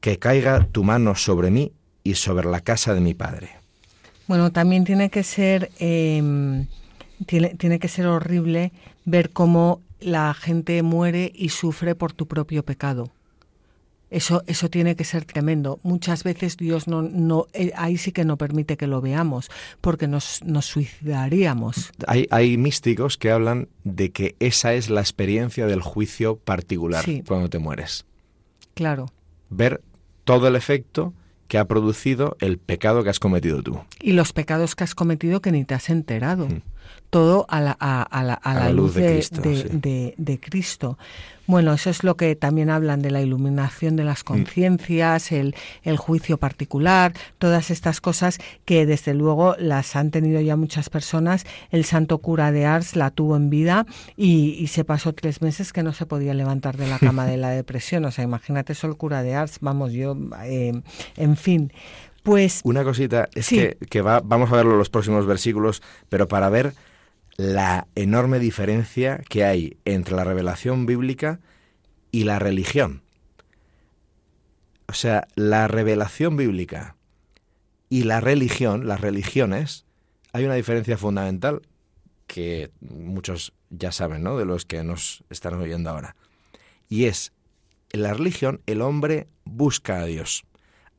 Que 0.02 0.18
caiga 0.18 0.66
tu 0.66 0.84
mano 0.84 1.14
sobre 1.14 1.50
mí 1.50 1.72
y 2.04 2.14
sobre 2.16 2.50
la 2.50 2.60
casa 2.60 2.92
de 2.92 3.00
mi 3.00 3.14
padre. 3.14 3.50
Bueno, 4.26 4.50
también 4.50 4.84
tiene 4.84 5.08
que 5.08 5.22
ser 5.22 5.70
eh, 5.78 6.66
tiene, 7.26 7.50
tiene 7.54 7.78
que 7.78 7.88
ser 7.88 8.06
horrible 8.06 8.72
ver 9.04 9.30
cómo 9.30 9.80
la 10.00 10.34
gente 10.34 10.82
muere 10.82 11.30
y 11.34 11.50
sufre 11.50 11.94
por 11.94 12.12
tu 12.12 12.26
propio 12.26 12.64
pecado. 12.64 13.10
Eso, 14.10 14.42
eso 14.46 14.68
tiene 14.68 14.94
que 14.94 15.04
ser 15.04 15.24
tremendo. 15.24 15.78
Muchas 15.84 16.22
veces 16.22 16.58
Dios 16.58 16.86
no, 16.86 17.00
no 17.00 17.46
eh, 17.54 17.72
ahí 17.76 17.96
sí 17.96 18.12
que 18.12 18.26
no 18.26 18.36
permite 18.36 18.76
que 18.76 18.86
lo 18.86 19.00
veamos, 19.00 19.50
porque 19.80 20.06
nos, 20.06 20.42
nos 20.44 20.66
suicidaríamos. 20.66 21.92
Hay, 22.06 22.26
hay 22.30 22.58
místicos 22.58 23.16
que 23.16 23.30
hablan 23.30 23.68
de 23.84 24.10
que 24.10 24.36
esa 24.38 24.74
es 24.74 24.90
la 24.90 25.00
experiencia 25.00 25.66
del 25.66 25.80
juicio 25.80 26.36
particular 26.36 27.04
Sí. 27.04 27.22
cuando 27.26 27.48
te 27.48 27.58
mueres. 27.58 28.04
Claro. 28.74 29.06
Ver 29.48 29.80
todo 30.24 30.48
el 30.48 30.56
efecto 30.56 31.12
que 31.48 31.58
ha 31.58 31.66
producido 31.66 32.36
el 32.40 32.58
pecado 32.58 33.04
que 33.04 33.10
has 33.10 33.18
cometido 33.18 33.62
tú. 33.62 33.80
Y 34.00 34.12
los 34.12 34.32
pecados 34.32 34.74
que 34.74 34.84
has 34.84 34.94
cometido 34.94 35.42
que 35.42 35.52
ni 35.52 35.64
te 35.64 35.74
has 35.74 35.90
enterado. 35.90 36.48
Mm. 36.48 36.62
Todo 37.12 37.44
a 37.50 37.60
la, 37.60 37.76
a, 37.78 38.00
a 38.02 38.22
la, 38.22 38.32
a 38.32 38.54
la 38.54 38.70
luz 38.70 38.94
de, 38.94 39.06
Cristo, 39.06 39.42
de- 39.42 39.56
sí. 39.56 39.68
de- 39.70 40.14
de 40.16 40.40
Cristo. 40.40 40.96
Bueno, 41.46 41.74
eso 41.74 41.90
es 41.90 42.04
lo 42.04 42.16
que 42.16 42.34
también 42.36 42.70
hablan 42.70 43.02
de 43.02 43.10
la 43.10 43.20
iluminación 43.20 43.96
de 43.96 44.04
Mm. 44.04 44.06
las 44.06 44.24
conciencias, 44.24 45.30
el, 45.30 45.54
el 45.82 45.98
juicio 45.98 46.38
particular, 46.38 47.12
todas 47.36 47.70
estas 47.70 48.00
cosas 48.00 48.38
que 48.64 48.86
desde 48.86 49.12
luego 49.12 49.56
las 49.58 49.94
han 49.94 50.10
tenido 50.10 50.40
ya 50.40 50.56
muchas 50.56 50.88
personas. 50.88 51.44
El 51.70 51.84
santo 51.84 52.16
cura 52.16 52.50
de 52.50 52.64
Ars 52.64 52.96
la 52.96 53.10
tuvo 53.10 53.36
en 53.36 53.50
vida 53.50 53.84
y, 54.16 54.56
y 54.58 54.68
se 54.68 54.84
pasó 54.84 55.12
tres 55.12 55.42
meses 55.42 55.74
que 55.74 55.82
no 55.82 55.92
se 55.92 56.06
podía 56.06 56.32
levantar 56.32 56.78
de 56.78 56.86
la 56.88 56.98
cama 56.98 57.26
de 57.26 57.36
la 57.36 57.50
depresión. 57.60 58.06
O 58.06 58.10
sea, 58.10 58.24
imagínate 58.24 58.72
eso 58.72 58.86
el 58.86 58.96
cura 58.96 59.22
de 59.22 59.34
Ars, 59.34 59.58
vamos, 59.60 59.92
yo, 59.92 60.16
eh, 60.44 60.72
en 61.18 61.36
fin. 61.36 61.72
Pues 62.22 62.60
Una 62.64 62.84
cosita 62.84 63.28
es 63.34 63.44
Sí. 63.46 63.56
que, 63.56 63.76
que 63.90 64.00
va- 64.00 64.22
vamos 64.24 64.50
a 64.50 64.56
verlo 64.56 64.72
en 64.72 64.78
los 64.78 64.88
próximos 64.88 65.26
versículos, 65.26 65.82
pero 66.08 66.26
para 66.28 66.48
ver 66.48 66.72
la 67.36 67.86
enorme 67.94 68.38
diferencia 68.38 69.20
que 69.28 69.44
hay 69.44 69.76
entre 69.84 70.14
la 70.14 70.24
revelación 70.24 70.86
bíblica 70.86 71.40
y 72.10 72.24
la 72.24 72.38
religión. 72.38 73.02
O 74.86 74.94
sea, 74.94 75.26
la 75.34 75.68
revelación 75.68 76.36
bíblica 76.36 76.96
y 77.88 78.04
la 78.04 78.20
religión, 78.20 78.86
las 78.86 79.00
religiones, 79.00 79.86
hay 80.32 80.44
una 80.44 80.54
diferencia 80.54 80.96
fundamental 80.96 81.62
que 82.26 82.70
muchos 82.80 83.52
ya 83.70 83.92
saben, 83.92 84.22
¿no? 84.22 84.36
De 84.36 84.44
los 84.44 84.64
que 84.64 84.82
nos 84.84 85.24
están 85.30 85.54
oyendo 85.54 85.90
ahora. 85.90 86.16
Y 86.88 87.06
es, 87.06 87.32
en 87.90 88.02
la 88.02 88.14
religión 88.14 88.60
el 88.66 88.82
hombre 88.82 89.28
busca 89.44 90.00
a 90.00 90.04
Dios, 90.04 90.44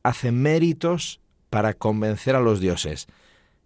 hace 0.02 0.32
méritos 0.32 1.20
para 1.50 1.74
convencer 1.74 2.36
a 2.36 2.40
los 2.40 2.60
dioses 2.60 3.06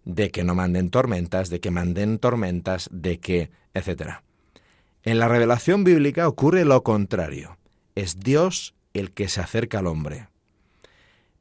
de 0.05 0.31
que 0.31 0.43
no 0.43 0.55
manden 0.55 0.89
tormentas, 0.89 1.49
de 1.49 1.59
que 1.59 1.71
manden 1.71 2.19
tormentas, 2.19 2.89
de 2.91 3.19
que, 3.19 3.51
etcétera. 3.73 4.23
En 5.03 5.19
la 5.19 5.27
revelación 5.27 5.83
bíblica 5.83 6.27
ocurre 6.27 6.65
lo 6.65 6.83
contrario. 6.83 7.57
Es 7.95 8.19
Dios 8.19 8.75
el 8.93 9.11
que 9.11 9.29
se 9.29 9.41
acerca 9.41 9.79
al 9.79 9.87
hombre. 9.87 10.27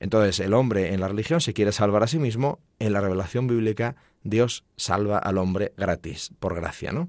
Entonces, 0.00 0.38
el 0.40 0.54
hombre 0.54 0.94
en 0.94 1.00
la 1.00 1.09
religión 1.09 1.40
se 1.40 1.54
quiere 1.54 1.72
salvar 1.72 2.02
a 2.02 2.06
sí 2.06 2.18
mismo, 2.18 2.61
en 2.78 2.92
la 2.92 3.00
revelación 3.00 3.46
bíblica 3.46 3.96
Dios 4.22 4.64
salva 4.76 5.18
al 5.18 5.38
hombre 5.38 5.72
gratis, 5.76 6.30
por 6.38 6.54
gracia, 6.54 6.92
¿no? 6.92 7.09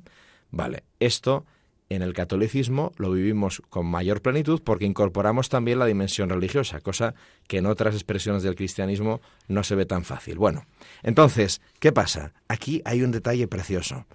Vale, 0.51 0.83
esto 0.99 1.45
en 1.89 2.03
el 2.03 2.13
catolicismo 2.13 2.91
lo 2.97 3.11
vivimos 3.11 3.61
con 3.69 3.87
mayor 3.87 4.21
plenitud 4.21 4.61
porque 4.63 4.85
incorporamos 4.85 5.49
también 5.49 5.79
la 5.79 5.87
dimensión 5.87 6.29
religiosa, 6.29 6.81
cosa 6.81 7.15
que 7.47 7.57
en 7.57 7.65
otras 7.65 7.95
expresiones 7.95 8.43
del 8.43 8.55
cristianismo 8.55 9.21
no 9.47 9.63
se 9.63 9.75
ve 9.75 9.85
tan 9.85 10.05
fácil. 10.05 10.37
Bueno, 10.37 10.65
entonces, 11.01 11.61
¿qué 11.79 11.91
pasa? 11.91 12.33
Aquí 12.47 12.81
hay 12.85 13.01
un 13.01 13.11
detalle 13.11 13.47
precioso. 13.47 14.05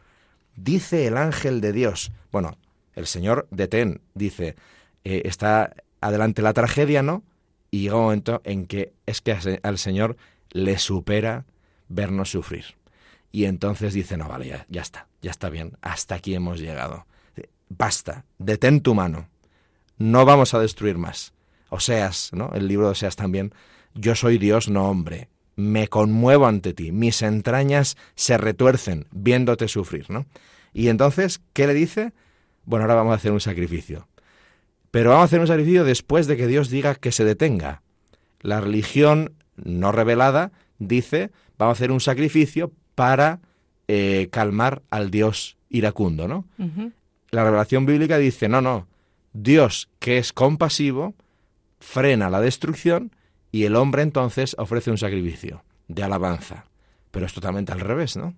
Dice 0.56 1.06
el 1.06 1.16
ángel 1.16 1.60
de 1.60 1.72
Dios, 1.72 2.12
bueno, 2.30 2.56
el 2.94 3.06
Señor 3.06 3.48
detén, 3.50 4.00
dice, 4.14 4.54
eh, 5.02 5.22
está 5.24 5.74
adelante 6.00 6.42
la 6.42 6.52
tragedia, 6.52 7.02
¿no? 7.02 7.24
Y 7.72 7.80
llega 7.80 7.96
un 7.96 8.02
momento 8.02 8.40
en 8.44 8.66
que 8.66 8.92
es 9.04 9.20
que 9.20 9.36
al 9.62 9.78
Señor 9.78 10.16
le 10.50 10.78
supera 10.78 11.44
vernos 11.88 12.30
sufrir. 12.30 12.76
Y 13.32 13.46
entonces 13.46 13.94
dice, 13.94 14.16
no, 14.16 14.28
vale, 14.28 14.46
ya, 14.46 14.64
ya 14.68 14.82
está, 14.82 15.08
ya 15.20 15.32
está 15.32 15.50
bien, 15.50 15.76
hasta 15.82 16.14
aquí 16.14 16.36
hemos 16.36 16.60
llegado. 16.60 17.04
Basta, 17.68 18.24
detén 18.38 18.80
tu 18.80 18.94
mano, 18.94 19.28
no 19.98 20.24
vamos 20.24 20.54
a 20.54 20.60
destruir 20.60 20.98
más. 20.98 21.32
Oseas, 21.68 22.30
¿no? 22.32 22.50
El 22.54 22.68
libro 22.68 22.86
de 22.86 22.92
Oseas 22.92 23.16
también, 23.16 23.52
yo 23.94 24.14
soy 24.14 24.38
Dios, 24.38 24.68
no 24.68 24.88
hombre, 24.88 25.28
me 25.56 25.88
conmuevo 25.88 26.46
ante 26.46 26.74
ti, 26.74 26.92
mis 26.92 27.22
entrañas 27.22 27.96
se 28.14 28.38
retuercen 28.38 29.06
viéndote 29.10 29.68
sufrir, 29.68 30.10
¿no? 30.10 30.26
Y 30.72 30.88
entonces, 30.88 31.40
¿qué 31.52 31.66
le 31.66 31.74
dice? 31.74 32.12
Bueno, 32.64 32.84
ahora 32.84 32.96
vamos 32.96 33.12
a 33.12 33.16
hacer 33.16 33.32
un 33.32 33.40
sacrificio. 33.40 34.08
Pero 34.90 35.10
vamos 35.10 35.22
a 35.22 35.26
hacer 35.26 35.40
un 35.40 35.46
sacrificio 35.46 35.84
después 35.84 36.26
de 36.26 36.36
que 36.36 36.46
Dios 36.46 36.70
diga 36.70 36.94
que 36.94 37.12
se 37.12 37.24
detenga. 37.24 37.82
La 38.40 38.60
religión 38.60 39.34
no 39.56 39.92
revelada 39.92 40.52
dice, 40.78 41.30
vamos 41.58 41.72
a 41.72 41.78
hacer 41.78 41.92
un 41.92 42.00
sacrificio 42.00 42.72
para 42.94 43.40
eh, 43.88 44.28
calmar 44.30 44.82
al 44.90 45.10
Dios 45.10 45.56
iracundo, 45.68 46.28
¿no? 46.28 46.44
La 47.34 47.42
revelación 47.42 47.84
bíblica 47.84 48.16
dice, 48.16 48.48
no, 48.48 48.60
no, 48.60 48.86
Dios 49.32 49.88
que 49.98 50.18
es 50.18 50.32
compasivo 50.32 51.14
frena 51.80 52.30
la 52.30 52.40
destrucción 52.40 53.10
y 53.50 53.64
el 53.64 53.74
hombre 53.74 54.02
entonces 54.02 54.54
ofrece 54.56 54.92
un 54.92 54.98
sacrificio 54.98 55.64
de 55.88 56.04
alabanza. 56.04 56.66
Pero 57.10 57.26
es 57.26 57.34
totalmente 57.34 57.72
al 57.72 57.80
revés, 57.80 58.16
¿no? 58.16 58.36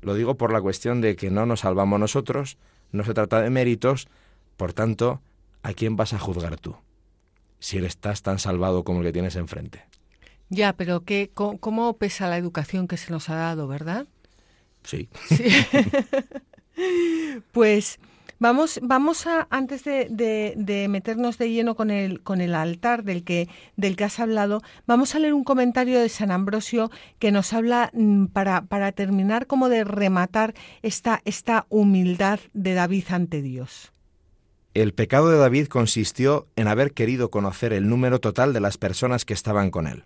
Lo 0.00 0.14
digo 0.14 0.38
por 0.38 0.50
la 0.50 0.62
cuestión 0.62 1.02
de 1.02 1.14
que 1.14 1.30
no 1.30 1.44
nos 1.44 1.60
salvamos 1.60 2.00
nosotros, 2.00 2.56
no 2.90 3.04
se 3.04 3.12
trata 3.12 3.42
de 3.42 3.50
méritos, 3.50 4.08
por 4.56 4.72
tanto, 4.72 5.20
¿a 5.62 5.74
quién 5.74 5.96
vas 5.96 6.14
a 6.14 6.18
juzgar 6.18 6.56
tú? 6.56 6.74
Si 7.58 7.76
eres 7.76 7.90
estás 7.90 8.22
tan 8.22 8.38
salvado 8.38 8.82
como 8.82 9.00
el 9.00 9.04
que 9.04 9.12
tienes 9.12 9.36
enfrente. 9.36 9.84
Ya, 10.48 10.72
pero 10.72 11.04
¿qué, 11.04 11.30
cómo, 11.34 11.58
cómo 11.58 11.98
pesa 11.98 12.30
la 12.30 12.38
educación 12.38 12.88
que 12.88 12.96
se 12.96 13.12
nos 13.12 13.28
ha 13.28 13.34
dado, 13.34 13.68
verdad? 13.68 14.06
Sí. 14.84 15.10
Sí. 15.28 15.44
pues 17.52 18.00
Vamos, 18.42 18.80
vamos 18.82 19.28
a, 19.28 19.46
antes 19.50 19.84
de, 19.84 20.08
de, 20.56 20.88
meternos 20.88 21.38
de 21.38 21.48
lleno 21.52 21.76
con 21.76 21.92
el, 21.92 22.24
con 22.24 22.40
el 22.40 22.56
altar 22.56 23.04
del 23.04 23.22
que, 23.22 23.48
del 23.76 23.94
que 23.94 24.02
has 24.02 24.18
hablado, 24.18 24.62
vamos 24.84 25.14
a 25.14 25.20
leer 25.20 25.32
un 25.32 25.44
comentario 25.44 26.00
de 26.00 26.08
San 26.08 26.32
Ambrosio 26.32 26.90
que 27.20 27.30
nos 27.30 27.52
habla 27.52 27.92
mm, 27.92 28.24
para, 28.26 28.62
para 28.62 28.90
terminar 28.90 29.46
como 29.46 29.68
de 29.68 29.84
rematar 29.84 30.54
esta, 30.82 31.22
esta 31.24 31.66
humildad 31.68 32.40
de 32.52 32.74
David 32.74 33.04
ante 33.10 33.42
Dios. 33.42 33.92
El 34.74 34.92
pecado 34.92 35.30
de 35.30 35.38
David 35.38 35.68
consistió 35.68 36.48
en 36.56 36.66
haber 36.66 36.94
querido 36.94 37.30
conocer 37.30 37.72
el 37.72 37.88
número 37.88 38.18
total 38.18 38.52
de 38.52 38.60
las 38.60 38.76
personas 38.76 39.24
que 39.24 39.34
estaban 39.34 39.70
con 39.70 39.86
él, 39.86 40.02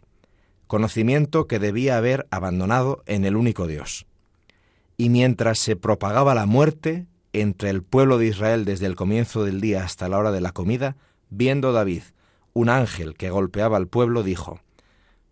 conocimiento 0.66 1.47
que 1.47 1.59
debía 1.59 1.97
haber 1.97 2.26
abandonado 2.30 3.03
en 3.07 3.24
el 3.24 3.34
único 3.34 3.66
Dios. 3.66 4.05
Y 4.99 5.09
mientras 5.09 5.59
se 5.59 5.74
propagaba 5.74 6.34
la 6.34 6.45
muerte, 6.45 7.07
entre 7.41 7.70
el 7.70 7.82
pueblo 7.82 8.18
de 8.18 8.26
Israel 8.26 8.64
desde 8.64 8.87
el 8.87 8.97
comienzo 8.97 9.45
del 9.45 9.61
día 9.61 9.84
hasta 9.84 10.09
la 10.09 10.18
hora 10.18 10.32
de 10.32 10.41
la 10.41 10.53
comida, 10.53 10.97
viendo 11.28 11.72
David 11.72 12.03
un 12.55 12.70
ángel 12.70 13.14
que 13.14 13.30
golpeaba 13.30 13.76
al 13.76 13.89
pueblo, 13.89 14.22
dijo, 14.22 14.61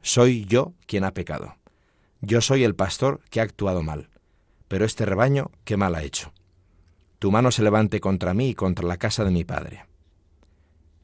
Soy 0.03 0.45
yo 0.45 0.75
quien 0.87 1.05
ha 1.05 1.15
pecado. 1.15 1.57
Yo 2.21 2.43
soy 2.43 2.65
el 2.65 2.75
pastor 2.75 3.21
que 3.31 3.41
ha 3.41 3.45
actuado 3.45 3.83
mal. 3.83 4.11
Pero 4.69 4.85
este 4.85 5.07
rebaño, 5.07 5.51
¿qué 5.65 5.77
mal 5.77 5.95
ha 5.95 6.03
hecho? 6.03 6.33
Tu 7.19 7.31
mano 7.31 7.51
se 7.51 7.63
levante 7.63 8.01
contra 8.01 8.35
mí 8.35 8.51
y 8.51 8.55
contra 8.55 8.87
la 8.87 8.99
casa 8.99 9.25
de 9.25 9.31
mi 9.31 9.45
padre. 9.45 9.87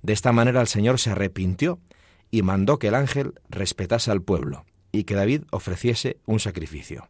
De 0.03 0.13
esta 0.13 0.33
manera 0.33 0.61
el 0.61 0.67
Señor 0.67 0.99
se 0.99 1.11
arrepintió 1.11 1.79
y 2.31 2.43
mandó 2.43 2.79
que 2.79 2.89
el 2.89 2.95
ángel 2.95 3.35
respetase 3.49 4.11
al 4.11 4.23
pueblo 4.23 4.67
y 4.93 5.05
que 5.05 5.15
David 5.15 5.45
ofreciese 5.51 6.19
un 6.27 6.41
sacrificio. 6.41 7.09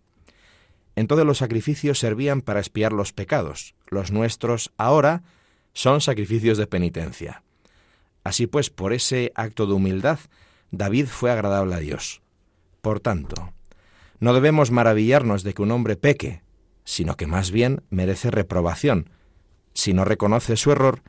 Entonces 0.97 1.27
los 1.27 1.39
sacrificios 1.39 1.99
servían 1.99 2.41
para 2.43 2.61
espiar 2.61 2.93
los 2.93 3.13
pecados. 3.13 3.75
Los 3.91 4.11
nuestros 4.13 4.73
ahora 4.77 5.23
son 5.73 6.01
sacrificios 6.01 6.59
de 6.59 6.67
penitencia. 6.67 7.43
Así 8.25 8.47
pues, 8.47 8.71
por 8.71 8.93
ese 8.93 9.33
acto 9.35 9.67
de 9.67 9.75
humildad, 9.75 10.19
David 10.71 11.07
fue 11.07 11.31
agradable 11.31 11.75
a 11.75 11.79
Dios. 11.79 12.23
Por 12.81 13.01
tanto, 13.01 13.53
no 14.21 14.35
debemos 14.35 14.71
maravillarnos 14.71 15.43
de 15.43 15.55
que 15.55 15.63
un 15.63 15.71
hombre 15.71 15.97
peque, 15.97 16.43
sino 16.85 17.17
que 17.17 17.27
más 17.27 17.51
bien 17.51 17.83
merece 17.91 18.31
reprobación, 18.31 19.11
si 19.75 19.93
no 19.93 20.05
reconoce 20.05 20.57
su 20.57 20.71
error 20.73 21.03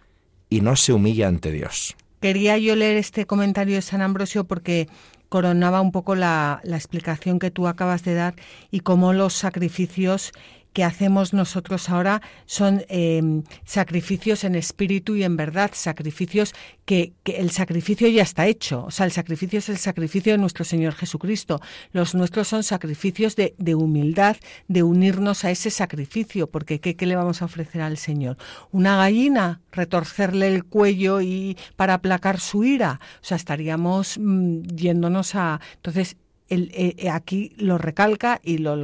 y 0.49 0.61
no 0.61 0.75
se 0.75 0.93
humilla 0.93 1.27
ante 1.27 1.51
Dios. 1.51 1.95
Quería 2.21 2.57
yo 2.57 2.75
leer 2.75 2.97
este 2.97 3.25
comentario 3.25 3.75
de 3.75 3.81
San 3.81 4.01
Ambrosio 4.01 4.43
porque 4.45 4.87
coronaba 5.27 5.81
un 5.81 5.91
poco 5.91 6.13
la, 6.13 6.61
la 6.63 6.75
explicación 6.75 7.39
que 7.39 7.51
tú 7.51 7.67
acabas 7.67 8.03
de 8.03 8.13
dar 8.13 8.35
y 8.69 8.81
cómo 8.81 9.13
los 9.13 9.33
sacrificios 9.33 10.31
que 10.73 10.83
hacemos 10.83 11.33
nosotros 11.33 11.89
ahora 11.89 12.21
son 12.45 12.85
em, 12.87 13.43
sacrificios 13.65 14.43
en 14.43 14.55
espíritu 14.55 15.15
y 15.15 15.23
en 15.23 15.35
verdad, 15.35 15.71
sacrificios 15.73 16.53
que, 16.85 17.13
el 17.25 17.51
sacrificio 17.51 18.07
ya 18.07 18.23
está 18.23 18.47
hecho, 18.47 18.85
o 18.85 18.91
sea, 18.91 19.05
el 19.05 19.11
sacrificio 19.11 19.59
es 19.59 19.69
el 19.69 19.77
sacrificio 19.77 20.33
de 20.33 20.37
nuestro 20.37 20.65
Señor 20.65 20.93
Jesucristo. 20.93 21.61
Los 21.91 22.15
nuestros 22.15 22.47
son 22.47 22.63
sacrificios 22.63 23.35
de, 23.35 23.53
de 23.57 23.75
humildad, 23.75 24.37
de 24.67 24.83
unirnos 24.83 25.45
a 25.45 25.51
ese 25.51 25.69
sacrificio, 25.69 26.47
porque 26.47 26.79
¿qué, 26.79 26.95
¿qué, 26.95 27.05
le 27.05 27.15
vamos 27.15 27.41
a 27.41 27.45
ofrecer 27.45 27.81
al 27.81 27.97
Señor? 27.97 28.37
¿Una 28.71 28.97
gallina? 28.97 29.61
¿Retorcerle 29.71 30.47
el 30.47 30.65
cuello 30.65 31.21
y 31.21 31.57
para 31.75 31.95
aplacar 31.95 32.39
su 32.39 32.63
ira? 32.63 32.99
O 33.21 33.25
sea, 33.25 33.37
estaríamos 33.37 34.17
mm, 34.19 34.61
yéndonos 34.75 35.35
a... 35.35 35.59
Entonces, 35.75 36.17
el, 36.51 36.69
eh, 36.73 37.09
aquí 37.09 37.53
lo 37.57 37.77
recalca 37.77 38.39
y 38.43 38.57
lo 38.57 38.83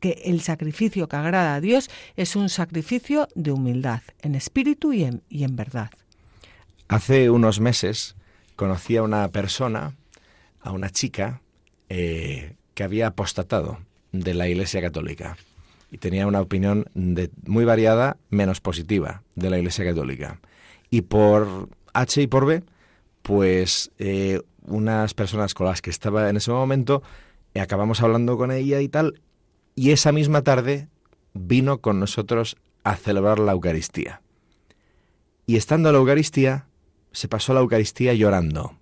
que 0.00 0.22
el 0.24 0.42
sacrificio 0.42 1.08
que 1.08 1.16
agrada 1.16 1.54
a 1.54 1.60
Dios 1.60 1.88
es 2.14 2.36
un 2.36 2.50
sacrificio 2.50 3.26
de 3.34 3.52
humildad, 3.52 4.02
en 4.20 4.34
espíritu 4.34 4.92
y 4.92 5.04
en, 5.04 5.56
verdad. 5.56 5.90
Hace 6.88 7.30
unos 7.30 7.58
meses 7.58 8.16
conocí 8.54 8.98
a 8.98 9.02
una 9.02 9.26
persona, 9.28 9.96
a 10.60 10.72
una 10.72 10.90
chica, 10.90 11.40
eh, 11.88 12.54
que 12.74 12.84
había 12.84 13.08
apostatado 13.08 13.78
de 14.12 14.34
la 14.34 14.46
Iglesia 14.46 14.82
Católica 14.82 15.36
y 15.90 15.98
tenía 15.98 16.26
una 16.26 16.40
opinión 16.40 16.86
muy 17.46 17.64
variada, 17.64 18.18
menos 18.28 18.60
positiva, 18.60 19.22
de 19.36 19.48
la 19.48 19.58
Iglesia 19.58 19.84
Católica. 19.84 20.40
Y 20.90 21.02
por 21.02 21.68
H 21.94 22.20
y 22.20 22.26
por 22.26 22.46
B, 22.46 22.62
pues 23.22 23.90
eh, 23.98 24.42
unas 24.64 25.14
personas 25.14 25.54
con 25.54 25.66
las 25.66 25.82
que 25.82 25.90
estaba 25.90 26.28
en 26.28 26.36
ese 26.36 26.50
momento, 26.50 27.02
acabamos 27.54 28.00
hablando 28.02 28.36
con 28.36 28.50
ella 28.50 28.80
y 28.80 28.88
tal, 28.88 29.20
y 29.74 29.90
esa 29.90 30.12
misma 30.12 30.42
tarde 30.42 30.88
vino 31.32 31.78
con 31.78 32.00
nosotros 32.00 32.56
a 32.82 32.96
celebrar 32.96 33.38
la 33.38 33.52
Eucaristía. 33.52 34.22
Y 35.46 35.56
estando 35.56 35.88
a 35.88 35.92
la 35.92 35.98
Eucaristía, 35.98 36.66
se 37.12 37.28
pasó 37.28 37.54
la 37.54 37.60
Eucaristía 37.60 38.14
llorando. 38.14 38.78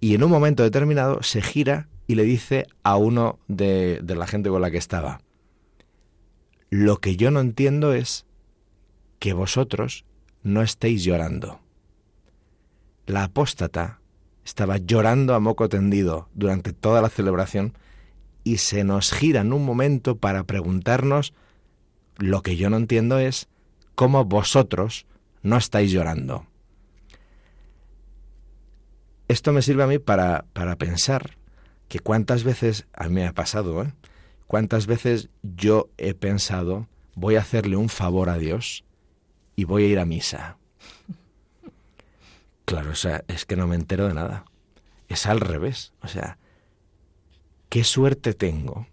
Y 0.00 0.14
en 0.14 0.22
un 0.22 0.30
momento 0.30 0.62
determinado 0.62 1.22
se 1.22 1.40
gira 1.40 1.88
y 2.06 2.16
le 2.16 2.24
dice 2.24 2.66
a 2.82 2.96
uno 2.96 3.38
de, 3.48 4.00
de 4.02 4.14
la 4.14 4.26
gente 4.26 4.50
con 4.50 4.60
la 4.60 4.70
que 4.70 4.76
estaba, 4.76 5.20
lo 6.70 6.98
que 6.98 7.16
yo 7.16 7.30
no 7.30 7.40
entiendo 7.40 7.94
es 7.94 8.26
que 9.18 9.32
vosotros 9.32 10.04
no 10.42 10.60
estéis 10.60 11.04
llorando. 11.04 11.63
La 13.06 13.24
apóstata 13.24 14.00
estaba 14.44 14.78
llorando 14.78 15.34
a 15.34 15.40
moco 15.40 15.68
tendido 15.68 16.28
durante 16.34 16.72
toda 16.72 17.02
la 17.02 17.08
celebración 17.08 17.74
y 18.44 18.58
se 18.58 18.84
nos 18.84 19.12
gira 19.12 19.40
en 19.40 19.52
un 19.52 19.64
momento 19.64 20.16
para 20.16 20.44
preguntarnos 20.44 21.32
lo 22.16 22.42
que 22.42 22.56
yo 22.56 22.70
no 22.70 22.76
entiendo 22.76 23.18
es 23.18 23.48
cómo 23.94 24.24
vosotros 24.24 25.06
no 25.42 25.56
estáis 25.56 25.90
llorando. 25.90 26.46
Esto 29.28 29.52
me 29.52 29.62
sirve 29.62 29.82
a 29.82 29.86
mí 29.86 29.98
para, 29.98 30.44
para 30.52 30.76
pensar 30.76 31.36
que 31.88 31.98
cuántas 31.98 32.44
veces, 32.44 32.86
a 32.92 33.08
mí 33.08 33.14
me 33.14 33.26
ha 33.26 33.32
pasado, 33.32 33.82
¿eh? 33.82 33.92
cuántas 34.46 34.86
veces 34.86 35.28
yo 35.42 35.90
he 35.96 36.14
pensado, 36.14 36.88
voy 37.14 37.36
a 37.36 37.40
hacerle 37.40 37.76
un 37.76 37.88
favor 37.88 38.28
a 38.28 38.38
Dios 38.38 38.84
y 39.56 39.64
voy 39.64 39.84
a 39.84 39.88
ir 39.88 39.98
a 39.98 40.04
misa. 40.04 40.58
Claro, 42.64 42.90
o 42.90 42.94
sea, 42.94 43.24
es 43.28 43.44
que 43.44 43.56
no 43.56 43.66
me 43.66 43.76
entero 43.76 44.08
de 44.08 44.14
nada. 44.14 44.44
Es 45.08 45.26
al 45.26 45.40
revés. 45.40 45.92
O 46.02 46.08
sea, 46.08 46.38
qué 47.68 47.84
suerte 47.84 48.34
tengo 48.34 48.86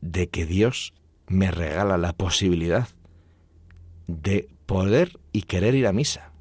de 0.00 0.28
que 0.28 0.46
Dios 0.46 0.94
me 1.26 1.50
regala 1.50 1.98
la 1.98 2.12
posibilidad 2.12 2.88
de 4.06 4.48
poder 4.66 5.18
y 5.32 5.42
querer 5.42 5.74
ir 5.74 5.86
a 5.86 5.92
misa. 5.92 6.32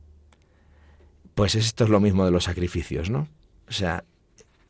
Pues 1.36 1.56
esto 1.56 1.84
es 1.84 1.90
lo 1.90 2.00
mismo 2.00 2.26
de 2.26 2.32
los 2.32 2.46
sacrificios, 2.46 3.10
¿no? 3.10 3.28
O 3.68 3.72
sea, 3.72 4.04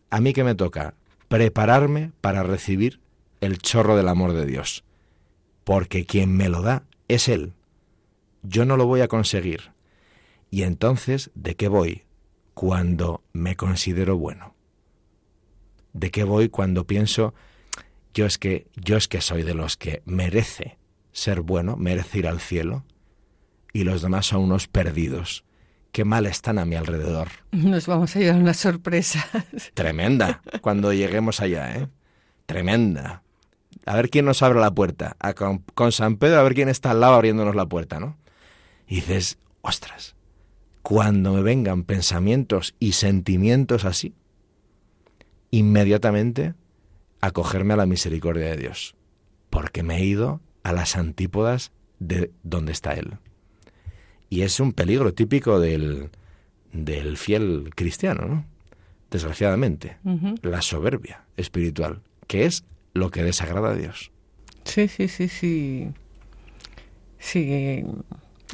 a 0.09 0.19
mí 0.19 0.33
que 0.33 0.43
me 0.43 0.55
toca 0.55 0.93
prepararme 1.27 2.11
para 2.21 2.43
recibir 2.43 2.99
el 3.41 3.59
chorro 3.59 3.95
del 3.95 4.07
amor 4.07 4.33
de 4.33 4.45
Dios, 4.45 4.83
porque 5.63 6.05
quien 6.05 6.35
me 6.35 6.49
lo 6.49 6.61
da 6.61 6.83
es 7.07 7.27
Él. 7.27 7.53
Yo 8.43 8.65
no 8.65 8.77
lo 8.77 8.85
voy 8.85 9.01
a 9.01 9.07
conseguir. 9.07 9.71
Y 10.49 10.63
entonces, 10.63 11.31
¿de 11.35 11.55
qué 11.55 11.67
voy 11.67 12.03
cuando 12.53 13.23
me 13.33 13.55
considero 13.55 14.17
bueno? 14.17 14.55
¿De 15.93 16.11
qué 16.11 16.23
voy 16.23 16.49
cuando 16.49 16.85
pienso 16.85 17.33
yo 18.13 18.25
es 18.25 18.37
que 18.37 18.67
yo 18.75 18.97
es 18.97 19.07
que 19.07 19.21
soy 19.21 19.43
de 19.43 19.53
los 19.53 19.77
que 19.77 20.01
merece 20.05 20.77
ser 21.11 21.41
bueno, 21.41 21.75
merece 21.77 22.19
ir 22.19 22.27
al 22.27 22.39
cielo 22.39 22.83
y 23.73 23.83
los 23.83 24.01
demás 24.01 24.27
son 24.27 24.41
unos 24.41 24.67
perdidos? 24.67 25.45
Qué 25.91 26.05
mal 26.05 26.25
están 26.25 26.59
a 26.59 26.65
mi 26.65 26.75
alrededor. 26.75 27.29
Nos 27.51 27.87
vamos 27.87 28.15
a 28.15 28.19
llevar 28.19 28.41
una 28.41 28.53
sorpresa. 28.53 29.27
Tremenda 29.73 30.41
cuando 30.61 30.93
lleguemos 30.93 31.41
allá, 31.41 31.75
¿eh? 31.75 31.87
Tremenda. 32.45 33.23
A 33.85 33.95
ver 33.95 34.09
quién 34.09 34.25
nos 34.25 34.41
abre 34.43 34.59
la 34.59 34.71
puerta. 34.71 35.15
con, 35.35 35.59
con 35.59 35.91
San 35.91 36.17
Pedro 36.17 36.39
a 36.39 36.43
ver 36.43 36.53
quién 36.53 36.69
está 36.69 36.91
al 36.91 36.99
lado 36.99 37.13
abriéndonos 37.13 37.55
la 37.55 37.67
puerta, 37.67 37.99
¿no? 37.99 38.17
Y 38.87 38.95
dices, 38.95 39.37
ostras, 39.61 40.15
cuando 40.81 41.33
me 41.33 41.41
vengan 41.41 41.83
pensamientos 41.83 42.75
y 42.79 42.93
sentimientos 42.93 43.85
así, 43.85 44.13
inmediatamente 45.51 46.53
acogerme 47.21 47.73
a 47.73 47.77
la 47.77 47.85
misericordia 47.85 48.47
de 48.47 48.57
Dios, 48.57 48.95
porque 49.49 49.83
me 49.83 49.97
he 49.97 50.05
ido 50.05 50.41
a 50.63 50.73
las 50.73 50.95
antípodas 50.95 51.71
de 51.99 52.31
donde 52.43 52.71
está 52.71 52.93
Él. 52.93 53.17
Y 54.29 54.41
es 54.41 54.59
un 54.59 54.73
peligro 54.73 55.13
típico 55.13 55.59
del, 55.59 56.09
del 56.71 57.17
fiel 57.17 57.71
cristiano, 57.75 58.27
¿no? 58.27 58.45
Desgraciadamente, 59.09 59.97
la 60.43 60.61
soberbia 60.61 61.25
espiritual, 61.35 62.01
que 62.27 62.45
es 62.45 62.63
lo 62.93 63.09
que 63.09 63.23
desagrada 63.23 63.71
a 63.71 63.75
Dios. 63.75 64.11
Sí, 64.65 64.87
sí, 64.87 65.07
sí, 65.07 65.27
sí. 65.27 65.89
Sí. 67.17 67.83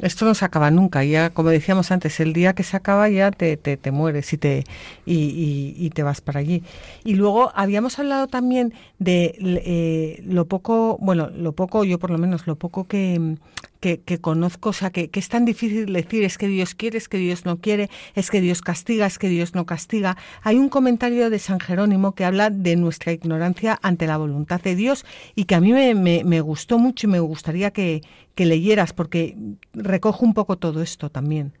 Esto 0.02 0.26
no 0.26 0.34
se 0.34 0.44
acaba 0.44 0.70
nunca, 0.70 1.04
ya 1.04 1.30
como 1.30 1.48
decíamos 1.48 1.90
antes, 1.90 2.20
el 2.20 2.34
día 2.34 2.52
que 2.52 2.62
se 2.62 2.76
acaba 2.76 3.08
ya 3.08 3.30
te, 3.30 3.56
te, 3.56 3.78
te 3.78 3.90
mueres 3.90 4.30
y 4.34 4.36
te, 4.36 4.64
y, 5.06 5.74
y, 5.74 5.90
te 5.90 6.02
vas 6.02 6.20
para 6.20 6.40
allí. 6.40 6.62
Y 7.02 7.14
luego 7.14 7.50
habíamos 7.54 7.98
hablado 7.98 8.26
también 8.26 8.74
de 8.98 9.34
eh, 9.40 10.22
lo 10.26 10.44
poco, 10.44 10.98
bueno, 11.00 11.30
lo 11.30 11.52
poco, 11.52 11.84
yo 11.84 11.98
por 11.98 12.10
lo 12.10 12.18
menos, 12.18 12.46
lo 12.46 12.56
poco 12.56 12.84
que, 12.84 13.36
que, 13.80 14.18
conozco, 14.20 14.70
o 14.70 14.72
sea, 14.72 14.90
que, 14.90 15.10
que, 15.10 15.20
es 15.20 15.28
tan 15.28 15.44
difícil 15.44 15.92
decir 15.92 16.24
es 16.24 16.38
que 16.38 16.48
Dios 16.48 16.74
quiere, 16.74 16.98
es 16.98 17.08
que 17.08 17.18
Dios 17.18 17.44
no 17.44 17.58
quiere, 17.60 17.90
es 18.14 18.30
que 18.30 18.40
Dios 18.40 18.62
castiga, 18.62 19.06
es 19.06 19.18
que 19.18 19.28
Dios 19.28 19.54
no 19.54 19.66
castiga. 19.66 20.16
Hay 20.42 20.56
un 20.56 20.68
comentario 20.68 21.30
de 21.30 21.38
San 21.38 21.60
Jerónimo 21.60 22.14
que 22.14 22.24
habla 22.24 22.50
de 22.50 22.76
nuestra 22.76 23.12
ignorancia 23.12 23.78
ante 23.82 24.06
la 24.06 24.16
voluntad 24.16 24.60
de 24.60 24.74
Dios 24.74 25.04
y 25.34 25.44
que 25.44 25.54
a 25.54 25.60
mí 25.60 25.72
me, 25.72 25.94
me, 25.94 26.24
me 26.24 26.40
gustó 26.40 26.78
mucho 26.78 27.06
y 27.06 27.10
me 27.10 27.20
gustaría 27.20 27.70
que, 27.70 28.02
que 28.34 28.46
leyeras, 28.46 28.92
porque 28.92 29.36
recojo 29.72 30.24
un 30.24 30.34
poco 30.34 30.56
todo 30.56 30.82
esto 30.82 31.10
también. 31.10 31.52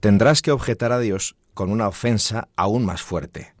Tendrás 0.00 0.42
que 0.42 0.52
objetar 0.52 0.92
a 0.92 0.98
Dios 0.98 1.36
con 1.54 1.70
una 1.70 1.88
ofensa 1.88 2.48
aún 2.56 2.84
más 2.84 3.02
fuerte. 3.02 3.54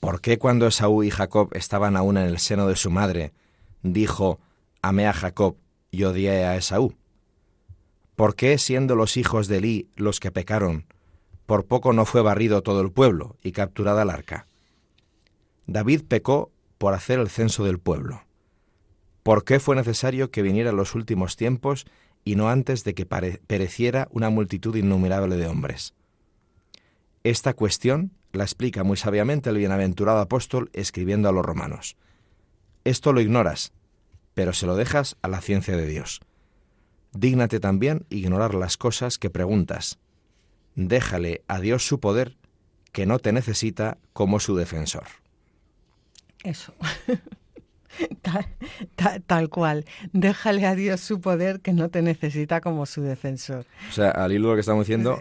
¿Por 0.00 0.20
qué 0.20 0.38
cuando 0.38 0.66
Esaú 0.66 1.02
y 1.02 1.10
Jacob 1.10 1.50
estaban 1.54 1.96
aún 1.96 2.18
en 2.18 2.26
el 2.26 2.38
seno 2.38 2.66
de 2.66 2.76
su 2.76 2.90
madre, 2.90 3.32
dijo, 3.82 4.38
amé 4.82 5.06
a 5.06 5.12
Jacob 5.12 5.56
y 5.94 6.04
odié 6.04 6.44
a 6.44 6.56
Esaú? 6.56 6.94
¿Por 8.16 8.34
qué, 8.34 8.58
siendo 8.58 8.96
los 8.96 9.16
hijos 9.16 9.48
de 9.48 9.58
Elí 9.58 9.88
los 9.96 10.20
que 10.20 10.30
pecaron, 10.30 10.86
por 11.46 11.66
poco 11.66 11.92
no 11.92 12.04
fue 12.04 12.20
barrido 12.22 12.62
todo 12.62 12.80
el 12.80 12.90
pueblo 12.90 13.36
y 13.42 13.52
capturada 13.52 14.02
el 14.02 14.10
arca? 14.10 14.46
David 15.66 16.02
pecó 16.06 16.50
por 16.78 16.94
hacer 16.94 17.18
el 17.18 17.28
censo 17.28 17.64
del 17.64 17.78
pueblo. 17.78 18.24
¿Por 19.22 19.44
qué 19.44 19.60
fue 19.60 19.76
necesario 19.76 20.30
que 20.30 20.42
vinieran 20.42 20.76
los 20.76 20.94
últimos 20.94 21.36
tiempos 21.36 21.86
y 22.24 22.36
no 22.36 22.48
antes 22.48 22.84
de 22.84 22.94
que 22.94 23.06
pereciera 23.06 24.08
una 24.10 24.30
multitud 24.30 24.74
innumerable 24.76 25.36
de 25.36 25.46
hombres? 25.46 25.94
Esta 27.22 27.54
cuestión 27.54 28.12
la 28.32 28.44
explica 28.44 28.82
muy 28.82 28.96
sabiamente 28.96 29.48
el 29.48 29.56
bienaventurado 29.56 30.18
apóstol 30.18 30.70
escribiendo 30.72 31.28
a 31.28 31.32
los 31.32 31.44
romanos. 31.44 31.96
Esto 32.84 33.12
lo 33.12 33.20
ignoras, 33.20 33.72
pero 34.34 34.52
se 34.52 34.66
lo 34.66 34.76
dejas 34.76 35.16
a 35.22 35.28
la 35.28 35.40
ciencia 35.40 35.76
de 35.76 35.86
Dios. 35.86 36.20
Dígnate 37.12 37.60
también 37.60 38.04
ignorar 38.10 38.54
las 38.54 38.76
cosas 38.76 39.18
que 39.18 39.30
preguntas. 39.30 39.98
Déjale 40.74 41.42
a 41.46 41.60
Dios 41.60 41.86
su 41.86 42.00
poder, 42.00 42.36
que 42.92 43.06
no 43.06 43.20
te 43.20 43.32
necesita 43.32 43.98
como 44.12 44.40
su 44.40 44.56
defensor. 44.56 45.04
Eso. 46.42 46.74
Tal, 49.26 49.48
cual. 49.48 49.84
Déjale 50.12 50.66
a 50.66 50.74
Dios 50.74 51.00
su 51.00 51.20
poder 51.20 51.60
que 51.60 51.72
no 51.72 51.88
te 51.88 52.02
necesita 52.02 52.60
como 52.60 52.86
su 52.86 53.02
defensor. 53.02 53.66
O 53.88 53.92
sea, 53.92 54.10
al 54.10 54.32
hilo 54.32 54.48
lo 54.48 54.54
que 54.54 54.60
estamos 54.60 54.86
diciendo, 54.86 55.20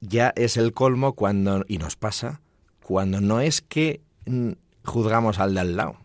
ya 0.00 0.32
es 0.36 0.56
el 0.56 0.72
colmo 0.72 1.14
cuando, 1.14 1.64
y 1.68 1.76
nos 1.78 1.96
pasa, 1.96 2.40
cuando 2.82 3.20
no 3.20 3.40
es 3.40 3.60
que 3.60 4.00
mm, 4.24 4.52
juzgamos 4.84 5.38
al 5.38 5.54
de 5.54 5.60
al 5.60 5.76
lado, 5.76 5.98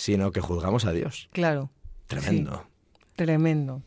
sino 0.00 0.32
que 0.32 0.40
juzgamos 0.40 0.86
a 0.86 0.92
Dios. 0.92 1.28
Claro. 1.30 1.68
Tremendo. 2.06 2.66
tremendo. 3.16 3.82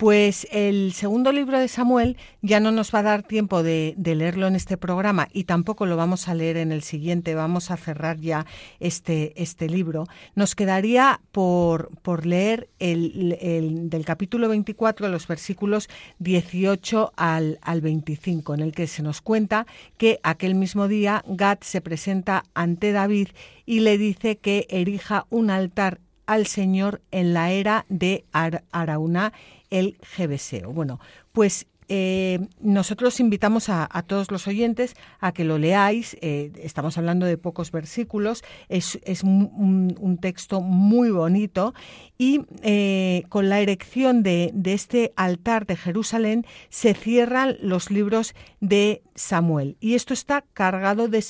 Pues 0.00 0.48
el 0.50 0.94
segundo 0.94 1.30
libro 1.30 1.58
de 1.58 1.68
Samuel 1.68 2.16
ya 2.40 2.58
no 2.58 2.72
nos 2.72 2.90
va 2.94 3.00
a 3.00 3.02
dar 3.02 3.22
tiempo 3.22 3.62
de, 3.62 3.94
leerlo 3.98 4.46
en 4.46 4.56
este 4.56 4.78
programa 4.78 5.28
y 5.30 5.44
tampoco 5.44 5.84
lo 5.84 5.94
vamos 5.98 6.26
a 6.26 6.34
leer 6.34 6.56
en 6.56 6.72
el 6.72 6.82
siguiente. 6.82 7.34
Vamos 7.34 7.70
a 7.70 7.76
cerrar 7.76 8.18
ya 8.18 8.46
este, 8.78 9.34
este 9.36 9.68
libro. 9.68 10.06
Nos 10.34 10.54
quedaría 10.54 11.20
por, 11.32 11.90
por 12.00 12.24
leer 12.24 12.70
el, 12.78 13.90
del 13.90 14.04
capítulo 14.06 14.48
24, 14.48 15.06
los 15.10 15.28
versículos 15.28 15.90
18 16.18 17.12
al, 17.16 17.58
al 17.60 17.82
25, 17.82 18.54
en 18.54 18.60
el 18.60 18.72
que 18.72 18.86
se 18.86 19.02
nos 19.02 19.20
cuenta 19.20 19.66
que 19.98 20.18
aquel 20.22 20.54
mismo 20.54 20.88
día 20.88 21.22
Gad 21.26 21.58
se 21.60 21.82
presenta 21.82 22.44
ante 22.54 22.92
David 22.92 23.28
y 23.66 23.80
le 23.80 23.98
dice 23.98 24.38
que 24.38 24.66
erija 24.70 25.26
un 25.28 25.50
altar 25.50 26.00
al 26.24 26.46
Señor 26.46 27.02
en 27.10 27.34
la 27.34 27.50
era 27.50 27.84
de 27.88 28.24
Arauna 28.32 29.32
el 29.70 29.98
GBSEO. 30.16 30.72
Bueno, 30.72 31.00
pues 31.32 31.66
eh, 31.92 32.38
nosotros 32.60 33.18
invitamos 33.18 33.68
a, 33.68 33.88
todos 34.06 34.30
los 34.30 34.46
oyentes 34.46 34.94
a 35.18 35.32
que 35.32 35.42
lo 35.42 35.58
leáis. 35.58 36.16
Eh, 36.20 36.52
estamos 36.62 36.96
hablando 36.96 37.26
de 37.26 37.36
pocos 37.36 37.72
versículos. 37.72 38.44
Es, 38.68 38.96
un, 39.24 40.18
texto 40.22 40.60
muy 40.60 41.10
bonito. 41.10 41.74
Y 42.16 42.42
eh, 42.62 43.24
con 43.28 43.48
la 43.48 43.58
erección 43.58 44.22
de, 44.22 44.52
este 44.66 45.12
altar 45.16 45.66
de 45.66 45.74
Jerusalén 45.74 46.46
se 46.68 46.94
cierran 46.94 47.56
los 47.60 47.90
libros 47.90 48.36
de 48.60 49.02
Samuel. 49.16 49.76
Y 49.80 49.96
esto 49.96 50.14
está 50.14 50.44
cargado 50.54 51.08
de, 51.08 51.24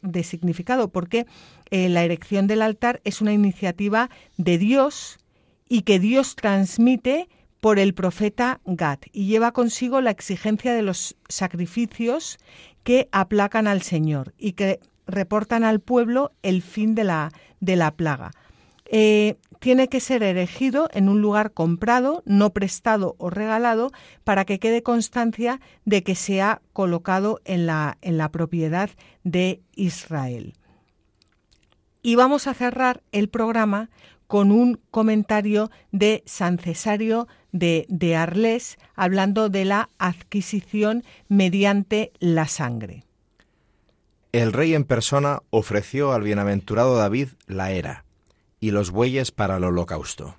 de 0.00 0.22
significado 0.22 0.88
porque 0.88 1.26
la 1.70 2.02
erección 2.02 2.46
del 2.46 2.62
altar 2.62 3.02
es 3.04 3.20
una 3.20 3.34
iniciativa 3.34 4.08
de 4.38 4.56
Dios 4.56 5.18
y 5.68 5.82
que 5.82 6.00
Dios 6.00 6.36
transmite 6.36 7.28
por 7.60 7.78
el 7.78 7.94
profeta 7.94 8.60
Gad 8.64 8.98
y 9.12 9.26
lleva 9.26 9.52
consigo 9.52 10.00
la 10.00 10.10
exigencia 10.10 10.74
de 10.74 10.82
los 10.82 11.16
sacrificios 11.28 12.38
que 12.82 13.08
aplacan 13.12 13.66
al 13.66 13.82
Señor 13.82 14.34
y 14.38 14.52
que 14.52 14.80
reportan 15.06 15.64
al 15.64 15.80
pueblo 15.80 16.32
el 16.42 16.62
fin 16.62 16.94
de 16.94 17.04
la, 17.04 17.32
de 17.60 17.76
la 17.76 17.90
plaga. 17.92 18.30
Eh, 18.86 19.36
tiene 19.60 19.88
que 19.88 20.00
ser 20.00 20.22
erigido 20.22 20.88
en 20.92 21.08
un 21.08 21.20
lugar 21.20 21.52
comprado, 21.52 22.22
no 22.24 22.50
prestado 22.50 23.14
o 23.18 23.28
regalado, 23.28 23.92
para 24.24 24.44
que 24.46 24.58
quede 24.58 24.82
constancia 24.82 25.60
de 25.84 26.02
que 26.02 26.14
se 26.14 26.40
ha 26.40 26.62
colocado 26.72 27.40
en 27.44 27.66
la, 27.66 27.98
en 28.00 28.16
la 28.16 28.30
propiedad 28.30 28.90
de 29.22 29.60
Israel. 29.74 30.54
Y 32.02 32.14
vamos 32.14 32.46
a 32.46 32.54
cerrar 32.54 33.02
el 33.12 33.28
programa 33.28 33.90
con 34.26 34.50
un 34.50 34.80
comentario 34.90 35.70
de 35.92 36.22
San 36.24 36.58
Cesario 36.58 37.28
de, 37.52 37.86
de 37.88 38.16
Arles 38.16 38.78
hablando 38.94 39.48
de 39.48 39.64
la 39.64 39.88
adquisición 39.98 41.04
mediante 41.28 42.12
la 42.18 42.48
sangre. 42.48 43.04
El 44.32 44.52
rey 44.52 44.74
en 44.74 44.84
persona 44.84 45.42
ofreció 45.50 46.12
al 46.12 46.22
bienaventurado 46.22 46.96
David 46.96 47.28
la 47.46 47.72
era 47.72 48.04
y 48.60 48.70
los 48.70 48.90
bueyes 48.90 49.32
para 49.32 49.56
el 49.56 49.64
holocausto. 49.64 50.36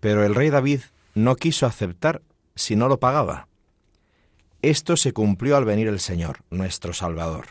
Pero 0.00 0.24
el 0.24 0.34
rey 0.34 0.50
David 0.50 0.80
no 1.14 1.36
quiso 1.36 1.64
aceptar 1.64 2.20
si 2.54 2.76
no 2.76 2.88
lo 2.88 3.00
pagaba. 3.00 3.48
Esto 4.60 4.96
se 4.96 5.12
cumplió 5.12 5.56
al 5.56 5.64
venir 5.64 5.88
el 5.88 6.00
Señor, 6.00 6.40
nuestro 6.50 6.92
Salvador, 6.92 7.48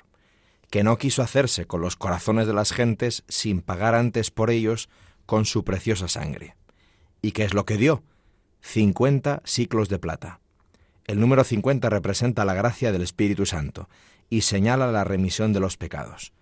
que 0.70 0.84
no 0.84 0.98
quiso 0.98 1.24
hacerse 1.24 1.66
con 1.66 1.82
los 1.82 1.96
corazones 1.96 2.46
de 2.46 2.54
las 2.54 2.72
gentes 2.72 3.24
sin 3.28 3.62
pagar 3.62 3.96
antes 3.96 4.32
por 4.32 4.52
ellos 4.52 4.90
con 5.26 5.46
su 5.46 5.64
preciosa 5.64 6.08
sangre. 6.08 6.56
¿Y 7.22 7.32
qué 7.32 7.44
es 7.44 7.54
lo 7.54 7.66
que 7.66 7.78
dio? 7.78 8.04
50 8.66 9.44
ciclos 9.46 9.90
de 9.90 10.00
plata. 10.00 10.40
El 11.06 11.20
número 11.20 11.44
50 11.44 11.88
representa 11.88 12.46
la 12.46 12.56
gracia 12.56 12.92
del 12.92 13.04
Espíritu 13.04 13.46
Santo 13.46 13.88
y 14.28 14.42
señala 14.42 14.92
la 14.92 15.04
remisión 15.04 15.54
de 15.54 15.60
los 15.60 15.78
pecados. 15.78 16.34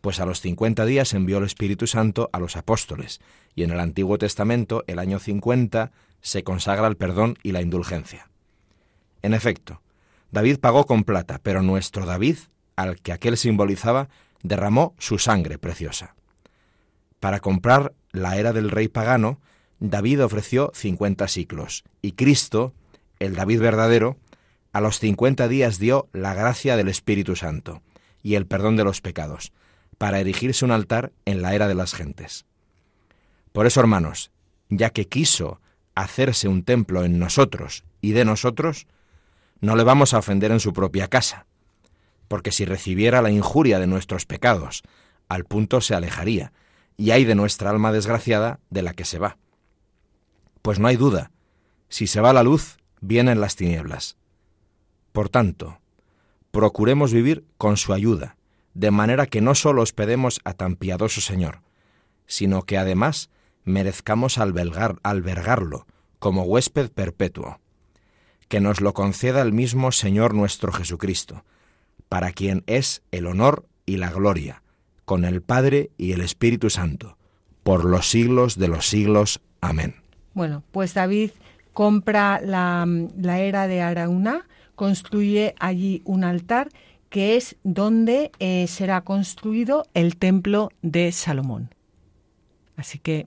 Pues 0.00 0.18
a 0.18 0.24
los 0.24 0.40
50 0.40 0.86
días 0.86 1.12
envió 1.12 1.38
el 1.38 1.44
Espíritu 1.44 1.86
Santo 1.86 2.30
a 2.32 2.40
los 2.40 2.56
apóstoles, 2.56 3.20
y 3.54 3.64
en 3.64 3.70
el 3.70 3.80
Antiguo 3.80 4.16
Testamento, 4.16 4.82
el 4.86 4.98
año 4.98 5.18
50, 5.18 5.92
se 6.22 6.42
consagra 6.42 6.88
el 6.88 6.96
perdón 6.96 7.36
y 7.42 7.52
la 7.52 7.60
indulgencia. 7.60 8.30
En 9.20 9.34
efecto, 9.34 9.82
David 10.32 10.60
pagó 10.60 10.86
con 10.86 11.04
plata, 11.04 11.38
pero 11.42 11.62
nuestro 11.62 12.06
David, 12.06 12.38
al 12.76 12.98
que 13.00 13.12
aquel 13.12 13.36
simbolizaba, 13.36 14.08
derramó 14.42 14.94
su 14.98 15.18
sangre 15.18 15.58
preciosa. 15.58 16.14
Para 17.20 17.40
comprar 17.40 17.92
la 18.10 18.38
era 18.38 18.54
del 18.54 18.70
rey 18.70 18.88
pagano, 18.88 19.38
David 19.80 20.24
ofreció 20.24 20.72
50 20.74 21.28
ciclos, 21.28 21.84
y 22.02 22.12
Cristo, 22.12 22.72
el 23.20 23.34
David 23.34 23.60
verdadero, 23.60 24.16
a 24.72 24.80
los 24.80 24.98
50 24.98 25.48
días 25.48 25.78
dio 25.78 26.08
la 26.12 26.34
gracia 26.34 26.76
del 26.76 26.88
Espíritu 26.88 27.36
Santo 27.36 27.82
y 28.22 28.34
el 28.34 28.46
perdón 28.46 28.76
de 28.76 28.84
los 28.84 29.00
pecados, 29.00 29.52
para 29.96 30.20
erigirse 30.20 30.64
un 30.64 30.72
altar 30.72 31.12
en 31.24 31.42
la 31.42 31.54
era 31.54 31.68
de 31.68 31.74
las 31.74 31.94
gentes. 31.94 32.44
Por 33.52 33.66
eso, 33.66 33.80
hermanos, 33.80 34.30
ya 34.68 34.90
que 34.90 35.08
quiso 35.08 35.60
hacerse 35.94 36.48
un 36.48 36.62
templo 36.62 37.04
en 37.04 37.18
nosotros 37.18 37.84
y 38.00 38.12
de 38.12 38.24
nosotros, 38.24 38.86
no 39.60 39.76
le 39.76 39.84
vamos 39.84 40.14
a 40.14 40.18
ofender 40.18 40.52
en 40.52 40.60
su 40.60 40.72
propia 40.72 41.08
casa, 41.08 41.46
porque 42.28 42.52
si 42.52 42.64
recibiera 42.64 43.22
la 43.22 43.30
injuria 43.30 43.78
de 43.78 43.86
nuestros 43.86 44.26
pecados, 44.26 44.82
al 45.28 45.44
punto 45.44 45.80
se 45.80 45.94
alejaría, 45.94 46.52
y 46.96 47.12
hay 47.12 47.24
de 47.24 47.34
nuestra 47.34 47.70
alma 47.70 47.92
desgraciada 47.92 48.60
de 48.70 48.82
la 48.82 48.92
que 48.92 49.04
se 49.04 49.18
va. 49.18 49.38
Pues 50.62 50.78
no 50.78 50.88
hay 50.88 50.96
duda, 50.96 51.30
si 51.88 52.06
se 52.06 52.20
va 52.20 52.32
la 52.32 52.42
luz, 52.42 52.78
vienen 53.00 53.40
las 53.40 53.56
tinieblas. 53.56 54.16
Por 55.12 55.28
tanto, 55.28 55.80
procuremos 56.50 57.12
vivir 57.12 57.44
con 57.56 57.76
su 57.76 57.92
ayuda, 57.92 58.36
de 58.74 58.90
manera 58.90 59.26
que 59.26 59.40
no 59.40 59.54
sólo 59.54 59.82
hospedemos 59.82 60.40
a 60.44 60.54
tan 60.54 60.76
piadoso 60.76 61.20
Señor, 61.20 61.60
sino 62.26 62.62
que 62.62 62.78
además 62.78 63.30
merezcamos 63.64 64.38
albergar, 64.38 64.96
albergarlo 65.02 65.86
como 66.18 66.42
huésped 66.42 66.90
perpetuo. 66.90 67.60
que 68.48 68.60
nos 68.60 68.80
lo 68.80 68.94
conceda 68.94 69.42
el 69.42 69.52
mismo 69.52 69.92
Señor 69.92 70.32
nuestro 70.32 70.72
Jesucristo, 70.72 71.44
para 72.08 72.32
quien 72.32 72.64
es 72.66 73.02
el 73.10 73.26
honor 73.26 73.66
y 73.84 73.98
la 73.98 74.10
gloria, 74.10 74.62
con 75.04 75.26
el 75.26 75.42
Padre 75.42 75.90
y 75.98 76.12
el 76.12 76.22
Espíritu 76.22 76.70
Santo, 76.70 77.18
por 77.62 77.84
los 77.84 78.08
siglos 78.08 78.56
de 78.56 78.68
los 78.68 78.88
siglos. 78.88 79.42
Amén. 79.60 80.07
Bueno, 80.38 80.62
pues 80.70 80.94
David 80.94 81.32
compra 81.72 82.40
la, 82.40 82.86
la 83.16 83.40
era 83.40 83.66
de 83.66 83.80
Araúna, 83.82 84.46
construye 84.76 85.56
allí 85.58 86.00
un 86.04 86.22
altar 86.22 86.68
que 87.08 87.36
es 87.36 87.56
donde 87.64 88.30
eh, 88.38 88.68
será 88.68 89.00
construido 89.00 89.86
el 89.94 90.16
templo 90.16 90.70
de 90.80 91.10
Salomón. 91.10 91.74
Así 92.76 93.00
que 93.00 93.26